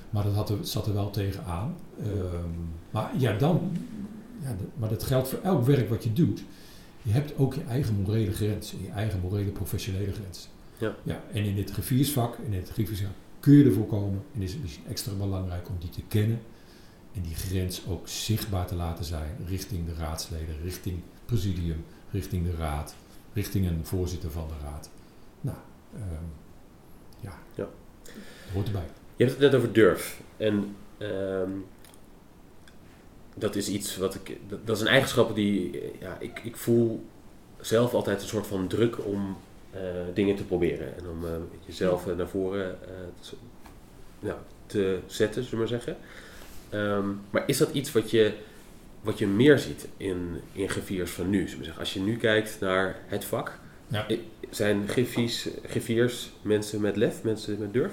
Maar 0.09 0.23
dat 0.23 0.33
had 0.33 0.49
er, 0.49 0.57
zat 0.61 0.87
er 0.87 0.93
wel 0.93 1.09
tegenaan. 1.09 1.75
Um, 2.05 2.69
maar 2.91 3.11
ja, 3.17 3.37
dan... 3.37 3.71
Ja, 4.41 4.55
maar 4.77 4.89
dat 4.89 5.03
geldt 5.03 5.27
voor 5.27 5.39
elk 5.43 5.65
werk 5.65 5.89
wat 5.89 6.03
je 6.03 6.13
doet 6.13 6.43
je 7.07 7.13
hebt 7.13 7.37
ook 7.37 7.53
je 7.53 7.63
eigen 7.63 7.95
morele 7.95 8.31
grens, 8.31 8.71
je 8.71 8.89
eigen 8.89 9.19
morele 9.19 9.51
professionele 9.51 10.11
grens. 10.13 10.49
Ja. 10.77 10.95
Ja, 11.03 11.23
en 11.31 11.43
in 11.43 11.55
dit 11.55 11.71
grifiersvak, 11.71 12.37
in 12.37 12.53
het 12.53 12.69
grifiersvak 12.69 13.11
kun 13.39 13.53
je 13.53 13.63
ervoor 13.63 13.85
komen 13.85 14.23
en 14.35 14.41
is 14.41 14.53
het 14.53 14.61
misschien 14.61 14.83
extra 14.89 15.13
belangrijk 15.13 15.69
om 15.69 15.75
die 15.79 15.89
te 15.89 16.01
kennen 16.07 16.39
en 17.17 17.23
die 17.23 17.35
grens 17.35 17.81
ook 17.87 18.07
zichtbaar 18.07 18.67
te 18.67 18.75
laten 18.75 19.05
zijn 19.05 19.37
richting 19.47 19.85
de 19.85 19.93
raadsleden, 19.93 20.61
richting 20.63 20.99
presidium, 21.25 21.85
richting 22.11 22.45
de 22.45 22.55
raad, 22.55 22.95
richting 23.33 23.67
een 23.67 23.85
voorzitter 23.85 24.31
van 24.31 24.47
de 24.47 24.65
raad. 24.65 24.89
Nou, 25.41 25.57
um, 25.95 26.31
ja, 27.19 27.37
ja, 27.55 27.67
hoort 28.53 28.65
erbij. 28.65 28.87
Je 29.15 29.23
hebt 29.23 29.39
het 29.39 29.51
net 29.51 29.55
over 29.55 29.73
durf. 29.73 30.21
En 30.37 30.75
um, 30.99 31.65
dat 33.33 33.55
is 33.55 33.69
iets 33.69 33.97
wat 33.97 34.15
ik. 34.15 34.37
Dat, 34.47 34.67
dat 34.67 34.75
is 34.75 34.81
een 34.81 34.87
eigenschap 34.87 35.35
die. 35.35 35.81
Ja, 35.99 36.17
ik, 36.19 36.39
ik 36.43 36.55
voel 36.55 37.05
zelf 37.59 37.93
altijd 37.93 38.21
een 38.21 38.27
soort 38.27 38.47
van 38.47 38.67
druk 38.67 39.05
om 39.05 39.37
uh, 39.75 39.81
dingen 40.13 40.35
te 40.35 40.43
proberen. 40.43 40.97
En 40.97 41.09
om 41.09 41.23
uh, 41.23 41.31
jezelf 41.65 42.07
uh, 42.07 42.15
naar 42.15 42.27
voren 42.27 42.79
te, 43.19 43.35
ja, 44.19 44.37
te 44.65 44.99
zetten, 45.05 45.43
zullen 45.43 45.65
we 45.65 45.71
maar 45.71 45.81
zeggen. 45.81 45.97
Um, 46.73 47.21
maar 47.29 47.43
is 47.45 47.57
dat 47.57 47.69
iets 47.71 47.91
wat 47.91 48.11
je, 48.11 48.33
wat 49.01 49.17
je 49.17 49.27
meer 49.27 49.59
ziet 49.59 49.87
in, 49.97 50.41
in 50.51 50.69
griffiers 50.69 51.11
van 51.11 51.29
nu? 51.29 51.47
Zeggen? 51.47 51.79
Als 51.79 51.93
je 51.93 51.99
nu 51.99 52.17
kijkt 52.17 52.57
naar 52.59 52.95
het 53.07 53.25
vak, 53.25 53.59
ja. 53.87 54.05
zijn 54.49 54.87
griffiers, 54.87 55.47
griffiers 55.65 56.31
mensen 56.41 56.81
met 56.81 56.95
lef, 56.95 57.23
mensen 57.23 57.59
met 57.59 57.73
durf? 57.73 57.91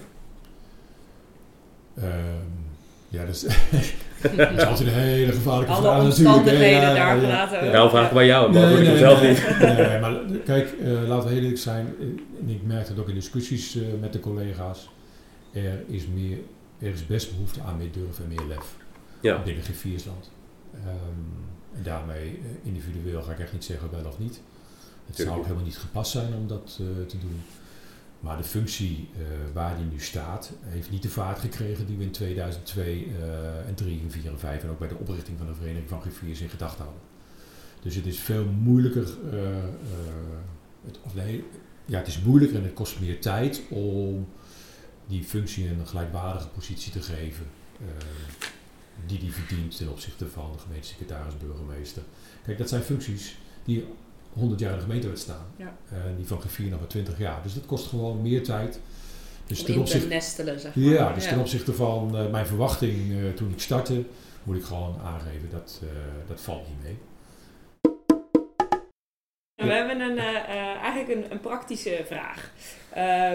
Um, 1.98 2.64
ja, 3.08 3.24
dus 3.24 3.40
dat 4.36 4.50
is 4.56 4.64
altijd 4.64 4.88
een 4.88 4.94
hele 4.94 5.32
gevaarlijke 5.32 5.72
Alle 5.72 5.82
vraag 5.82 6.02
natuurlijk. 6.02 6.46
Alle 6.46 6.64
ja, 6.64 6.94
daar 6.94 7.18
gelaten. 7.18 7.64
Ja, 7.64 7.72
nou, 7.72 7.90
vraag 7.90 8.06
ik 8.06 8.12
bij 8.12 8.26
jou, 8.26 8.52
maar 8.52 8.62
nee, 8.62 8.76
nee, 8.76 8.92
ik 8.92 8.98
zelf 8.98 9.20
nee, 9.20 9.30
niet. 9.30 9.58
Nee, 9.78 10.00
maar 10.00 10.20
kijk, 10.44 10.74
uh, 10.80 11.08
laten 11.08 11.28
we 11.28 11.34
heel 11.34 11.42
eerlijk 11.42 11.60
zijn. 11.60 11.94
En 12.40 12.48
ik 12.48 12.60
merk 12.62 12.88
dat 12.88 12.98
ook 12.98 13.08
in 13.08 13.14
discussies 13.14 13.76
uh, 13.76 13.82
met 14.00 14.12
de 14.12 14.20
collega's. 14.20 14.88
Er 15.52 15.82
is, 15.88 16.06
meer, 16.14 16.38
er 16.78 16.92
is 16.92 17.06
best 17.06 17.30
behoefte 17.30 17.62
aan 17.62 17.76
meer 17.76 17.92
durf 17.92 18.20
en 18.20 18.28
meer 18.28 18.44
lef. 18.48 18.76
Ja. 19.20 19.42
Binnen 19.42 19.64
Giviersland. 19.64 20.30
Um, 20.74 20.82
en 21.76 21.82
daarmee, 21.82 22.38
uh, 22.38 22.44
individueel 22.62 23.22
ga 23.22 23.32
ik 23.32 23.38
echt 23.38 23.52
niet 23.52 23.64
zeggen 23.64 23.90
wel 23.90 24.04
of 24.04 24.18
niet. 24.18 24.40
Het 25.06 25.16
zou 25.16 25.38
ook 25.38 25.42
helemaal 25.42 25.64
niet 25.64 25.78
gepast 25.78 26.10
zijn 26.10 26.34
om 26.34 26.48
dat 26.48 26.76
te 27.06 27.18
doen. 27.20 27.42
Maar 28.24 28.36
de 28.36 28.44
functie 28.44 29.08
uh, 29.18 29.26
waar 29.52 29.76
die 29.76 29.86
nu 29.86 30.00
staat, 30.00 30.52
heeft 30.62 30.90
niet 30.90 31.02
de 31.02 31.08
vaart 31.08 31.38
gekregen 31.38 31.86
die 31.86 31.96
we 31.96 32.02
in 32.02 32.10
2002 32.10 33.06
uh, 33.06 33.68
en 33.68 33.74
3 33.74 34.00
en 34.00 34.10
4 34.10 34.30
en 34.30 34.38
5 34.38 34.62
en 34.62 34.70
ook 34.70 34.78
bij 34.78 34.88
de 34.88 34.96
oprichting 34.96 35.38
van 35.38 35.46
de 35.46 35.54
Vereniging 35.54 35.88
van 35.88 36.00
Griffiers 36.00 36.40
in 36.40 36.48
gedachten 36.48 36.84
hadden. 36.84 37.02
Dus 37.82 37.94
het 37.94 38.06
is 38.06 38.18
veel 38.18 38.44
moeilijker, 38.44 39.08
het, 40.86 40.98
of 41.02 41.14
nee, 41.14 41.44
ja, 41.84 41.98
het 41.98 42.06
is 42.06 42.22
moeilijker 42.22 42.58
en 42.58 42.64
het 42.64 42.72
kost 42.72 43.00
meer 43.00 43.20
tijd 43.20 43.62
om 43.68 44.28
die 45.06 45.24
functie 45.24 45.68
een 45.68 45.86
gelijkwaardige 45.86 46.48
positie 46.48 46.92
te 46.92 47.02
geven 47.02 47.46
die 49.06 49.18
die 49.18 49.32
verdient 49.32 49.76
ten 49.76 49.90
opzichte 49.90 50.28
van 50.28 50.52
de 50.52 50.58
gemeentesecretaris, 50.58 51.36
burgemeester. 51.36 52.02
Kijk, 52.44 52.58
dat 52.58 52.68
zijn 52.68 52.82
functies 52.82 53.36
die 53.64 53.86
100 54.32 54.60
jaar 54.60 54.70
in 54.70 54.76
de 54.76 54.82
gemeentewet 54.82 55.18
staan. 55.18 55.46
Ja. 55.56 55.76
Uh, 55.92 55.98
die 56.16 56.26
van 56.26 56.40
G4 56.40 56.68
nog 56.70 56.78
maar 56.78 56.88
20 56.88 57.18
jaar. 57.18 57.42
Dus 57.42 57.54
dat 57.54 57.66
kost 57.66 57.86
gewoon 57.86 58.22
meer 58.22 58.42
tijd. 58.42 58.80
Dus 59.46 59.60
Om 59.60 59.66
ten 59.66 59.78
opzichte, 59.78 60.08
nestelen, 60.08 60.60
zeg 60.60 60.74
maar. 60.74 60.84
Ja, 60.84 61.12
dus 61.12 61.24
ja. 61.24 61.30
ten 61.30 61.38
opzichte 61.38 61.74
van 61.74 62.20
uh, 62.20 62.30
mijn 62.30 62.46
verwachting 62.46 63.14
toen 63.36 63.50
ik 63.50 63.60
startte, 63.60 64.04
moet 64.42 64.56
ik 64.56 64.64
gewoon 64.64 65.00
aangeven 65.00 65.50
dat 65.50 65.80
dat 66.28 66.40
valt 66.40 66.68
niet 66.68 66.82
mee. 66.82 66.98
We 69.66 69.72
hebben 69.72 70.00
een, 70.00 70.18
eigenlijk 70.18 71.08
een, 71.08 71.24
een, 71.30 71.40
praktische 71.40 72.04
vraag. 72.06 72.50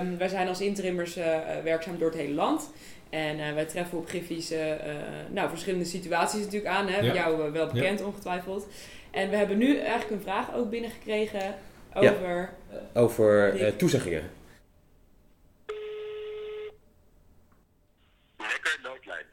Um, 0.01 0.17
wij 0.17 0.27
zijn 0.27 0.47
als 0.47 0.61
interimmers 0.61 1.15
werkzaam 1.63 1.97
door 1.97 2.09
het 2.09 2.19
hele 2.19 2.33
land. 2.33 2.71
En 3.09 3.55
wij 3.55 3.65
treffen 3.65 3.97
op 3.97 4.09
Giffies 4.09 4.53
nou, 5.29 5.49
verschillende 5.49 5.85
situaties 5.85 6.43
natuurlijk 6.43 6.73
aan. 6.73 6.87
Hè? 6.87 6.99
Ja. 6.99 7.13
Jou 7.13 7.51
wel 7.51 7.67
bekend 7.67 8.01
ongetwijfeld. 8.01 8.67
En 9.11 9.29
we 9.29 9.35
hebben 9.35 9.57
nu 9.57 9.77
eigenlijk 9.77 10.11
een 10.11 10.21
vraag 10.21 10.53
ook 10.53 10.69
binnengekregen 10.69 11.55
over... 11.93 12.49
Ja, 12.71 12.79
over 12.93 13.61
uh, 13.61 13.67
toezeggingen. 13.67 14.31
Lekker 18.37 18.79
noodlijn. 18.83 19.25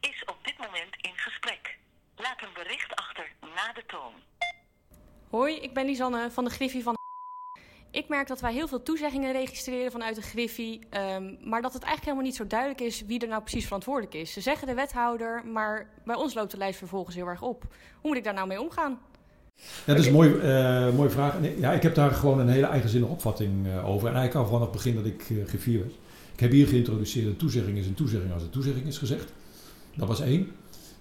Is 0.00 0.24
op 0.24 0.36
dit 0.42 0.58
moment 0.58 0.96
in 1.00 1.16
gesprek. 1.16 1.76
Laat 2.16 2.42
een 2.42 2.52
bericht 2.54 2.94
achter 2.94 3.26
na 3.40 3.72
de 3.72 3.82
toon. 3.86 4.12
Hoi, 5.32 5.54
ik 5.54 5.74
ben 5.74 5.86
Lisanne 5.86 6.30
van 6.30 6.44
de 6.44 6.50
Griffie 6.50 6.82
van 6.82 6.94
ik 7.90 8.08
merk 8.08 8.28
dat 8.28 8.40
wij 8.40 8.52
heel 8.52 8.68
veel 8.68 8.82
toezeggingen 8.82 9.32
registreren 9.32 9.90
vanuit 9.90 10.14
de 10.14 10.22
Griffie, 10.22 10.78
um, 11.14 11.38
maar 11.44 11.62
dat 11.62 11.72
het 11.72 11.82
eigenlijk 11.82 12.04
helemaal 12.04 12.24
niet 12.24 12.34
zo 12.34 12.46
duidelijk 12.46 12.80
is 12.80 13.04
wie 13.06 13.20
er 13.20 13.28
nou 13.28 13.42
precies 13.42 13.64
verantwoordelijk 13.64 14.14
is. 14.14 14.32
Ze 14.32 14.40
zeggen 14.40 14.66
de 14.66 14.74
wethouder, 14.74 15.42
maar 15.46 15.90
bij 16.04 16.14
ons 16.14 16.34
loopt 16.34 16.50
de 16.50 16.56
lijst 16.56 16.78
vervolgens 16.78 17.16
heel 17.16 17.26
erg 17.26 17.42
op. 17.42 17.62
Hoe 18.00 18.10
moet 18.10 18.16
ik 18.16 18.24
daar 18.24 18.34
nou 18.34 18.46
mee 18.46 18.60
omgaan? 18.60 18.98
Dat 19.86 19.98
is 19.98 20.06
een 20.06 20.12
mooie, 20.12 20.34
uh, 20.88 20.96
mooie 20.96 21.10
vraag. 21.10 21.36
Ja, 21.58 21.72
ik 21.72 21.82
heb 21.82 21.94
daar 21.94 22.10
gewoon 22.10 22.38
een 22.38 22.48
hele 22.48 22.66
eigenzinnige 22.66 23.12
opvatting 23.12 23.66
uh, 23.66 23.88
over. 23.88 24.08
En 24.08 24.14
eigenlijk 24.14 24.46
al 24.46 24.52
vanaf 24.52 24.72
het 24.72 24.82
begin 24.82 24.94
dat 24.94 25.06
ik 25.06 25.30
uh, 25.30 25.46
griffier 25.46 25.84
was. 25.84 25.94
Ik 26.32 26.40
heb 26.40 26.50
hier 26.50 26.66
geïntroduceerd, 26.66 27.26
een 27.26 27.36
toezegging 27.36 27.78
is 27.78 27.86
een 27.86 27.94
toezegging 27.94 28.32
als 28.32 28.42
een 28.42 28.50
toezegging 28.50 28.86
is 28.86 28.98
gezegd. 28.98 29.32
Dat 29.94 30.08
was 30.08 30.20
één. 30.20 30.52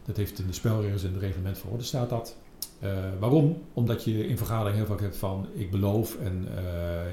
Dat 0.06 0.18
heeft 0.18 0.40
in 0.40 0.48
de 0.48 0.54
spelregels 0.54 1.04
en 1.04 1.14
het 1.14 1.22
reglement 1.22 1.58
van 1.58 1.70
orde 1.70 1.84
staat 1.84 2.10
dat. 2.10 2.36
Uh, 2.84 2.90
waarom? 3.20 3.62
Omdat 3.74 4.04
je 4.04 4.28
in 4.28 4.38
vergadering 4.38 4.76
heel 4.78 4.86
vaak 4.86 5.00
hebt 5.02 5.18
van 5.18 5.48
ik 5.54 5.72
beloof 5.72 6.18
en 6.20 6.48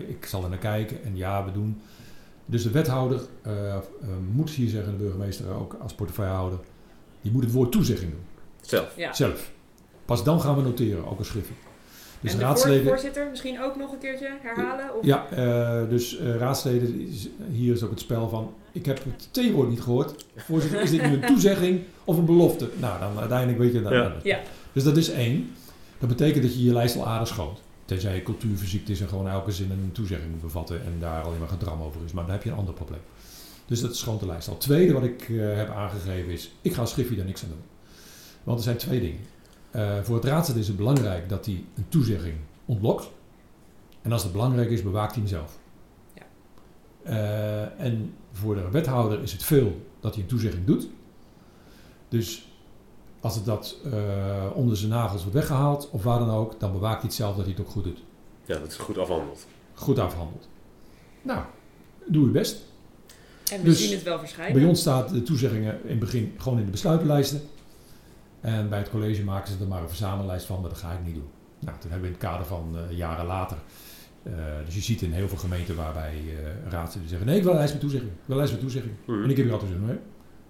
uh, 0.01 0.09
ik 0.09 0.25
zal 0.27 0.43
er 0.43 0.49
naar 0.49 0.59
kijken 0.59 1.05
en 1.05 1.17
ja, 1.17 1.45
we 1.45 1.53
doen. 1.53 1.81
Dus 2.47 2.63
de 2.63 2.71
wethouder 2.71 3.21
uh, 3.47 3.77
moet 4.33 4.51
hier 4.51 4.69
zeggen, 4.69 4.93
de 4.93 5.05
burgemeester 5.05 5.55
ook 5.55 5.77
als 5.83 5.95
portefeuillehouder, 5.95 6.59
die 7.21 7.33
moet 7.33 7.43
het 7.43 7.53
woord 7.53 7.73
toezegging 7.73 8.11
doen. 8.11 8.25
Zelf? 8.61 8.97
Ja. 8.97 9.13
Zelf. 9.13 9.51
Pas 10.05 10.25
dan 10.25 10.41
gaan 10.41 10.57
we 10.57 10.63
noteren, 10.63 11.07
ook 11.07 11.19
als 11.19 11.31
Griffie. 11.31 11.57
Dus 12.21 12.33
en 12.33 12.39
de 12.39 12.45
raadsleden... 12.45 12.83
voor- 12.83 12.91
voorzitter 12.91 13.27
misschien 13.31 13.63
ook 13.63 13.77
nog 13.77 13.93
een 13.93 13.99
keertje 13.99 14.29
herhalen? 14.43 14.97
Of? 14.97 15.05
Ja, 15.05 15.27
eh, 15.31 15.89
dus 15.89 16.19
eh, 16.19 16.37
raadsleden, 16.37 17.09
hier 17.51 17.75
is 17.75 17.83
ook 17.83 17.91
het 17.91 18.01
spel 18.01 18.29
van... 18.29 18.55
Ik 18.73 18.87
heb 18.87 19.01
het 19.05 19.29
T-woord 19.33 19.69
niet 19.69 19.81
gehoord. 19.81 20.25
Voorzitter, 20.37 20.81
is 20.81 20.91
dit 20.91 21.03
nu 21.03 21.13
een 21.13 21.27
toezegging 21.27 21.81
of 22.05 22.17
een 22.17 22.25
belofte? 22.25 22.69
Nou, 22.81 23.01
dan 23.01 23.19
uiteindelijk 23.19 23.59
weet 23.59 23.73
je... 23.73 23.83
Dat, 23.83 23.93
Ja. 23.93 24.13
Ja. 24.23 24.41
Dus 24.79 24.87
dat 24.87 24.97
is 24.97 25.11
één. 25.11 25.51
Dat 25.99 26.09
betekent 26.09 26.43
dat 26.43 26.55
je 26.55 26.65
je 26.65 26.73
lijst 26.73 26.97
al 26.97 27.07
aardig 27.07 27.29
schoont. 27.29 27.63
Tenzij 27.85 28.15
je 28.15 28.23
cultuurfysiek 28.23 28.89
is 28.89 29.01
en 29.01 29.09
gewoon 29.09 29.29
elke 29.29 29.53
zin 29.53 29.71
een 29.71 29.93
toezegging 29.93 30.31
moet 30.31 30.41
bevatten... 30.41 30.85
en 30.85 30.97
daar 31.01 31.23
alleen 31.23 31.39
maar 31.39 31.49
gedram 31.49 31.83
over 31.83 32.01
is. 32.05 32.13
Maar 32.13 32.25
dan 32.25 32.33
heb 32.33 32.43
je 32.43 32.51
een 32.51 32.57
ander 32.57 32.75
probleem. 32.75 33.01
Dus 33.67 33.81
dat 33.81 33.97
schoont 33.97 34.21
de 34.21 34.27
lijst 34.27 34.49
al. 34.49 34.57
Tweede 34.57 34.93
wat 34.93 35.03
ik 35.03 35.29
eh, 35.29 35.57
heb 35.57 35.71
aangegeven 35.71 36.33
is... 36.33 36.51
Ik 36.63 36.75
ga 36.75 36.81
als 36.81 36.95
daar 36.95 37.25
niks 37.25 37.43
aan 37.43 37.49
doen. 37.49 37.63
Want 38.43 38.59
er 38.59 38.65
zijn 38.65 38.77
twee 38.77 39.01
dingen. 39.01 39.21
Eh, 39.71 40.03
voor 40.03 40.15
het 40.15 40.25
raadslid 40.25 40.57
is 40.57 40.69
het 40.69 40.77
belangrijk 40.77 41.29
dat 41.29 41.47
hij 41.47 41.65
een 41.75 41.89
toezegging 41.89 42.37
ontlokt. 42.65 43.11
En 44.03 44.13
als 44.13 44.23
het 44.23 44.33
belangrijk 44.33 44.71
is, 44.71 44.83
bewaakt 44.83 45.15
hij 45.15 45.23
hem 45.23 45.31
zelf. 45.31 45.59
Ja. 46.15 46.27
Eh, 47.03 47.85
en 47.85 48.15
voor 48.33 48.55
de 48.55 48.71
wethouder 48.71 49.23
is 49.23 49.33
het 49.33 49.43
veel 49.45 49.87
dat 50.01 50.15
hij 50.15 50.23
een 50.23 50.29
toezegging 50.29 50.67
doet. 50.67 50.89
Dus 52.09 52.48
als 53.21 53.35
het 53.35 53.45
dat 53.45 53.77
eh, 53.93 54.45
onder 54.55 54.77
zijn 54.77 54.91
nagels 54.91 55.21
wordt 55.23 55.37
weggehaald 55.37 55.89
of 55.91 56.03
waar 56.03 56.19
dan 56.19 56.31
ook, 56.31 56.61
dan 56.61 56.73
bewaakt 56.73 56.95
hij 56.97 57.05
het 57.07 57.15
zelf 57.15 57.37
dat 57.37 57.45
hij 57.45 57.55
het 57.57 57.61
ook 57.65 57.71
goed 57.71 57.85
doet. 57.85 58.03
Ja, 58.45 58.59
dat 58.59 58.69
is 58.71 58.77
goed 58.77 58.99
afhandeld. 58.99 59.47
Goed 59.75 59.99
afhandeld. 59.99 60.49
Nou, 61.23 61.41
doe 62.07 62.25
je 62.25 62.31
best. 62.31 62.57
En 63.53 63.59
we 63.59 63.65
Dus 63.65 63.83
zien 63.83 63.93
het 63.97 64.03
wel 64.03 64.19
verschijnen. 64.19 64.59
Bij 64.61 64.69
ons 64.69 64.81
staat 64.81 65.09
de 65.09 65.23
toezeggingen 65.23 65.81
in 65.83 65.91
het 65.91 65.99
begin 65.99 66.35
gewoon 66.39 66.59
in 66.59 66.65
de 66.65 66.71
besluitenlijsten. 66.71 67.41
En 68.41 68.69
bij 68.69 68.79
het 68.79 68.91
college 68.91 69.25
maken 69.25 69.53
ze 69.53 69.59
er 69.61 69.69
maar 69.69 69.83
een 69.83 69.89
verzamellijst 69.89 70.47
van, 70.47 70.61
maar 70.61 70.71
dat 70.71 70.79
ga 70.79 70.93
ik 70.93 71.05
niet 71.05 71.15
doen. 71.15 71.29
Nou, 71.59 71.79
toen 71.79 71.91
hebben 71.91 72.09
we 72.09 72.15
in 72.15 72.21
het 72.21 72.31
kader 72.31 72.47
van 72.47 72.77
eh, 72.91 72.97
jaren 72.97 73.27
later. 73.27 73.57
eh, 74.23 74.33
dus 74.65 74.75
je 74.75 74.81
ziet 74.81 75.03
in 75.03 75.13
heel 75.13 75.29
veel 75.29 75.39
gemeenten 75.39 75.77
waarbij 75.77 76.13
eh 76.15 76.71
raadsleden 76.71 77.09
zeggen: 77.09 77.27
Nee, 77.27 77.37
ik 77.37 77.43
wil 77.43 77.53
een 77.53 77.59
lijst 77.59 77.73
met 77.73 77.83
toezegging. 77.83 78.11
Ik 78.13 78.19
wil 78.25 78.31
een 78.37 78.43
lijst 78.43 78.53
met 78.53 78.63
toezegging. 78.63 78.95
Mhm. 79.07 79.23
En 79.23 79.31
ik 79.31 79.37
heb 79.37 79.45
hier 79.45 79.55
altijd 79.55 79.71
gezegd: 79.73 79.87
Nee, 79.91 79.99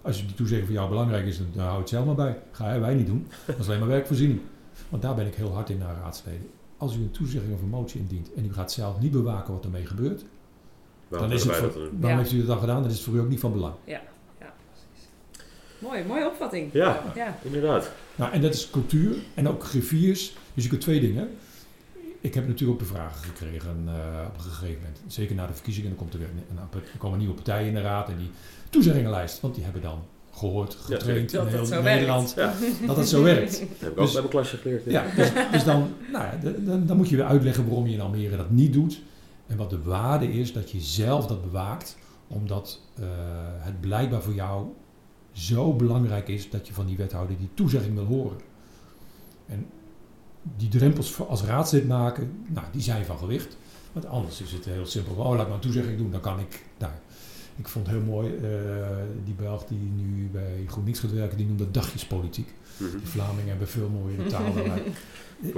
als 0.08 0.20
je 0.20 0.26
die 0.26 0.34
toezegging 0.34 0.66
voor 0.66 0.76
jou 0.76 0.88
belangrijk 0.88 1.26
is, 1.26 1.38
dan, 1.38 1.46
dan 1.54 1.64
hou 1.66 1.78
het 1.80 1.88
zelf 1.88 2.04
maar 2.06 2.14
bij. 2.14 2.38
Ga 2.52 2.80
wij 2.80 2.94
niet 2.94 3.06
doen. 3.06 3.26
Dat 3.46 3.58
is 3.58 3.66
alleen 3.66 3.78
maar 3.78 3.88
werkvoorziening. 3.88 4.40
Want 4.88 5.02
daar 5.02 5.14
ben 5.14 5.26
ik 5.26 5.34
heel 5.34 5.52
hard 5.54 5.70
in 5.70 5.78
naar 5.78 5.94
raadsleden. 6.02 6.50
Als 6.76 6.96
u 6.96 6.98
een 7.00 7.10
toezegging 7.10 7.54
of 7.54 7.60
een 7.62 7.68
motie 7.68 8.00
indient 8.00 8.34
en 8.34 8.44
u 8.44 8.52
gaat 8.52 8.72
zelf 8.72 9.00
niet 9.00 9.10
bewaken 9.12 9.54
wat 9.54 9.64
ermee 9.64 9.86
gebeurt, 9.86 10.24
Waarom 11.08 11.28
dan 11.28 11.38
is 11.38 11.44
het 11.44 11.56
voor, 11.56 11.72
dat 12.00 12.10
Ja. 12.10 12.16
heeft 12.16 12.32
u 12.32 12.38
dat 12.38 12.46
dan 12.46 12.58
gedaan? 12.58 12.80
Dan 12.82 12.90
is 12.90 12.96
het 12.96 13.04
voor 13.04 13.14
u 13.14 13.20
ook 13.20 13.28
niet 13.28 13.40
van 13.40 13.52
belang. 13.52 13.74
Ja, 13.84 14.00
ja, 14.40 14.52
precies. 14.72 15.08
Mooi, 15.78 16.04
mooie 16.04 16.26
opvatting. 16.26 16.72
Ja, 16.72 17.02
Ja. 17.14 17.38
inderdaad. 17.42 17.90
Nou, 18.16 18.32
en 18.32 18.40
dat 18.40 18.54
is 18.54 18.70
cultuur 18.70 19.16
en 19.34 19.48
ook 19.48 19.64
griffiers. 19.64 20.36
Dus 20.54 20.62
je 20.64 20.70
kunt 20.70 20.80
twee 20.82 21.00
dingen. 21.00 21.28
Ik 22.20 22.34
heb 22.34 22.46
natuurlijk 22.46 22.72
ook 22.82 22.88
bevragen 22.88 23.24
gekregen 23.24 23.82
eh, 23.86 24.26
op 24.26 24.34
een 24.34 24.40
gegeven 24.40 24.76
moment. 24.76 25.00
Zeker 25.06 25.34
na 25.34 25.46
de 25.46 25.52
verkiezingen. 25.52 25.88
Dan 25.88 25.98
komt 25.98 26.12
er 26.12 26.18
weer 26.18 26.28
een, 26.28 26.56
een- 26.58 26.80
er 26.92 26.98
komen 26.98 27.18
nieuwe 27.18 27.34
partijen 27.34 27.66
in 27.68 27.74
de 27.74 27.80
raad 27.80 28.08
en 28.08 28.16
die 28.16 28.30
toezeggingenlijst. 28.70 29.40
Want 29.40 29.54
die 29.54 29.64
hebben 29.64 29.82
dan 29.82 29.98
gehoord, 30.32 30.74
getraind 30.74 31.30
dat 31.30 31.40
in 31.46 31.52
het 31.52 31.56
heel 31.56 31.66
zo 31.76 31.82
Nederland. 31.82 32.32
Ja. 32.36 32.54
Dat 32.86 32.96
het 32.96 33.08
zo 33.08 33.22
werkt. 33.22 33.50
Dat 33.60 33.68
heb 33.78 33.90
ik 33.90 33.96
Dus- 33.96 34.06
ook 34.06 34.12
bij 34.12 34.20
mijn 34.20 34.28
klasje 34.28 34.56
geleerd. 34.56 34.84
Ja, 34.84 35.04
dus, 35.16 35.30
dus 35.52 35.64
dan, 35.64 35.92
nou 36.12 36.24
dan, 36.64 36.86
dan 36.86 36.96
moet 36.96 37.08
je 37.08 37.16
weer 37.16 37.24
uitleggen 37.24 37.66
waarom 37.66 37.86
je 37.86 37.94
in 37.94 38.00
Almere 38.00 38.36
dat 38.36 38.50
niet 38.50 38.72
doet. 38.72 39.00
En 39.46 39.56
wat 39.56 39.70
de 39.70 39.82
waarde 39.82 40.32
is 40.32 40.52
dat 40.52 40.70
je 40.70 40.80
zelf 40.80 41.26
dat 41.26 41.42
bewaakt. 41.42 41.96
Omdat 42.28 42.80
eh, 42.98 43.04
het 43.58 43.80
blijkbaar 43.80 44.22
voor 44.22 44.34
jou 44.34 44.66
zo 45.32 45.74
belangrijk 45.74 46.28
is 46.28 46.50
dat 46.50 46.66
je 46.66 46.72
van 46.72 46.86
die 46.86 46.96
wethouder 46.96 47.36
die 47.38 47.48
toezegging 47.54 47.94
wil 47.94 48.04
horen. 48.04 48.36
En 49.46 49.66
die 50.56 50.68
drempels 50.68 51.10
voor- 51.10 51.26
als 51.26 51.42
raadslid 51.42 51.88
maken, 51.88 52.30
nou, 52.46 52.66
die 52.72 52.82
zijn 52.82 53.04
van 53.04 53.18
gewicht. 53.18 53.56
Want 53.92 54.06
anders 54.06 54.40
is 54.42 54.52
het 54.52 54.64
heel 54.64 54.86
simpel. 54.86 55.14
Oh, 55.14 55.36
laat 55.36 55.46
maar 55.46 55.54
een 55.54 55.60
toezegging 55.60 55.98
doen, 55.98 56.10
dan 56.10 56.20
kan 56.20 56.38
ik 56.38 56.62
daar. 56.78 57.00
Ik 57.56 57.68
vond 57.68 57.86
het 57.86 57.96
heel 57.96 58.04
mooi, 58.04 58.34
eh, 58.36 58.42
die 59.24 59.34
Belg 59.34 59.64
die 59.64 59.78
nu 59.96 60.28
bij 60.32 60.64
GroenLinks 60.66 61.00
gaat 61.00 61.12
werken, 61.12 61.36
die 61.36 61.46
noemde 61.46 61.64
dat 61.64 61.74
dagjespolitiek. 61.74 62.54
Mhm. 62.76 62.90
De 62.90 63.06
Vlamingen 63.06 63.48
hebben 63.48 63.68
veel 63.68 63.88
mooiere 63.88 64.26
taal 64.26 64.54
dan 64.54 64.62
wij. 64.68 64.82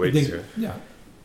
ik 0.06 0.12
denk, 0.12 0.34
ja, 0.56 0.80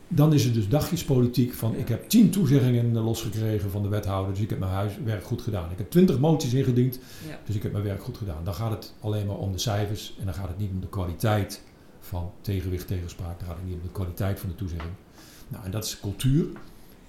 dan 0.08 0.32
is 0.32 0.44
het 0.44 0.54
dus 0.54 0.68
dagjespolitiek 0.68 1.54
van 1.54 1.74
ik 1.76 1.88
heb 1.88 2.08
tien 2.08 2.30
toezeggingen 2.30 2.96
eh, 2.96 3.04
losgekregen 3.04 3.70
van 3.70 3.82
de 3.82 3.88
wethouder, 3.88 4.32
dus 4.34 4.42
ik 4.42 4.50
heb 4.50 4.58
mijn 4.58 4.70
huiswerk 4.72 5.24
goed 5.24 5.42
gedaan. 5.42 5.70
Ik 5.70 5.78
heb 5.78 5.90
twintig 5.90 6.18
moties 6.18 6.52
ingediend, 6.54 6.98
Ja. 7.28 7.38
dus 7.44 7.54
ik 7.56 7.62
heb 7.62 7.72
mijn 7.72 7.84
werk 7.84 8.02
goed 8.02 8.16
gedaan. 8.16 8.44
Dan 8.44 8.54
gaat 8.54 8.70
het 8.70 8.92
alleen 9.00 9.26
maar 9.26 9.36
om 9.36 9.52
de 9.52 9.58
cijfers 9.58 10.16
en 10.18 10.24
dan 10.24 10.34
gaat 10.34 10.48
het 10.48 10.58
niet 10.58 10.70
om 10.70 10.80
de 10.80 10.88
kwaliteit 10.88 11.62
van 12.06 12.30
tegenwicht, 12.40 12.86
tegenspraak. 12.86 13.38
Dan 13.38 13.48
gaat 13.48 13.56
het 13.56 13.66
niet 13.66 13.74
om 13.74 13.82
de 13.82 13.92
kwaliteit 13.92 14.40
van 14.40 14.48
de 14.48 14.54
toezegging. 14.54 14.92
Nou, 15.48 15.64
en 15.64 15.70
dat 15.70 15.84
is 15.84 16.00
cultuur. 16.00 16.46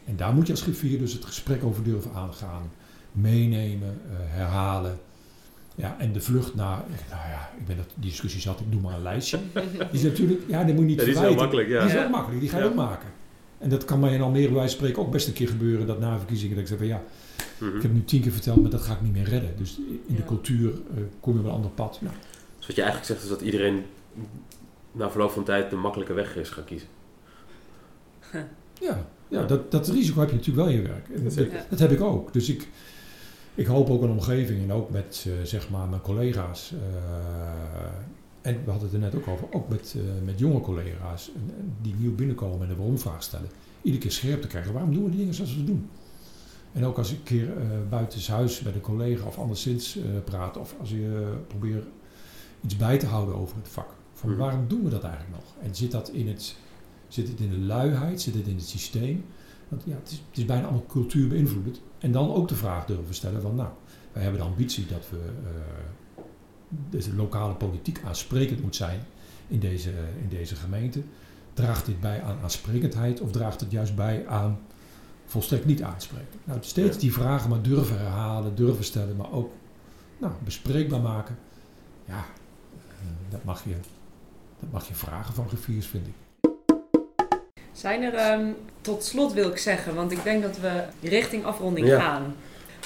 En 0.06 0.16
daar 0.16 0.34
moet 0.34 0.46
je 0.48 0.54
als 0.54 0.62
griffier 0.62 1.00
dus 1.00 1.14
het 1.14 1.26
gesprek 1.26 1.64
over 1.64 1.84
durven 1.84 2.12
aangaan. 2.14 2.72
Meenemen, 3.12 4.02
eh, 4.10 4.16
herhalen. 4.18 5.00
Ja, 5.76 5.96
en 6.00 6.12
de 6.14 6.22
vlucht 6.22 6.56
naar, 6.56 6.84
nou 7.10 7.30
ja, 7.30 7.50
ik 7.58 7.66
ben 7.66 7.78
dat, 7.78 7.86
die 7.96 8.10
discussie 8.10 8.42
zat, 8.42 8.60
ik 8.60 8.72
doe 8.72 8.82
maar 8.82 8.94
een 8.94 9.02
lijstje. 9.02 9.40
Die 9.54 9.64
is 9.92 10.02
natuurlijk, 10.04 10.42
ja, 10.48 10.64
dat 10.64 10.76
moet 10.76 10.80
je 10.84 10.86
niet 10.86 11.00
Ja, 11.00 11.06
die 11.06 11.14
is 11.14 11.20
heel 11.20 11.36
makkelijk, 11.36 11.68
ja. 11.70 11.80
Die 11.80 11.88
is 11.88 11.94
Ja. 11.94 12.04
ook 12.06 12.12
makkelijk, 12.12 12.40
die 12.42 12.50
ga 12.50 12.58
je 12.58 12.64
Ja. 12.64 12.70
ook 12.70 12.76
maken. 12.76 13.10
En 13.58 13.70
dat 13.70 13.86
kan 13.86 14.00
mij 14.00 14.14
in 14.14 14.22
Almere 14.22 14.46
bij 14.46 14.54
wijze 14.56 14.70
van 14.70 14.78
spreken 14.86 15.02
ook 15.06 15.12
best 15.12 15.28
een 15.28 15.34
keer 15.34 15.48
gebeuren, 15.48 15.88
dat 15.88 16.00
na 16.00 16.18
verkiezingen 16.18 16.54
dat 16.56 16.64
ik 16.64 16.70
zeg 16.70 16.78
van 16.78 16.88
ja, 16.88 17.04
Mhm. 17.60 17.76
ik 17.76 17.82
heb 17.82 17.94
nu 17.94 18.04
tien 18.04 18.22
keer 18.22 18.32
verteld, 18.32 18.62
maar 18.62 18.70
dat 18.72 18.82
ga 18.82 18.94
ik 18.94 19.02
niet 19.02 19.12
meer 19.14 19.24
redden. 19.30 19.54
Dus 19.58 19.80
in 20.06 20.16
de 20.16 20.24
cultuur 20.26 20.70
eh, 20.72 21.02
kom 21.20 21.34
je 21.34 21.40
op 21.40 21.46
een 21.46 21.52
ander 21.52 21.72
pad. 21.72 21.98
Nou, 22.02 22.16
Dus 22.58 22.68
wat 22.68 22.76
je 22.76 22.82
eigenlijk 22.82 23.12
zegt 23.12 23.24
is 23.24 23.30
dat 23.30 23.42
iedereen 23.42 23.84
na 24.98 25.10
verloop 25.10 25.32
van 25.32 25.44
tijd 25.44 25.70
de 25.70 25.76
makkelijke 25.76 26.14
weg 26.14 26.36
is 26.36 26.50
gaan 26.50 26.64
kiezen. 26.64 26.88
ja, 28.88 29.08
ja 29.28 29.44
dat, 29.44 29.72
dat 29.72 29.88
risico 29.88 30.20
heb 30.20 30.30
je 30.30 30.36
natuurlijk 30.36 30.68
wel 30.68 30.76
in 30.76 30.82
je 30.82 30.88
werk. 30.88 31.10
En 31.10 31.24
dat, 31.24 31.70
dat 31.70 31.80
heb 31.80 31.92
ik 31.92 32.02
ook. 32.02 32.34
Dus 32.34 32.50
ik, 32.50 32.68
ik 33.56 33.66
hoop 33.66 33.90
ook 33.90 34.02
een 34.02 34.10
omgeving 34.10 34.64
en 34.64 34.72
ook 34.72 34.90
met 34.90 35.26
eh, 35.28 35.34
zeg 35.44 35.70
maar 35.70 35.88
mijn 35.88 36.02
collega's. 36.02 36.72
eh, 36.72 36.78
en 38.42 38.64
we 38.66 38.72
hadden 38.72 38.90
het 38.90 38.98
er 38.98 39.04
net 39.04 39.16
ook 39.16 39.28
over, 39.28 39.48
ook 39.52 39.70
met, 39.70 39.96
eh, 39.98 40.26
met 40.26 40.40
jonge 40.40 40.62
collega's 40.62 41.32
die 41.82 41.96
nieuw 41.98 42.16
binnenkomen 42.16 42.62
en 42.62 42.68
de 42.68 42.76
waarom-vraag 42.76 43.24
stellen. 43.24 43.50
Iedere 43.82 44.04
keer 44.04 44.12
scherp 44.12 44.42
te 44.42 44.48
krijgen. 44.48 44.74
Waarom 44.74 44.94
doen 44.94 45.04
we 45.04 45.10
die 45.10 45.20
dingen 45.20 45.34
zoals 45.34 45.56
we 45.56 45.64
doen? 45.64 45.90
En 46.74 46.86
ook 46.86 46.98
als 46.98 47.12
ik 47.12 47.18
een 47.18 47.24
keer 47.24 47.58
eh 47.58 47.64
buitenshuis 47.90 48.62
met 48.62 48.76
een 48.76 48.82
collega 48.82 49.26
of 49.26 49.38
anderszins 49.38 49.98
eh 49.98 50.04
praat, 50.24 50.58
of 50.58 50.76
als 50.80 50.90
je 50.90 51.34
probeert 51.48 51.86
iets 52.62 52.78
bij 52.78 52.98
te 52.98 53.06
houden 53.06 53.36
over 53.36 53.56
het 53.56 53.68
vak. 53.68 53.90
Van 54.18 54.30
Mhm. 54.30 54.40
waarom 54.40 54.68
doen 54.68 54.84
we 54.84 54.90
dat 54.90 55.04
eigenlijk 55.04 55.36
nog? 55.36 55.54
En 55.64 55.76
zit 55.76 55.92
dat 55.92 56.10
in 56.10 56.28
het, 56.28 56.56
zit 57.08 57.28
het 57.28 57.40
in 57.40 57.50
de 57.50 57.58
luiheid, 57.60 58.22
zit 58.22 58.34
het 58.34 58.48
in 58.48 58.56
het 58.56 58.68
systeem? 58.68 59.26
Want 59.68 59.84
ja, 59.86 59.96
het 59.96 60.12
is, 60.12 60.22
het 60.30 60.38
is 60.38 60.46
bijna 60.46 60.64
allemaal 60.64 60.86
cultuur 60.88 61.28
beïnvloedend. 61.28 61.82
En 62.00 62.12
dan 62.12 62.34
ook 62.34 62.48
de 62.48 62.56
vraag 62.56 62.86
durven 62.86 63.16
stellen 63.16 63.42
van, 63.42 63.56
nou, 63.56 63.70
wij 64.12 64.24
hebben 64.24 64.42
de 64.42 64.48
ambitie 64.48 64.86
dat 64.86 65.10
we 65.10 65.18
eh, 65.44 66.24
deze 66.90 67.16
lokale 67.16 67.54
politiek 67.56 68.02
aansprekend 68.06 68.62
moet 68.62 68.76
zijn 68.76 69.00
in 69.48 69.60
deze, 69.60 69.90
in 70.22 70.30
deze 70.30 70.56
gemeente. 70.56 71.02
Draagt 71.54 71.86
dit 71.86 72.00
bij 72.00 72.22
aan 72.22 72.38
aansprekendheid 72.44 73.22
of 73.22 73.32
draagt 73.32 73.60
het 73.60 73.72
juist 73.72 73.96
bij 73.96 74.28
aan 74.28 74.60
volstrekt 75.26 75.66
niet 75.66 75.84
aanspreken? 75.84 76.40
Nou, 76.44 76.60
steeds 76.62 76.96
Ja. 76.96 77.02
die 77.02 77.14
vragen 77.14 77.50
maar 77.50 77.62
durven 77.62 77.98
herhalen, 78.00 78.56
durven 78.56 78.84
stellen, 78.84 79.16
maar 79.16 79.32
ook 79.32 79.52
nou, 80.18 80.34
bespreekbaar 80.44 81.02
maken. 81.02 81.38
Ja, 82.06 82.26
eh, 82.78 83.06
dat 83.30 83.44
mag 83.44 83.64
je, 83.64 83.76
dat 84.60 84.72
mag 84.72 84.88
je 84.88 84.94
vragen 84.94 85.34
van 85.34 85.48
griffiers, 85.48 85.88
vind 85.88 86.08
ik. 86.08 86.14
Zijn 87.72 88.02
er, 88.04 88.14
ehm, 88.14 88.46
tot 88.82 89.04
slot 89.04 89.34
wil 89.34 89.50
ik 89.50 89.58
zeggen, 89.58 89.96
want 89.96 90.12
ik 90.12 90.24
denk 90.24 90.42
dat 90.44 90.60
we 90.60 90.84
richting 91.02 91.46
afronding 91.46 91.88
Ja. 91.88 92.00
gaan. 92.00 92.36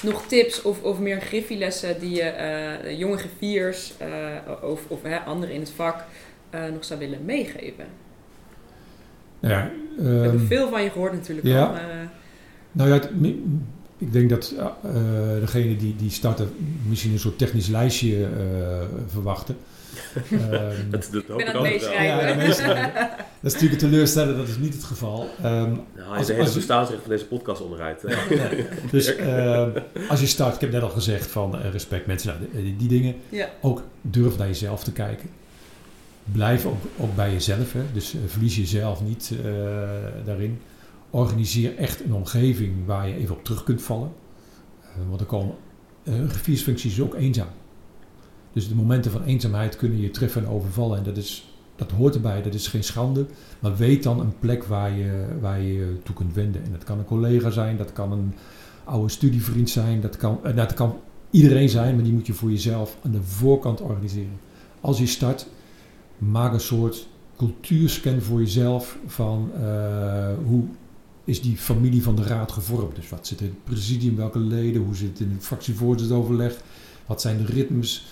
Nog 0.02 0.26
tips 0.26 0.62
of, 0.62 0.82
of 0.82 0.98
meer 0.98 1.20
griffielessen 1.20 2.00
die 2.00 2.14
je 2.14 2.22
eh, 2.22 2.98
jonge 2.98 3.16
griffiers 3.16 3.92
eh, 3.98 4.08
of, 4.62 4.80
of 4.88 5.02
hè, 5.02 5.18
anderen 5.18 5.54
in 5.54 5.60
het 5.60 5.70
vak 5.70 6.04
eh, 6.50 6.60
nog 6.72 6.84
zou 6.84 6.98
willen 7.00 7.24
meegeven? 7.24 7.84
Nou 9.40 9.54
ja, 9.54 9.70
we 9.96 10.02
hebben 10.08 10.38
ehm, 10.40 10.46
veel 10.46 10.68
van 10.68 10.82
je 10.82 10.90
gehoord 10.90 11.12
natuurlijk 11.12 11.46
ja. 11.46 11.64
al, 11.64 11.72
maar 11.72 11.90
eh, 11.90 11.96
Nou 12.72 12.88
ja, 12.88 12.94
het- 12.94 13.10
ik 13.98 14.12
denk 14.12 14.30
dat 14.30 14.54
eh, 14.58 14.64
eh, 14.64 15.40
degene 15.40 15.76
die, 15.76 15.96
die 15.96 16.10
starten 16.10 16.50
misschien 16.88 17.12
een 17.12 17.18
soort 17.18 17.38
technisch 17.38 17.68
lijstje 17.68 18.24
eh, 18.24 18.30
verwachten. 19.06 19.56
Ehm, 20.30 20.90
Dat, 20.90 21.10
ben 21.10 21.24
aan 21.30 21.46
het 21.46 21.54
ook 21.56 21.62
meeschrijven. 21.62 22.04
Ja, 22.28 22.32
de 22.32 22.46
meeste- 22.46 22.64
dat 23.40 23.52
is 23.52 23.52
natuurlijk 23.52 23.82
een 23.82 23.88
teleurstellend, 23.90 24.36
dat 24.36 24.48
is 24.48 24.56
niet 24.58 24.74
het 24.74 24.84
geval. 24.84 25.28
Ehm, 25.42 25.52
Nou, 25.52 25.78
Als- 26.08 26.16
als, 26.18 26.26
de 26.26 26.32
hele 26.32 26.52
bestaansrecht 26.52 27.00
van 27.02 27.10
deze 27.10 27.26
podcast 27.26 27.60
onderuit. 27.60 28.04
dus 28.90 29.14
ehm, 29.16 29.70
als 30.08 30.20
je 30.20 30.26
start, 30.26 30.54
ik 30.54 30.60
heb 30.60 30.72
net 30.72 30.82
al 30.82 30.88
gezegd 30.88 31.26
van 31.30 31.58
eh, 31.58 31.70
respect 31.70 32.06
mensen, 32.06 32.36
nou, 32.52 32.62
die, 32.64 32.76
die 32.76 32.88
dingen. 32.88 33.14
ja. 33.28 33.48
Ook 33.60 33.82
durf 34.00 34.38
naar 34.38 34.46
jezelf 34.46 34.84
te 34.84 34.92
kijken. 34.92 35.28
Blijf 36.32 36.66
ook, 36.66 36.82
ook 36.98 37.14
bij 37.16 37.32
jezelf, 37.32 37.72
hè? 37.72 37.80
dus 37.92 38.14
eh, 38.14 38.20
verlies 38.26 38.56
jezelf 38.56 39.02
niet 39.02 39.32
eh, 39.44 39.52
daarin. 40.24 40.60
Organiseer 41.10 41.76
echt 41.76 42.04
een 42.04 42.12
omgeving 42.14 42.86
waar 42.86 43.08
je 43.08 43.14
even 43.16 43.34
op 43.34 43.44
terug 43.44 43.64
kunt 43.64 43.82
vallen. 43.82 44.12
Eh, 44.82 44.88
want 45.08 45.20
er 45.20 45.26
komen, 45.26 45.54
eh, 46.04 46.84
is 46.84 47.00
ook 47.00 47.14
eenzaam. 47.14 47.48
Dus 48.52 48.68
de 48.68 48.74
momenten 48.74 49.10
van 49.10 49.22
eenzaamheid 49.22 49.76
kunnen 49.76 50.00
je 50.00 50.10
treffen 50.10 50.44
en 50.44 50.48
overvallen. 50.48 50.98
En 50.98 51.04
dat 51.04 51.16
is 51.16 51.52
dat 51.76 51.90
hoort 51.90 52.14
erbij, 52.14 52.42
dat 52.42 52.54
is 52.54 52.68
geen 52.68 52.84
schande. 52.84 53.26
Maar 53.58 53.76
weet 53.76 54.02
dan 54.02 54.20
een 54.20 54.38
plek 54.38 54.64
waar 54.64 54.96
je 54.96 55.26
waar 55.40 55.60
je, 55.60 55.96
toe 56.02 56.14
kunt 56.14 56.34
wenden. 56.34 56.64
En 56.64 56.72
dat 56.72 56.84
kan 56.84 56.98
een 56.98 57.04
collega 57.04 57.50
zijn, 57.50 57.76
dat 57.76 57.92
kan 57.92 58.12
een 58.12 58.34
oude 58.84 59.08
studievriend 59.08 59.70
zijn, 59.70 60.00
dat 60.00 60.16
kan, 60.16 60.38
eh, 60.42 60.56
dat 60.56 60.74
kan 60.74 60.96
iedereen 61.30 61.68
zijn, 61.68 61.94
maar 61.94 62.04
die 62.04 62.12
moet 62.12 62.26
je 62.26 62.32
voor 62.32 62.50
jezelf 62.50 62.96
aan 63.04 63.10
de 63.10 63.22
voorkant 63.22 63.80
organiseren. 63.80 64.40
Als 64.80 64.98
je 64.98 65.06
start, 65.06 65.46
maak 66.18 66.52
een 66.52 66.60
soort 66.60 67.06
cultuurscan 67.36 68.20
voor 68.20 68.40
jezelf 68.40 68.98
van 69.06 69.50
eh, 69.54 70.28
hoe 70.44 70.64
is 71.24 71.42
die 71.42 71.56
familie 71.56 72.02
van 72.02 72.16
de 72.16 72.22
raad 72.22 72.52
gevormd. 72.52 72.96
Dus 72.96 73.08
wat 73.08 73.26
zit 73.26 73.40
in 73.40 73.46
het 73.46 73.64
presidium, 73.64 74.16
welke 74.16 74.38
leden, 74.38 74.82
hoe 74.82 74.94
zit 74.94 75.08
het 75.08 75.20
in 75.20 75.30
het 75.30 75.44
fractievoorzitteroverleg, 75.44 76.60
wat 77.06 77.20
zijn 77.20 77.38
de 77.38 77.44
ritmes, 77.44 78.06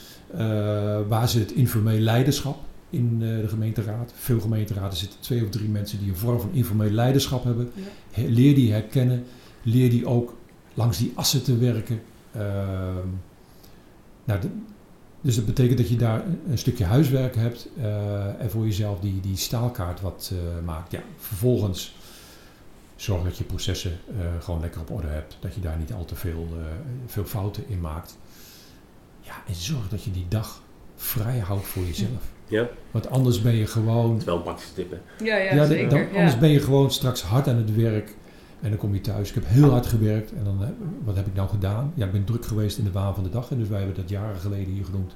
waar 1.08 1.28
zit 1.28 1.48
het 1.48 1.52
informeel 1.52 1.98
leiderschap 1.98 2.58
in 2.90 3.18
uh, 3.20 3.40
de 3.40 3.48
gemeenteraad. 3.48 4.12
Veel 4.14 4.40
gemeenteraden 4.40 4.98
zitten 4.98 5.20
twee 5.20 5.44
of 5.44 5.50
drie 5.50 5.68
mensen 5.68 5.98
die 5.98 6.08
een 6.08 6.16
vorm 6.16 6.40
van 6.40 6.52
informeel 6.52 6.90
leiderschap 6.90 7.44
hebben. 7.44 7.70
Ja. 7.74 8.22
Leer 8.28 8.54
die 8.54 8.72
herkennen, 8.72 9.24
leer 9.62 9.90
die 9.90 10.06
ook 10.06 10.36
langs 10.74 10.98
die 10.98 11.12
assen 11.14 11.42
te 11.42 11.56
werken. 11.56 12.02
Uh, 12.36 12.42
nou, 14.24 14.40
de, 14.40 14.48
dus 15.20 15.36
dat 15.36 15.46
betekent 15.46 15.78
dat 15.78 15.88
je 15.88 15.96
daar 15.96 16.24
een 16.48 16.58
stukje 16.58 16.84
huiswerk 16.84 17.34
hebt 17.34 17.68
uh, 17.78 18.40
en 18.40 18.50
voor 18.50 18.64
jezelf 18.64 19.00
die, 19.00 19.20
die 19.20 19.36
staalkaart 19.36 20.00
wat 20.00 20.32
uh, 20.32 20.64
maakt. 20.64 20.92
Ja, 20.92 21.02
vervolgens 21.16 21.94
zorg 22.96 23.22
dat 23.24 23.38
je 23.38 23.44
processen 23.44 23.98
gewoon 24.40 24.60
lekker 24.60 24.80
op 24.80 24.90
orde 24.90 25.08
hebt. 25.08 25.36
Dat 25.40 25.54
je 25.54 25.60
daar 25.60 25.78
niet 25.78 25.92
al 25.92 26.04
te 26.04 26.14
veel, 26.14 26.48
veel 27.06 27.24
fouten 27.24 27.64
in 27.68 27.80
maakt. 27.80 28.16
Ja, 29.30 29.42
en 29.46 29.54
zorg 29.54 29.88
dat 29.88 30.04
je 30.04 30.10
die 30.10 30.26
dag 30.28 30.62
vrij 30.96 31.38
houdt 31.38 31.66
voor 31.66 31.82
jezelf. 31.82 32.32
Ja. 32.46 32.68
Want 32.90 33.10
anders 33.10 33.42
ben 33.42 33.54
je 33.54 33.66
gewoon... 33.66 34.10
Het 34.10 34.18
is 34.18 34.24
wel 34.24 34.36
een 34.36 34.42
praktische 34.42 34.74
tip, 34.74 34.90
hè? 34.90 35.24
Ja, 35.24 35.36
ja, 35.36 35.54
ja 35.54 35.66
zeker. 35.66 35.88
Dan, 35.88 35.98
ja. 35.98 36.06
anders 36.06 36.38
ben 36.38 36.50
je 36.50 36.60
gewoon 36.60 36.90
straks 36.90 37.22
hard 37.22 37.48
aan 37.48 37.56
het 37.56 37.74
werk. 37.74 38.14
En 38.60 38.68
dan 38.68 38.78
kom 38.78 38.94
je 38.94 39.00
thuis. 39.00 39.28
Ik 39.28 39.34
heb 39.34 39.46
heel 39.46 39.70
hard 39.70 39.86
gewerkt. 39.86 40.32
En 40.32 40.44
dan, 40.44 40.74
wat 41.04 41.16
heb 41.16 41.26
ik 41.26 41.34
nou 41.34 41.48
gedaan? 41.48 41.92
Ja, 41.94 42.06
ik 42.06 42.12
ben 42.12 42.24
druk 42.24 42.46
geweest 42.46 42.78
in 42.78 42.84
de 42.84 42.90
waan 42.90 43.14
van 43.14 43.24
de 43.24 43.30
dag. 43.30 43.50
En 43.50 43.58
dus 43.58 43.68
wij 43.68 43.78
hebben 43.78 43.96
dat 43.96 44.08
jaren 44.08 44.40
geleden 44.40 44.72
hier 44.72 44.84
genoemd. 44.84 45.14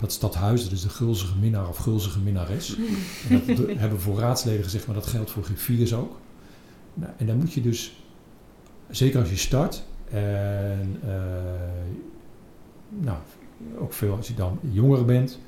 Dat 0.00 0.12
stadhuis, 0.12 0.62
dat 0.62 0.72
is 0.72 0.82
de 0.82 0.88
gulzige 0.88 1.38
minnaar 1.38 1.68
of 1.68 1.76
gulzige 1.76 2.18
minnares. 2.18 2.76
En 3.28 3.42
dat 3.46 3.56
hebben 3.66 3.90
we 3.90 3.98
voor 3.98 4.18
raadsleden 4.18 4.64
gezegd, 4.64 4.86
maar 4.86 4.94
dat 4.94 5.06
geldt 5.06 5.30
voor 5.30 5.44
griffiers 5.44 5.94
ook. 5.94 6.16
Nou, 6.94 7.12
en 7.16 7.26
dan 7.26 7.36
moet 7.36 7.52
je 7.52 7.60
dus, 7.60 8.04
zeker 8.90 9.20
als 9.20 9.30
je 9.30 9.36
start, 9.36 9.84
en 10.10 11.00
uh, 11.04 11.12
nou, 12.88 13.18
ook 13.78 13.92
veel 13.92 14.16
als 14.16 14.28
je 14.28 14.34
dan 14.34 14.58
jonger 14.60 15.04
bent, 15.04 15.38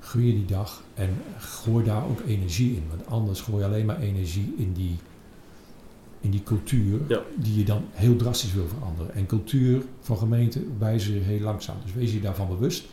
groei 0.00 0.26
je 0.26 0.32
die 0.32 0.44
dag 0.44 0.82
en 0.94 1.10
gooi 1.38 1.84
daar 1.84 2.04
ook 2.04 2.20
energie 2.26 2.76
in. 2.76 2.84
Want 2.88 3.06
anders 3.06 3.40
gooi 3.40 3.58
je 3.58 3.64
alleen 3.64 3.86
maar 3.86 4.00
energie 4.00 4.54
in 4.56 4.72
die 4.72 4.96
in 6.20 6.30
die 6.30 6.42
cultuur 6.42 7.00
ja. 7.08 7.20
die 7.36 7.58
je 7.58 7.64
dan 7.64 7.84
heel 7.90 8.16
drastisch 8.16 8.52
wil 8.52 8.68
veranderen. 8.68 9.14
En 9.14 9.26
cultuur 9.26 9.82
van 10.00 10.18
gemeenten 10.18 10.76
wijzen 10.78 11.22
heel 11.22 11.40
langzaam. 11.40 11.76
Dus 11.84 11.94
wees 11.94 12.12
je 12.12 12.20
daarvan 12.20 12.48
bewust. 12.48 12.84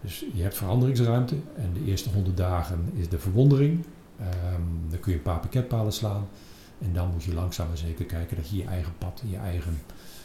Dus 0.00 0.24
je 0.32 0.42
hebt 0.42 0.56
veranderingsruimte 0.56 1.34
en 1.56 1.72
de 1.72 1.90
eerste 1.90 2.10
honderd 2.10 2.36
dagen 2.36 2.92
is 2.94 3.08
de 3.08 3.18
verwondering. 3.18 3.84
Um, 4.20 4.90
dan 4.90 5.00
kun 5.00 5.12
je 5.12 5.18
een 5.18 5.24
paar 5.24 5.40
pakketpalen 5.40 5.92
slaan. 5.92 6.28
En 6.78 6.92
dan 6.92 7.10
moet 7.10 7.24
je 7.24 7.34
langzaam 7.34 7.68
maar 7.68 7.76
zeker 7.76 8.04
kijken 8.04 8.36
dat 8.36 8.48
je 8.48 8.56
je 8.56 8.64
eigen 8.64 8.92
pad, 8.98 9.22
je 9.30 9.36
eigen 9.36 9.78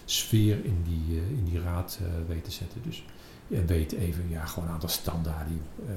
sfeer 0.06 0.66
in 0.66 0.84
die, 0.84 1.16
uh, 1.16 1.38
in 1.38 1.46
die 1.46 1.60
raad 1.60 2.00
uh, 2.02 2.08
weet 2.28 2.44
te 2.44 2.52
zetten. 2.52 2.82
Dus 2.84 2.98
je 2.98 3.04
weet 3.48 3.92
even, 3.92 4.24
ja, 4.30 4.46
gewoon 4.46 4.68
een 4.68 4.74
aantal 4.74 4.90
standaarden. 4.90 5.62
Uh, 5.90 5.96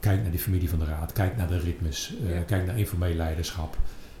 kijk 0.00 0.22
naar 0.22 0.30
die 0.30 0.40
familie 0.40 0.68
van 0.68 0.78
de 0.78 0.84
raad, 0.84 1.12
kijk 1.12 1.36
naar 1.36 1.48
de 1.48 1.58
ritmes, 1.58 2.14
ja. 2.22 2.40
kijk 2.40 2.66
naar 2.66 2.78
informeel 2.78 3.14
leiderschap. 3.14 3.78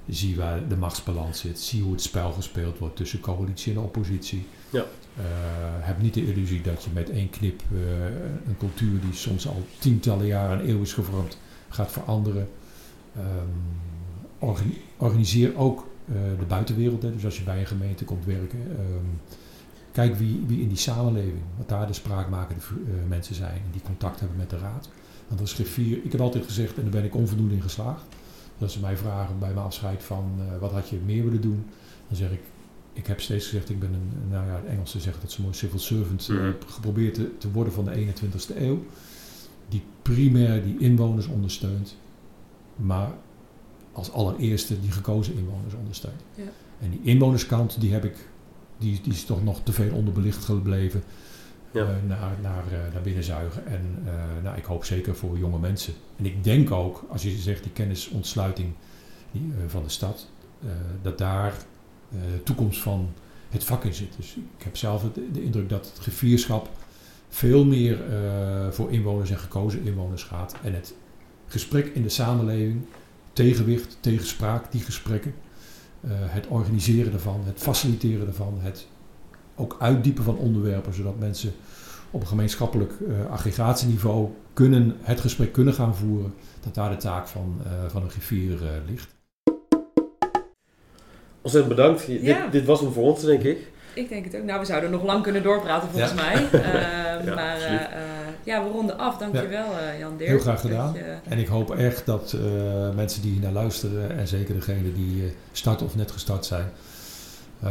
Zie 0.08 0.36
waar 0.36 0.68
de 0.68 0.76
machtsbalans 0.76 1.40
zit. 1.40 1.60
Zie 1.60 1.82
hoe 1.82 1.92
het 1.92 2.02
spel 2.02 2.32
gespeeld 2.32 2.78
wordt 2.78 2.96
tussen 2.96 3.20
coalitie 3.20 3.72
en 3.72 3.78
oppositie. 3.78 4.46
Ja. 4.70 4.84
Uh, 5.18 5.24
heb 5.80 6.02
niet 6.02 6.14
de 6.14 6.26
illusie 6.26 6.60
dat 6.60 6.84
je 6.84 6.90
met 6.94 7.10
één 7.10 7.30
knip 7.30 7.62
uh, 7.72 7.80
een 8.46 8.56
cultuur 8.58 9.00
die 9.00 9.12
soms 9.12 9.48
al 9.48 9.66
tientallen 9.78 10.26
jaren 10.26 10.60
en 10.60 10.68
eeuw 10.68 10.82
is 10.82 10.92
gevormd, 10.92 11.38
gaat 11.68 11.92
veranderen. 11.92 12.48
Um, 13.16 13.24
organi 14.38 14.80
organiseer 14.96 15.56
ook 15.56 15.88
uh, 16.08 16.14
de 16.38 16.44
buitenwereld. 16.44 17.02
Hè. 17.02 17.12
Dus 17.12 17.24
als 17.24 17.38
je 17.38 17.44
bij 17.44 17.60
een 17.60 17.66
gemeente 17.66 18.04
komt 18.04 18.24
werken, 18.24 18.58
um, 18.58 19.20
kijk 19.92 20.16
wie, 20.16 20.44
wie 20.46 20.60
in 20.60 20.68
die 20.68 20.76
samenleving, 20.76 21.42
wat 21.56 21.68
daar 21.68 21.86
de 21.86 21.92
spraakmakende 21.92 22.60
mensen 23.08 23.34
zijn 23.34 23.54
en 23.54 23.70
die 23.72 23.82
contact 23.82 24.20
hebben 24.20 24.38
met 24.38 24.50
de 24.50 24.58
raad. 24.58 24.88
Want 25.28 25.40
als 25.40 25.52
griffier, 25.52 26.04
ik 26.04 26.12
heb 26.12 26.20
altijd 26.20 26.44
gezegd, 26.44 26.76
en 26.76 26.82
daar 26.82 26.90
ben 26.90 27.04
ik 27.04 27.14
onvoldoende 27.14 27.54
in 27.54 27.62
geslaagd, 27.62 28.04
dat 28.58 28.72
ze 28.72 28.80
mij 28.80 28.96
vragen 28.96 29.38
bij 29.38 29.52
mijn 29.52 29.66
afscheid 29.66 30.02
van 30.02 30.32
uh, 30.38 30.58
wat 30.60 30.72
had 30.72 30.88
je 30.88 30.96
meer 31.04 31.24
willen 31.24 31.40
doen, 31.40 31.64
dan 32.08 32.16
zeg 32.16 32.30
ik, 32.30 32.40
ik 32.92 33.06
heb 33.06 33.20
steeds 33.20 33.44
gezegd, 33.46 33.70
ik 33.70 33.80
ben 33.80 33.92
een, 33.92 34.30
nou 34.30 34.46
ja, 34.46 34.60
de 34.60 34.66
Engelsen 34.66 35.00
zeggen 35.00 35.22
dat 35.22 35.32
ze 35.32 35.42
mooi 35.42 35.54
civil 35.54 35.78
servant 35.78 36.28
uh, 36.28 36.36
Mhm. 36.40 36.52
geprobeerd 36.66 37.14
te, 37.14 37.30
te 37.38 37.50
worden 37.50 37.72
van 37.72 37.84
de 37.84 38.06
21ste 38.06 38.56
eeuw, 38.56 38.84
die 39.68 39.82
primair 40.02 40.64
die 40.64 40.78
inwoners 40.78 41.26
ondersteunt, 41.26 41.96
maar 42.76 43.10
als 43.92 44.12
allereerste 44.12 44.80
die 44.80 44.90
gekozen 44.92 45.34
inwoners 45.36 45.74
ondersteunt. 45.74 46.20
Ja. 46.34 46.42
En 46.80 46.90
die 46.90 47.00
inwonerskant, 47.02 47.80
die 47.80 47.92
heb 47.92 48.04
ik, 48.04 48.28
die, 48.80 49.00
die 49.02 49.12
is 49.12 49.24
toch 49.24 49.44
nog 49.44 49.60
te 49.62 49.72
veel 49.72 49.94
onderbelicht 49.94 50.44
gebleven. 50.44 51.02
Ja. 51.72 51.82
Uh, 51.82 51.88
naar, 52.06 52.36
naar, 52.42 52.64
uh, 52.72 52.92
naar 52.92 53.02
binnen 53.02 53.24
zuigen. 53.24 53.66
En 53.66 54.02
uh, 54.04 54.12
nou, 54.42 54.56
ik 54.56 54.64
hoop 54.64 54.84
zeker 54.84 55.16
voor 55.16 55.38
jonge 55.38 55.58
mensen. 55.58 55.94
En 56.16 56.26
ik 56.26 56.44
denk 56.44 56.70
ook, 56.70 57.04
als 57.08 57.22
je 57.22 57.30
zegt 57.30 57.62
die 57.62 57.72
kennisontsluiting 57.72 58.72
die, 59.32 59.52
van 59.66 59.82
de 59.82 59.88
stad, 59.88 60.28
dat 61.02 61.18
daar 61.18 61.54
de 62.08 62.42
toekomst 62.42 62.80
van 62.80 63.08
het 63.48 63.64
vak 63.64 63.84
in 63.84 63.94
zit. 63.94 64.16
Dus 64.16 64.36
ik 64.36 64.64
heb 64.64 64.76
zelf 64.76 65.02
het, 65.02 65.14
de 65.14 65.42
indruk 65.42 65.68
dat 65.68 65.86
het 65.86 65.98
gevierschap 65.98 66.68
veel 67.28 67.64
meer 67.64 67.98
voor 68.70 68.90
inwoners 68.92 69.30
en 69.30 69.38
gekozen 69.38 69.84
inwoners 69.84 70.22
gaat. 70.22 70.54
En 70.62 70.74
het 70.74 70.94
gesprek 71.46 71.86
in 71.86 72.02
de 72.02 72.08
samenleving, 72.08 72.82
tegenwicht, 73.32 73.96
tegenspraak, 74.00 74.72
die 74.72 74.80
gesprekken, 74.80 75.34
het 76.08 76.46
organiseren 76.48 77.10
daarvan, 77.10 77.40
het 77.44 77.58
faciliteren 77.58 78.24
daarvan, 78.24 78.58
het 78.60 78.86
ook 79.56 79.76
uitdiepen 79.78 80.24
van 80.24 80.36
onderwerpen, 80.36 80.94
zodat 80.94 81.18
mensen 81.18 81.52
op 82.10 82.20
een 82.20 82.26
gemeenschappelijk 82.26 82.92
uh, 83.00 83.30
aggregatieniveau 83.30 84.28
kunnen, 84.52 84.96
het 85.00 85.20
gesprek 85.20 85.52
kunnen 85.52 85.74
gaan 85.74 85.96
voeren, 85.96 86.34
dat 86.60 86.74
daar 86.74 86.90
de 86.90 86.96
taak 86.96 87.28
van, 87.28 87.60
uh, 87.66 87.72
van 87.90 88.02
een 88.02 88.10
griffier 88.10 88.52
uh, 88.52 88.68
ligt. 88.88 89.08
Ontzettend 91.42 91.76
bedankt. 91.76 92.04
Ja. 92.06 92.42
dit, 92.42 92.52
dit 92.52 92.64
was 92.64 92.80
hem 92.80 92.92
voor 92.92 93.04
ons, 93.04 93.24
denk 93.24 93.42
ik. 93.42 93.58
Ik 93.94 94.08
denk 94.08 94.24
het 94.24 94.36
ook. 94.36 94.42
Nou, 94.42 94.60
we 94.60 94.66
zouden 94.66 94.90
nog 94.90 95.04
lang 95.04 95.22
kunnen 95.22 95.42
doorpraten 95.42 95.88
volgens 95.90 96.12
Ja. 96.12 96.22
mij. 96.22 96.34
Ehm, 96.60 97.26
Ja, 97.26 97.34
maar 97.34 97.56
eh, 97.56 97.74
eh, 97.74 98.19
ja, 98.44 98.64
we 98.64 98.70
ronden 98.70 98.98
af. 98.98 99.18
Dankjewel 99.18 99.78
eh 99.78 99.98
Jan 99.98 100.16
Dirk. 100.16 100.28
Heel 100.30 100.38
graag 100.38 100.60
gedaan. 100.60 100.92
je- 100.94 101.16
En 101.28 101.38
ik 101.38 101.46
hoop 101.46 101.70
echt 101.74 102.06
dat 102.06 102.32
uh, 102.36 102.42
mensen 102.94 103.22
die 103.22 103.32
hier 103.32 103.40
naar 103.40 103.52
luisteren, 103.52 104.16
en 104.18 104.28
zeker 104.28 104.54
degenen 104.54 104.94
die 104.94 105.22
uh, 105.22 105.30
starten 105.52 105.86
of 105.86 105.96
net 105.96 106.10
gestart 106.10 106.46
zijn, 106.46 106.68
um, 107.64 107.70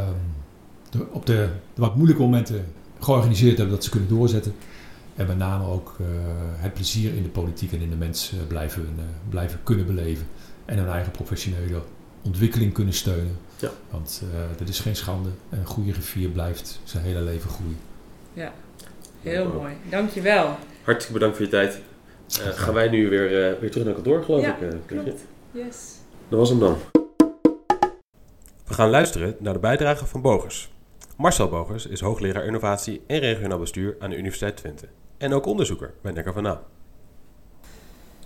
de, 0.90 1.06
op 1.12 1.26
de, 1.26 1.34
de 1.74 1.82
wat 1.82 1.96
moeilijke 1.96 2.22
momenten 2.22 2.66
georganiseerd 3.00 3.58
hebben 3.58 3.76
dat 3.76 3.84
ze 3.84 3.90
kunnen 3.90 4.10
doorzetten. 4.10 4.54
En 5.16 5.28
met 5.28 5.38
name 5.38 5.66
ook 5.66 5.96
uh, 6.02 6.08
het 6.56 6.74
plezier 6.74 7.16
in 7.16 7.24
de 7.24 7.30
politiek 7.30 7.72
en 7.74 7.82
in 7.82 7.90
de 7.90 7.96
mens 7.96 8.34
blijven, 8.48 8.82
uh, 8.98 9.04
blijven 9.30 9.60
kunnen 9.64 9.86
beleven. 9.86 10.26
En 10.66 10.78
hun 10.78 10.88
eigen 10.90 11.12
professionele 11.12 11.82
ontwikkeling 12.22 12.74
kunnen 12.74 12.94
steunen. 12.94 13.38
Ja. 13.60 13.70
Want 13.90 14.22
uh, 14.24 14.40
dat 14.58 14.68
is 14.68 14.80
geen 14.80 14.96
schande. 14.96 15.30
Een 15.50 15.66
goede 15.66 15.92
griffier 15.92 16.30
blijft 16.30 16.80
zijn 16.84 17.04
hele 17.04 17.22
leven 17.22 17.50
groeien. 17.50 17.78
Ja, 18.34 18.54
heel 19.22 19.48
mooi. 19.54 19.74
Dankjewel. 19.90 20.56
Hartstikke 20.84 21.14
bedankt 21.14 21.36
voor 21.38 21.46
je 21.46 21.52
tijd. 21.52 21.82
Uh, 22.40 22.48
gaan 22.48 22.74
wij 22.74 22.90
nu 22.90 23.10
weer, 23.10 23.52
uh, 23.54 23.60
weer 23.60 23.72
terug 23.72 23.86
naar 23.86 23.94
kantoor, 23.94 24.24
geloof 24.24 24.42
Ja, 24.42 24.56
ik. 24.56 24.62
Uh, 24.62 24.80
klopt. 24.86 25.22
Yes. 25.52 25.76
Dat 26.30 26.40
was 26.40 26.50
hem 26.50 26.60
dan. 26.60 26.78
We 28.68 28.74
gaan 28.74 28.90
luisteren 28.90 29.36
naar 29.40 29.54
de 29.54 29.60
bijdrage 29.60 30.06
van 30.06 30.22
Bogers. 30.22 30.72
Marcel 31.18 31.50
Bogers 31.50 31.86
is 31.86 32.00
hoogleraar 32.02 32.46
innovatie 32.46 33.02
en 33.08 33.20
regionaal 33.20 33.60
bestuur 33.60 33.96
aan 34.00 34.10
de 34.10 34.18
Universiteit 34.18 34.58
Twente. 34.58 34.88
En 35.18 35.34
ook 35.34 35.46
onderzoeker 35.46 35.94
bij 36.02 36.12
Nekker 36.12 36.34
van 36.34 36.44
Na. 36.44 36.62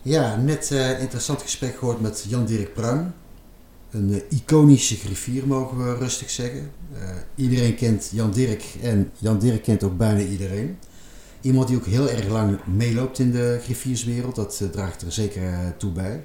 Ja, 0.01 0.35
net 0.35 0.69
een 0.69 0.77
uh, 0.77 1.01
interessant 1.01 1.41
gesprek 1.41 1.75
gehoord 1.75 2.01
met 2.01 2.25
Jan-Dirk 2.27 2.73
Bruin. 2.73 3.13
Een 3.93 4.09
uh, 4.09 4.17
iconische 4.29 4.95
griffier, 4.95 5.47
mogen 5.47 5.77
we 5.77 5.95
rustig 5.97 6.29
zeggen. 6.29 6.71
Uh, 6.93 6.99
iedereen 7.35 7.75
kent 7.75 8.09
Jan-Dirk 8.13 8.63
en 8.81 9.11
Jan-Dirk 9.17 9.63
kent 9.63 9.83
ook 9.83 9.97
bijna 9.97 10.19
iedereen. 10.19 10.77
Iemand 11.41 11.67
die 11.67 11.77
ook 11.77 11.85
heel 11.85 12.09
erg 12.09 12.27
lang 12.27 12.65
meeloopt 12.65 13.19
in 13.19 13.31
de 13.31 13.59
griffierswereld, 13.63 14.35
dat 14.35 14.59
uh, 14.63 14.69
draagt 14.69 15.01
er 15.01 15.11
zeker 15.11 15.73
toe 15.77 15.91
bij. 15.91 16.23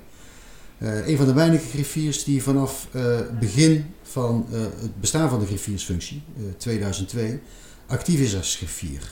Een 0.79 1.17
van 1.17 1.27
de 1.27 1.33
weinige 1.33 1.69
griffiers 1.69 2.25
die 2.25 2.43
vanaf 2.43 2.89
uh, 2.93 3.19
begin 3.41 3.85
van 4.03 4.47
het 4.51 5.01
bestaan 5.01 5.31
van 5.31 5.41
de 5.41 5.47
griffiersfunctie, 5.47 6.23
2002, 6.57 7.41
actief 7.87 8.21
is 8.21 8.37
als 8.37 8.57
griffier. 8.57 9.11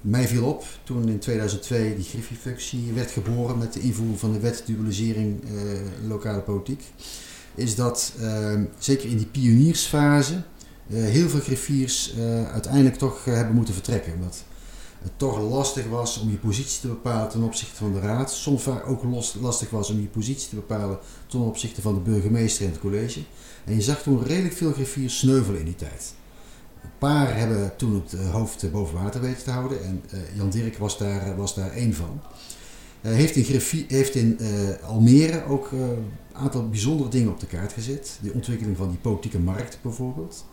Mij 0.00 0.28
viel 0.28 0.44
op 0.44 0.64
toen 0.84 1.08
in 1.08 1.18
2002 1.18 1.94
die 1.96 2.04
griffiefunctie 2.04 2.92
werd 2.92 3.10
geboren 3.10 3.58
met 3.58 3.72
de 3.72 3.80
invoering 3.80 4.18
van 4.18 4.32
de 4.32 4.40
wet 4.40 4.62
dualisering 4.66 5.42
eh, 5.42 5.50
lokale 6.08 6.40
politiek, 6.40 6.82
is 7.54 7.74
dat 7.74 8.12
eh, 8.20 8.60
zeker 8.78 9.08
in 9.08 9.16
die 9.16 9.26
pioniersfase 9.26 10.42
eh, 10.90 11.04
heel 11.04 11.28
veel 11.28 11.40
griffiers 11.40 12.14
eh, 12.14 12.50
uiteindelijk 12.52 12.96
toch 12.96 13.24
hebben 13.24 13.54
moeten 13.54 13.74
vertrekken. 13.74 14.12
Omdat 14.12 14.44
het 15.02 15.12
toch 15.16 15.38
lastig 15.38 15.86
was 15.86 16.18
om 16.18 16.30
je 16.30 16.36
positie 16.36 16.80
te 16.80 16.86
bepalen 16.86 17.28
ten 17.28 17.42
opzichte 17.42 17.76
van 17.76 17.92
de 17.92 18.00
raad. 18.00 18.32
Soms 18.32 18.68
ook 18.68 19.02
lastig 19.40 19.70
was 19.70 19.90
om 19.90 20.00
je 20.00 20.06
positie 20.06 20.48
te 20.48 20.54
bepalen 20.54 20.98
ten 21.26 21.40
opzichte 21.40 21.80
van 21.80 21.94
de 21.94 22.00
burgemeester 22.00 22.64
en 22.64 22.70
het 22.70 22.80
college. 22.80 23.20
En 23.64 23.74
je 23.74 23.80
zag 23.80 24.02
toen 24.02 24.22
redelijk 24.22 24.54
veel 24.54 24.72
griffiers 24.72 25.18
sneuvelen 25.18 25.58
in 25.58 25.64
die 25.64 25.76
tijd. 25.76 26.14
Paar 26.98 27.36
hebben 27.36 27.76
toen 27.76 27.94
het 27.94 28.12
eh, 28.12 28.30
hoofd 28.30 28.62
eh, 28.62 28.70
boven 28.70 29.02
water 29.02 29.20
weten 29.20 29.44
te 29.44 29.50
houden 29.50 29.84
en 29.84 30.02
eh, 30.10 30.18
Jan 30.36 30.50
Dirk 30.50 30.78
was 30.78 30.98
daar, 30.98 31.36
was 31.36 31.54
daar 31.54 31.70
één 31.70 31.94
van. 31.94 32.20
Heeft 33.00 33.36
in, 33.36 33.86
heeft 33.88 34.14
in 34.14 34.38
eh, 34.38 34.88
Almere 34.88 35.44
ook 35.44 35.72
eh, 35.72 35.80
een 35.80 36.12
aantal 36.32 36.68
bijzondere 36.68 37.08
dingen 37.08 37.30
op 37.30 37.40
de 37.40 37.46
kaart 37.46 37.72
gezet. 37.72 38.18
De 38.22 38.32
ontwikkeling 38.32 38.76
van 38.76 38.88
die 38.88 38.98
politieke 38.98 39.38
markt 39.38 39.78
bijvoorbeeld. 39.82 40.44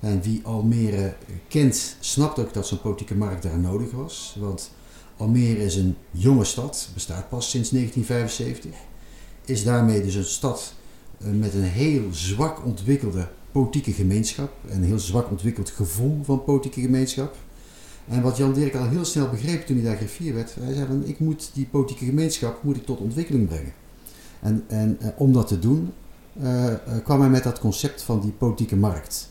En 0.00 0.22
wie 0.22 0.40
Almere 0.44 1.14
kent, 1.48 1.96
snapt 2.00 2.38
ook 2.38 2.54
dat 2.54 2.66
zo'n 2.66 2.80
politieke 2.80 3.14
markt 3.14 3.42
daar 3.42 3.58
nodig 3.58 3.90
was. 3.90 4.36
Want 4.38 4.70
Almere 5.16 5.64
is 5.64 5.76
een 5.76 5.96
jonge 6.10 6.44
stad, 6.44 6.88
bestaat 6.94 7.28
pas 7.28 7.50
sinds 7.50 7.70
1975. 7.70 8.80
Is 9.44 9.64
daarmee 9.64 10.02
dus 10.02 10.14
een 10.14 10.24
stad 10.24 10.74
eh, 11.20 11.28
met 11.30 11.54
een 11.54 11.62
heel 11.62 12.02
zwak 12.10 12.64
ontwikkelde 12.64 13.28
politieke 13.56 13.92
gemeenschap. 13.92 14.50
En 14.68 14.76
een 14.76 14.84
heel 14.84 14.98
zwak 14.98 15.30
ontwikkeld 15.30 15.70
gevoel 15.70 16.20
van 16.22 16.44
politieke 16.44 16.80
gemeenschap. 16.80 17.36
En 18.08 18.22
wat 18.22 18.36
Jan 18.36 18.52
Dirk 18.52 18.74
al 18.74 18.88
heel 18.88 19.04
snel 19.04 19.28
begreep 19.28 19.66
toen 19.66 19.76
hij 19.76 19.84
daar 19.84 19.96
griffier 19.96 20.34
werd, 20.34 20.54
hij 20.60 20.74
zei 20.74 20.86
van 20.86 21.04
ik 21.04 21.18
moet 21.18 21.50
die 21.54 21.66
politieke 21.66 22.04
gemeenschap 22.04 22.62
moet 22.62 22.76
ik 22.76 22.84
tot 22.84 22.98
ontwikkeling 22.98 23.48
brengen. 23.48 23.72
En, 24.40 24.64
en 24.66 24.96
eh, 25.00 25.08
om 25.16 25.32
dat 25.32 25.48
te 25.48 25.58
doen 25.58 25.92
eh, 26.40 26.72
eh, 26.72 26.78
kwam 27.04 27.20
hij 27.20 27.28
met 27.28 27.42
dat 27.42 27.58
concept 27.58 28.02
van 28.02 28.20
die 28.20 28.30
politieke 28.30 28.76
markt. 28.76 29.28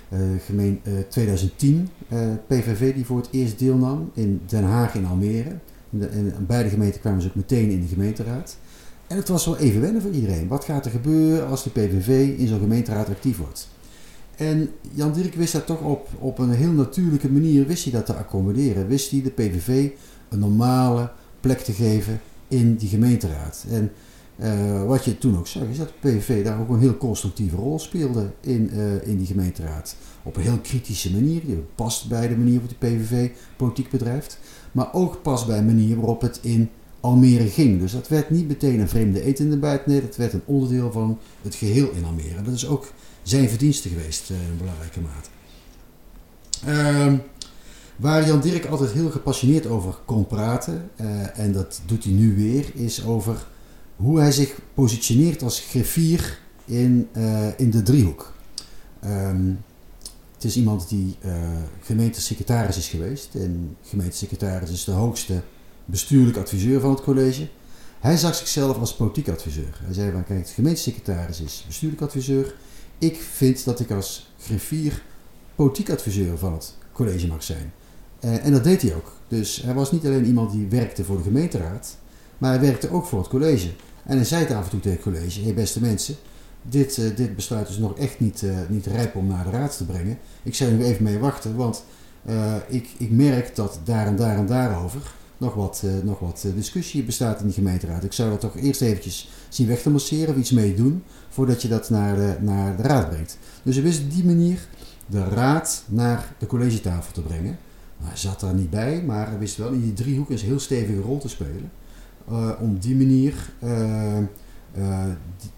eh, 0.08 0.18
gemeen, 0.46 0.80
eh, 0.82 0.92
2010, 1.08 1.88
eh, 2.08 2.18
PVV 2.46 2.94
die 2.94 3.04
voor 3.04 3.16
het 3.16 3.28
eerst 3.30 3.58
deelnam 3.58 4.10
in 4.14 4.40
Den 4.46 4.64
Haag 4.64 4.96
Almere. 5.08 5.56
In 5.90 6.10
en 6.12 6.46
beide 6.46 6.68
gemeenten 6.68 7.00
kwamen 7.00 7.22
ze 7.22 7.28
ook 7.28 7.34
meteen 7.34 7.70
in 7.70 7.80
de 7.80 7.86
gemeenteraad. 7.86 8.56
En 9.06 9.16
het 9.16 9.28
was 9.28 9.44
wel 9.44 9.56
even 9.56 9.80
wennen 9.80 10.02
voor 10.02 10.10
iedereen. 10.10 10.48
Wat 10.48 10.64
gaat 10.64 10.84
er 10.84 10.90
gebeuren 10.90 11.48
als 11.48 11.62
de 11.62 11.70
PVV 11.70 12.38
in 12.38 12.46
zo'n 12.46 12.58
gemeenteraad 12.58 13.08
actief 13.08 13.38
wordt? 13.38 13.68
En 14.38 14.70
Jan 14.94 15.12
Dirk 15.12 15.34
wist 15.34 15.52
dat 15.52 15.66
toch 15.66 15.80
op, 15.80 16.08
op 16.18 16.38
een 16.38 16.50
heel 16.50 16.72
natuurlijke 16.72 17.30
manier, 17.30 17.66
wist 17.66 17.82
hij 17.84 17.92
dat 17.92 18.06
te 18.06 18.14
accommoderen. 18.14 18.88
Wist 18.88 19.10
hij 19.10 19.22
de 19.22 19.30
PVV 19.30 19.90
een 20.28 20.38
normale 20.38 21.10
plek 21.40 21.58
te 21.58 21.72
geven 21.72 22.20
in 22.48 22.76
die 22.76 22.88
gemeenteraad. 22.88 23.64
En 23.70 23.92
eh, 24.36 24.84
wat 24.84 25.04
je 25.04 25.18
toen 25.18 25.38
ook 25.38 25.46
zag, 25.46 25.62
is 25.62 25.78
dat 25.78 25.88
de 25.88 26.08
PVV 26.08 26.44
daar 26.44 26.60
ook 26.60 26.68
een 26.68 26.78
heel 26.78 26.96
constructieve 26.96 27.56
rol 27.56 27.78
speelde 27.78 28.30
in, 28.40 28.70
eh, 28.70 29.08
in 29.08 29.16
die 29.16 29.26
gemeenteraad. 29.26 29.96
Op 30.22 30.36
een 30.36 30.42
heel 30.42 30.58
kritische 30.62 31.12
manier, 31.12 31.40
die 31.46 31.64
past 31.74 32.08
bij 32.08 32.28
de 32.28 32.36
manier 32.36 32.60
waarop 32.60 32.80
de 32.80 32.86
PVV 32.86 33.30
politiek 33.56 33.90
bedrijft. 33.90 34.38
Maar 34.72 34.94
ook 34.94 35.22
past 35.22 35.46
bij 35.46 35.58
de 35.58 35.64
manier 35.64 35.96
waarop 35.96 36.20
het 36.20 36.38
in 36.42 36.70
Almere 37.00 37.46
ging. 37.46 37.80
Dus 37.80 37.92
dat 37.92 38.08
werd 38.08 38.30
niet 38.30 38.48
meteen 38.48 38.80
een 38.80 38.88
vreemde 38.88 39.22
eten 39.22 39.44
in 39.44 39.50
de 39.50 39.58
buit. 39.58 39.86
Nee, 39.86 40.00
dat 40.00 40.16
werd 40.16 40.32
een 40.32 40.42
onderdeel 40.44 40.92
van 40.92 41.18
het 41.42 41.54
geheel 41.54 41.90
in 41.90 42.04
Almere. 42.04 42.42
Dat 42.42 42.54
is 42.54 42.66
ook 42.66 42.92
zijn 43.22 43.48
verdienste 43.48 43.88
geweest 43.88 44.30
eh, 44.30 44.36
in 44.36 44.56
belangrijke 44.56 45.00
mate. 45.00 45.28
Ehm, 46.64 47.16
waar 47.96 48.26
Jan 48.26 48.40
Dirk 48.40 48.66
altijd 48.66 48.90
heel 48.90 49.10
gepassioneerd 49.10 49.66
over 49.66 49.94
kon 50.04 50.26
praten, 50.26 50.90
eh, 50.96 51.38
en 51.38 51.52
dat 51.52 51.80
doet 51.86 52.04
hij 52.04 52.12
nu 52.12 52.36
weer, 52.36 52.70
is 52.74 53.04
over 53.04 53.46
hoe 53.96 54.18
hij 54.18 54.32
zich 54.32 54.58
positioneert 54.74 55.42
als 55.42 55.60
griffier 55.60 56.38
in, 56.64 57.08
eh, 57.12 57.58
in 57.58 57.70
de 57.70 57.82
driehoek. 57.82 58.32
Ehm, 59.00 59.52
het 60.34 60.44
is 60.44 60.56
iemand 60.56 60.88
die 60.88 61.16
eh, 61.20 61.32
gemeentesecretaris 61.82 62.76
is 62.76 62.88
geweest. 62.88 63.34
En 63.34 63.76
gemeentesecretaris 63.82 64.70
is 64.70 64.84
de 64.84 64.92
hoogste 64.92 65.42
bestuurlijk 65.84 66.36
adviseur 66.36 66.80
van 66.80 66.90
het 66.90 67.00
college. 67.00 67.48
Hij 68.00 68.16
zag 68.16 68.34
zichzelf 68.34 68.78
als 68.78 68.94
politiek 68.94 69.28
adviseur. 69.28 69.80
Hij 69.84 69.94
zei 69.94 70.12
van 70.12 70.24
kijk, 70.24 70.48
gemeentesecretaris 70.48 71.40
is 71.40 71.64
bestuurlijk 71.66 72.02
adviseur. 72.02 72.54
Ik 72.98 73.16
vind 73.16 73.64
dat 73.64 73.80
ik 73.80 73.90
als 73.90 74.30
griffier 74.40 75.02
politiek 75.54 75.90
adviseur 75.90 76.38
van 76.38 76.52
het 76.52 76.74
college 76.92 77.26
mag 77.26 77.42
zijn. 77.42 77.72
Eh, 78.20 78.44
en 78.44 78.52
dat 78.52 78.64
deed 78.64 78.82
hij 78.82 78.94
ook. 78.94 79.12
Dus 79.28 79.62
hij 79.62 79.74
was 79.74 79.92
niet 79.92 80.06
alleen 80.06 80.26
iemand 80.26 80.52
die 80.52 80.66
werkte 80.66 81.04
voor 81.04 81.16
de 81.16 81.22
gemeenteraad, 81.22 81.96
maar 82.38 82.50
hij 82.50 82.60
werkte 82.60 82.90
ook 82.90 83.06
voor 83.06 83.18
het 83.18 83.28
college. 83.28 83.68
En 84.04 84.16
hij 84.16 84.24
zei 84.24 84.44
het 84.44 84.52
af 84.52 84.64
en 84.64 84.70
toe 84.70 84.80
tegen 84.80 84.96
het 85.02 85.14
college: 85.14 85.42
hé 85.42 85.52
beste 85.52 85.80
mensen, 85.80 86.14
dit, 86.62 86.98
eh, 86.98 87.16
dit 87.16 87.36
besluit 87.36 87.68
is 87.68 87.78
nog 87.78 87.98
echt 87.98 88.20
niet, 88.20 88.42
eh, 88.42 88.50
niet 88.68 88.86
rijp 88.86 89.16
om 89.16 89.26
naar 89.26 89.44
de 89.44 89.50
raad 89.50 89.76
te 89.76 89.84
brengen. 89.84 90.18
Ik 90.42 90.54
zou 90.54 90.72
nu 90.72 90.84
even 90.84 91.04
mee 91.04 91.18
wachten, 91.18 91.56
want 91.56 91.84
ik, 92.68 92.88
ik 92.98 93.10
merk 93.10 93.56
dat 93.56 93.80
daar 93.84 94.06
en 94.06 94.16
daar 94.16 94.36
en 94.36 94.46
daarover 94.46 95.00
nog 95.36 95.54
wat, 95.54 95.82
nog 96.02 96.18
wat 96.18 96.44
discussie 96.54 97.02
bestaat 97.02 97.40
in 97.40 97.46
de 97.46 97.52
gemeenteraad. 97.52 98.04
Ik 98.04 98.12
zou 98.12 98.30
dat 98.30 98.40
toch 98.40 98.56
eerst 98.56 98.80
eventjes 98.80 99.28
zien 99.48 99.66
weg 99.66 99.82
te 99.82 99.90
masseren 99.90 100.34
of 100.34 100.40
iets 100.40 100.50
mee 100.50 100.74
doen 100.74 101.02
voordat 101.28 101.62
je 101.62 101.68
dat 101.68 101.90
naar 101.90 102.16
de, 102.16 102.36
naar 102.40 102.76
de 102.76 102.82
raad 102.82 103.08
brengt. 103.08 103.38
Dus 103.62 103.74
hij 103.74 103.84
wist 103.84 104.02
op 104.02 104.10
die 104.10 104.24
manier 104.24 104.68
de 105.06 105.24
raad 105.24 105.84
naar 105.88 106.34
de 106.38 106.46
collegetafel 106.46 107.12
te 107.12 107.20
brengen. 107.20 107.58
Hij 108.02 108.16
zat 108.16 108.40
daar 108.40 108.54
niet 108.54 108.70
bij, 108.70 109.02
maar 109.02 109.28
hij 109.28 109.38
wist 109.38 109.56
wel 109.56 109.72
in 109.72 109.80
die 109.80 109.92
driehoek 109.92 110.30
een 110.30 110.38
heel 110.38 110.58
stevige 110.58 111.00
rol 111.00 111.18
te 111.18 111.28
spelen. 111.28 111.70
Uh, 112.30 112.50
om 112.60 112.78
die 112.78 112.96
manier 112.96 113.34
uh, 113.64 114.18
uh, 114.78 115.04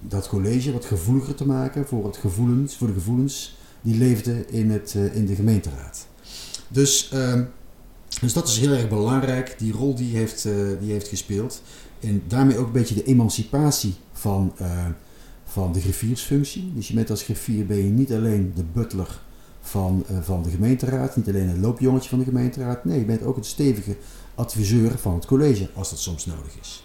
dat 0.01 0.29
college 0.29 0.73
wat 0.73 0.85
gevoeliger 0.85 1.35
te 1.35 1.47
maken 1.47 1.87
voor, 1.87 2.07
het 2.07 2.17
gevoelens, 2.17 2.77
voor 2.77 2.87
de 2.87 2.93
gevoelens 2.93 3.57
die 3.83 3.99
leefden 3.99 4.51
in, 4.51 4.71
het, 4.71 4.95
in 5.13 5.27
de 5.27 5.35
gemeenteraad. 5.35 6.07
Dus, 6.69 7.11
ehm, 7.13 7.45
dus 8.21 8.33
dat 8.33 8.49
is 8.49 8.59
heel 8.59 8.73
erg 8.73 8.89
belangrijk, 8.89 9.55
die 9.59 9.73
rol 9.73 9.95
die 9.95 10.17
heeft, 10.17 10.43
die 10.81 10.93
heeft 10.93 11.09
gespeeld. 11.09 11.63
En 12.01 12.23
daarmee 12.29 12.59
ook 12.59 12.67
een 12.67 12.73
beetje 12.73 12.95
de 12.95 13.05
emancipatie 13.05 13.95
van, 14.13 14.53
van 15.45 15.73
de 15.73 15.81
griffiersfunctie. 15.81 16.73
Dus 16.75 16.89
je 16.89 16.95
bent 16.95 17.11
als 17.11 17.23
griffier 17.23 17.67
ben 17.67 17.77
je 17.77 17.91
niet 17.91 18.13
alleen 18.13 18.53
de 18.55 18.65
butler 18.73 19.21
van, 19.61 20.05
uh, 20.11 20.19
van 20.21 20.43
de 20.43 20.51
gemeenteraad. 20.51 21.17
Niet 21.17 21.29
alleen 21.29 21.49
een 21.49 21.61
loopjongetje 21.61 22.09
van 22.09 22.19
de 22.19 22.25
gemeenteraad. 22.25 22.85
Nee, 22.85 22.99
je 22.99 23.05
bent 23.05 23.23
ook 23.23 23.37
het 23.37 23.47
stevige 23.47 23.97
adviseur 24.35 24.99
van 24.99 25.15
het 25.15 25.27
college, 25.27 25.69
als 25.75 25.91
dat 25.91 25.99
soms 25.99 26.27
nodig 26.27 26.59
is. 26.61 26.85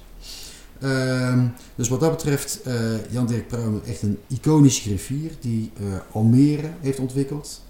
Uh, 0.80 1.44
dus 1.76 1.88
wat 1.88 2.00
dat 2.00 2.12
betreft, 2.12 2.60
uh, 2.68 3.12
Jan 3.12 3.28
Dirk 3.28 3.48
Pruimen 3.48 3.82
echt 3.86 4.02
een 4.02 4.18
iconische 4.28 4.82
griffier 4.82 5.32
die 5.40 5.72
Almere 6.12 6.70
heeft 6.80 7.00
ontwikkeld. 7.00 7.64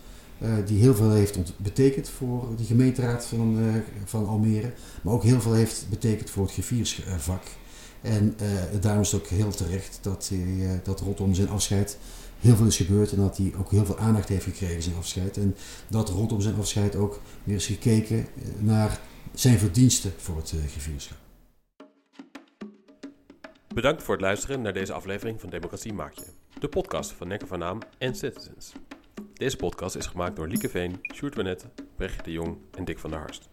Die 0.65 0.79
heel 0.79 0.95
veel 0.95 1.11
heeft 1.11 1.57
betekend 1.57 2.09
voor 2.09 2.55
de 2.57 2.63
gemeenteraad 2.63 3.25
van, 3.25 3.57
van 4.05 4.27
Almere. 4.27 4.71
Maar 5.01 5.13
ook 5.13 5.23
heel 5.23 5.41
veel 5.41 5.53
heeft 5.53 5.85
betekend 5.89 6.29
voor 6.29 6.43
het 6.43 6.51
griffiersvak. 6.51 7.43
En 8.01 8.35
daarom 8.81 9.01
is 9.01 9.11
het 9.11 9.21
ook 9.21 9.27
heel 9.27 9.51
terecht 9.51 9.99
dat, 10.01 10.31
hij, 10.33 10.81
dat 10.83 10.99
rondom 10.99 11.33
zijn 11.33 11.49
afscheid 11.49 11.97
heel 12.39 12.55
veel 12.55 12.65
is 12.65 12.77
gebeurd 12.77 13.11
en 13.11 13.17
dat 13.17 13.37
hij 13.37 13.53
ook 13.57 13.71
heel 13.71 13.85
veel 13.85 13.97
aandacht 13.97 14.29
heeft 14.29 14.43
gekregen 14.43 14.81
zijn 14.81 14.95
afscheid. 14.95 15.37
En 15.37 15.55
dat 15.89 16.09
rondom 16.09 16.41
zijn 16.41 16.55
afscheid 16.55 16.95
ook 16.95 17.19
weer 17.43 17.55
is 17.55 17.65
gekeken 17.65 18.27
naar 18.59 18.99
zijn 19.33 19.59
verdiensten 19.59 20.13
voor 20.17 20.35
het 20.35 20.53
grifierschap. 20.67 21.17
Bedankt 23.73 24.03
voor 24.03 24.13
het 24.13 24.23
luisteren 24.23 24.61
naar 24.61 24.73
deze 24.73 24.93
aflevering 24.93 25.41
van 25.41 25.49
Democratie 25.49 25.93
Maak 25.93 26.13
Je, 26.13 26.25
de 26.59 26.67
podcast 26.67 27.11
van 27.11 27.27
Nekker 27.27 27.47
van 27.47 27.59
Naam 27.59 27.79
en 27.97 28.15
Citizens. 28.15 28.73
Deze 29.33 29.57
podcast 29.57 29.95
is 29.95 30.05
gemaakt 30.05 30.35
door 30.35 30.47
Lieke 30.47 30.69
Veen, 30.69 30.99
Sjoerd 31.13 31.35
Wanet, 31.35 31.67
Brecht 31.95 32.25
de 32.25 32.31
Jong 32.31 32.57
en 32.71 32.85
Dick 32.85 32.99
van 32.99 33.09
der 33.09 33.19
Harst. 33.19 33.49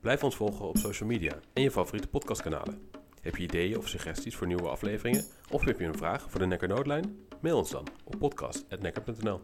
Blijf 0.00 0.24
ons 0.24 0.36
volgen 0.36 0.68
op 0.68 0.76
social 0.76 1.08
media 1.08 1.38
en 1.52 1.62
je 1.62 1.70
favoriete 1.70 2.08
podcastkanalen. 2.08 2.88
Heb 3.20 3.36
je 3.36 3.42
ideeën 3.42 3.78
of 3.78 3.88
suggesties 3.88 4.36
voor 4.36 4.46
nieuwe 4.46 4.68
afleveringen? 4.68 5.24
Of 5.50 5.64
heb 5.64 5.78
je 5.78 5.86
een 5.86 5.96
vraag 5.96 6.30
voor 6.30 6.40
de 6.40 6.46
Nekker 6.46 6.68
Noodlijn? 6.68 7.18
Mail 7.40 7.56
ons 7.56 7.70
dan 7.70 7.86
op 8.04 8.18
podcast.nekker.nl. 8.18 9.40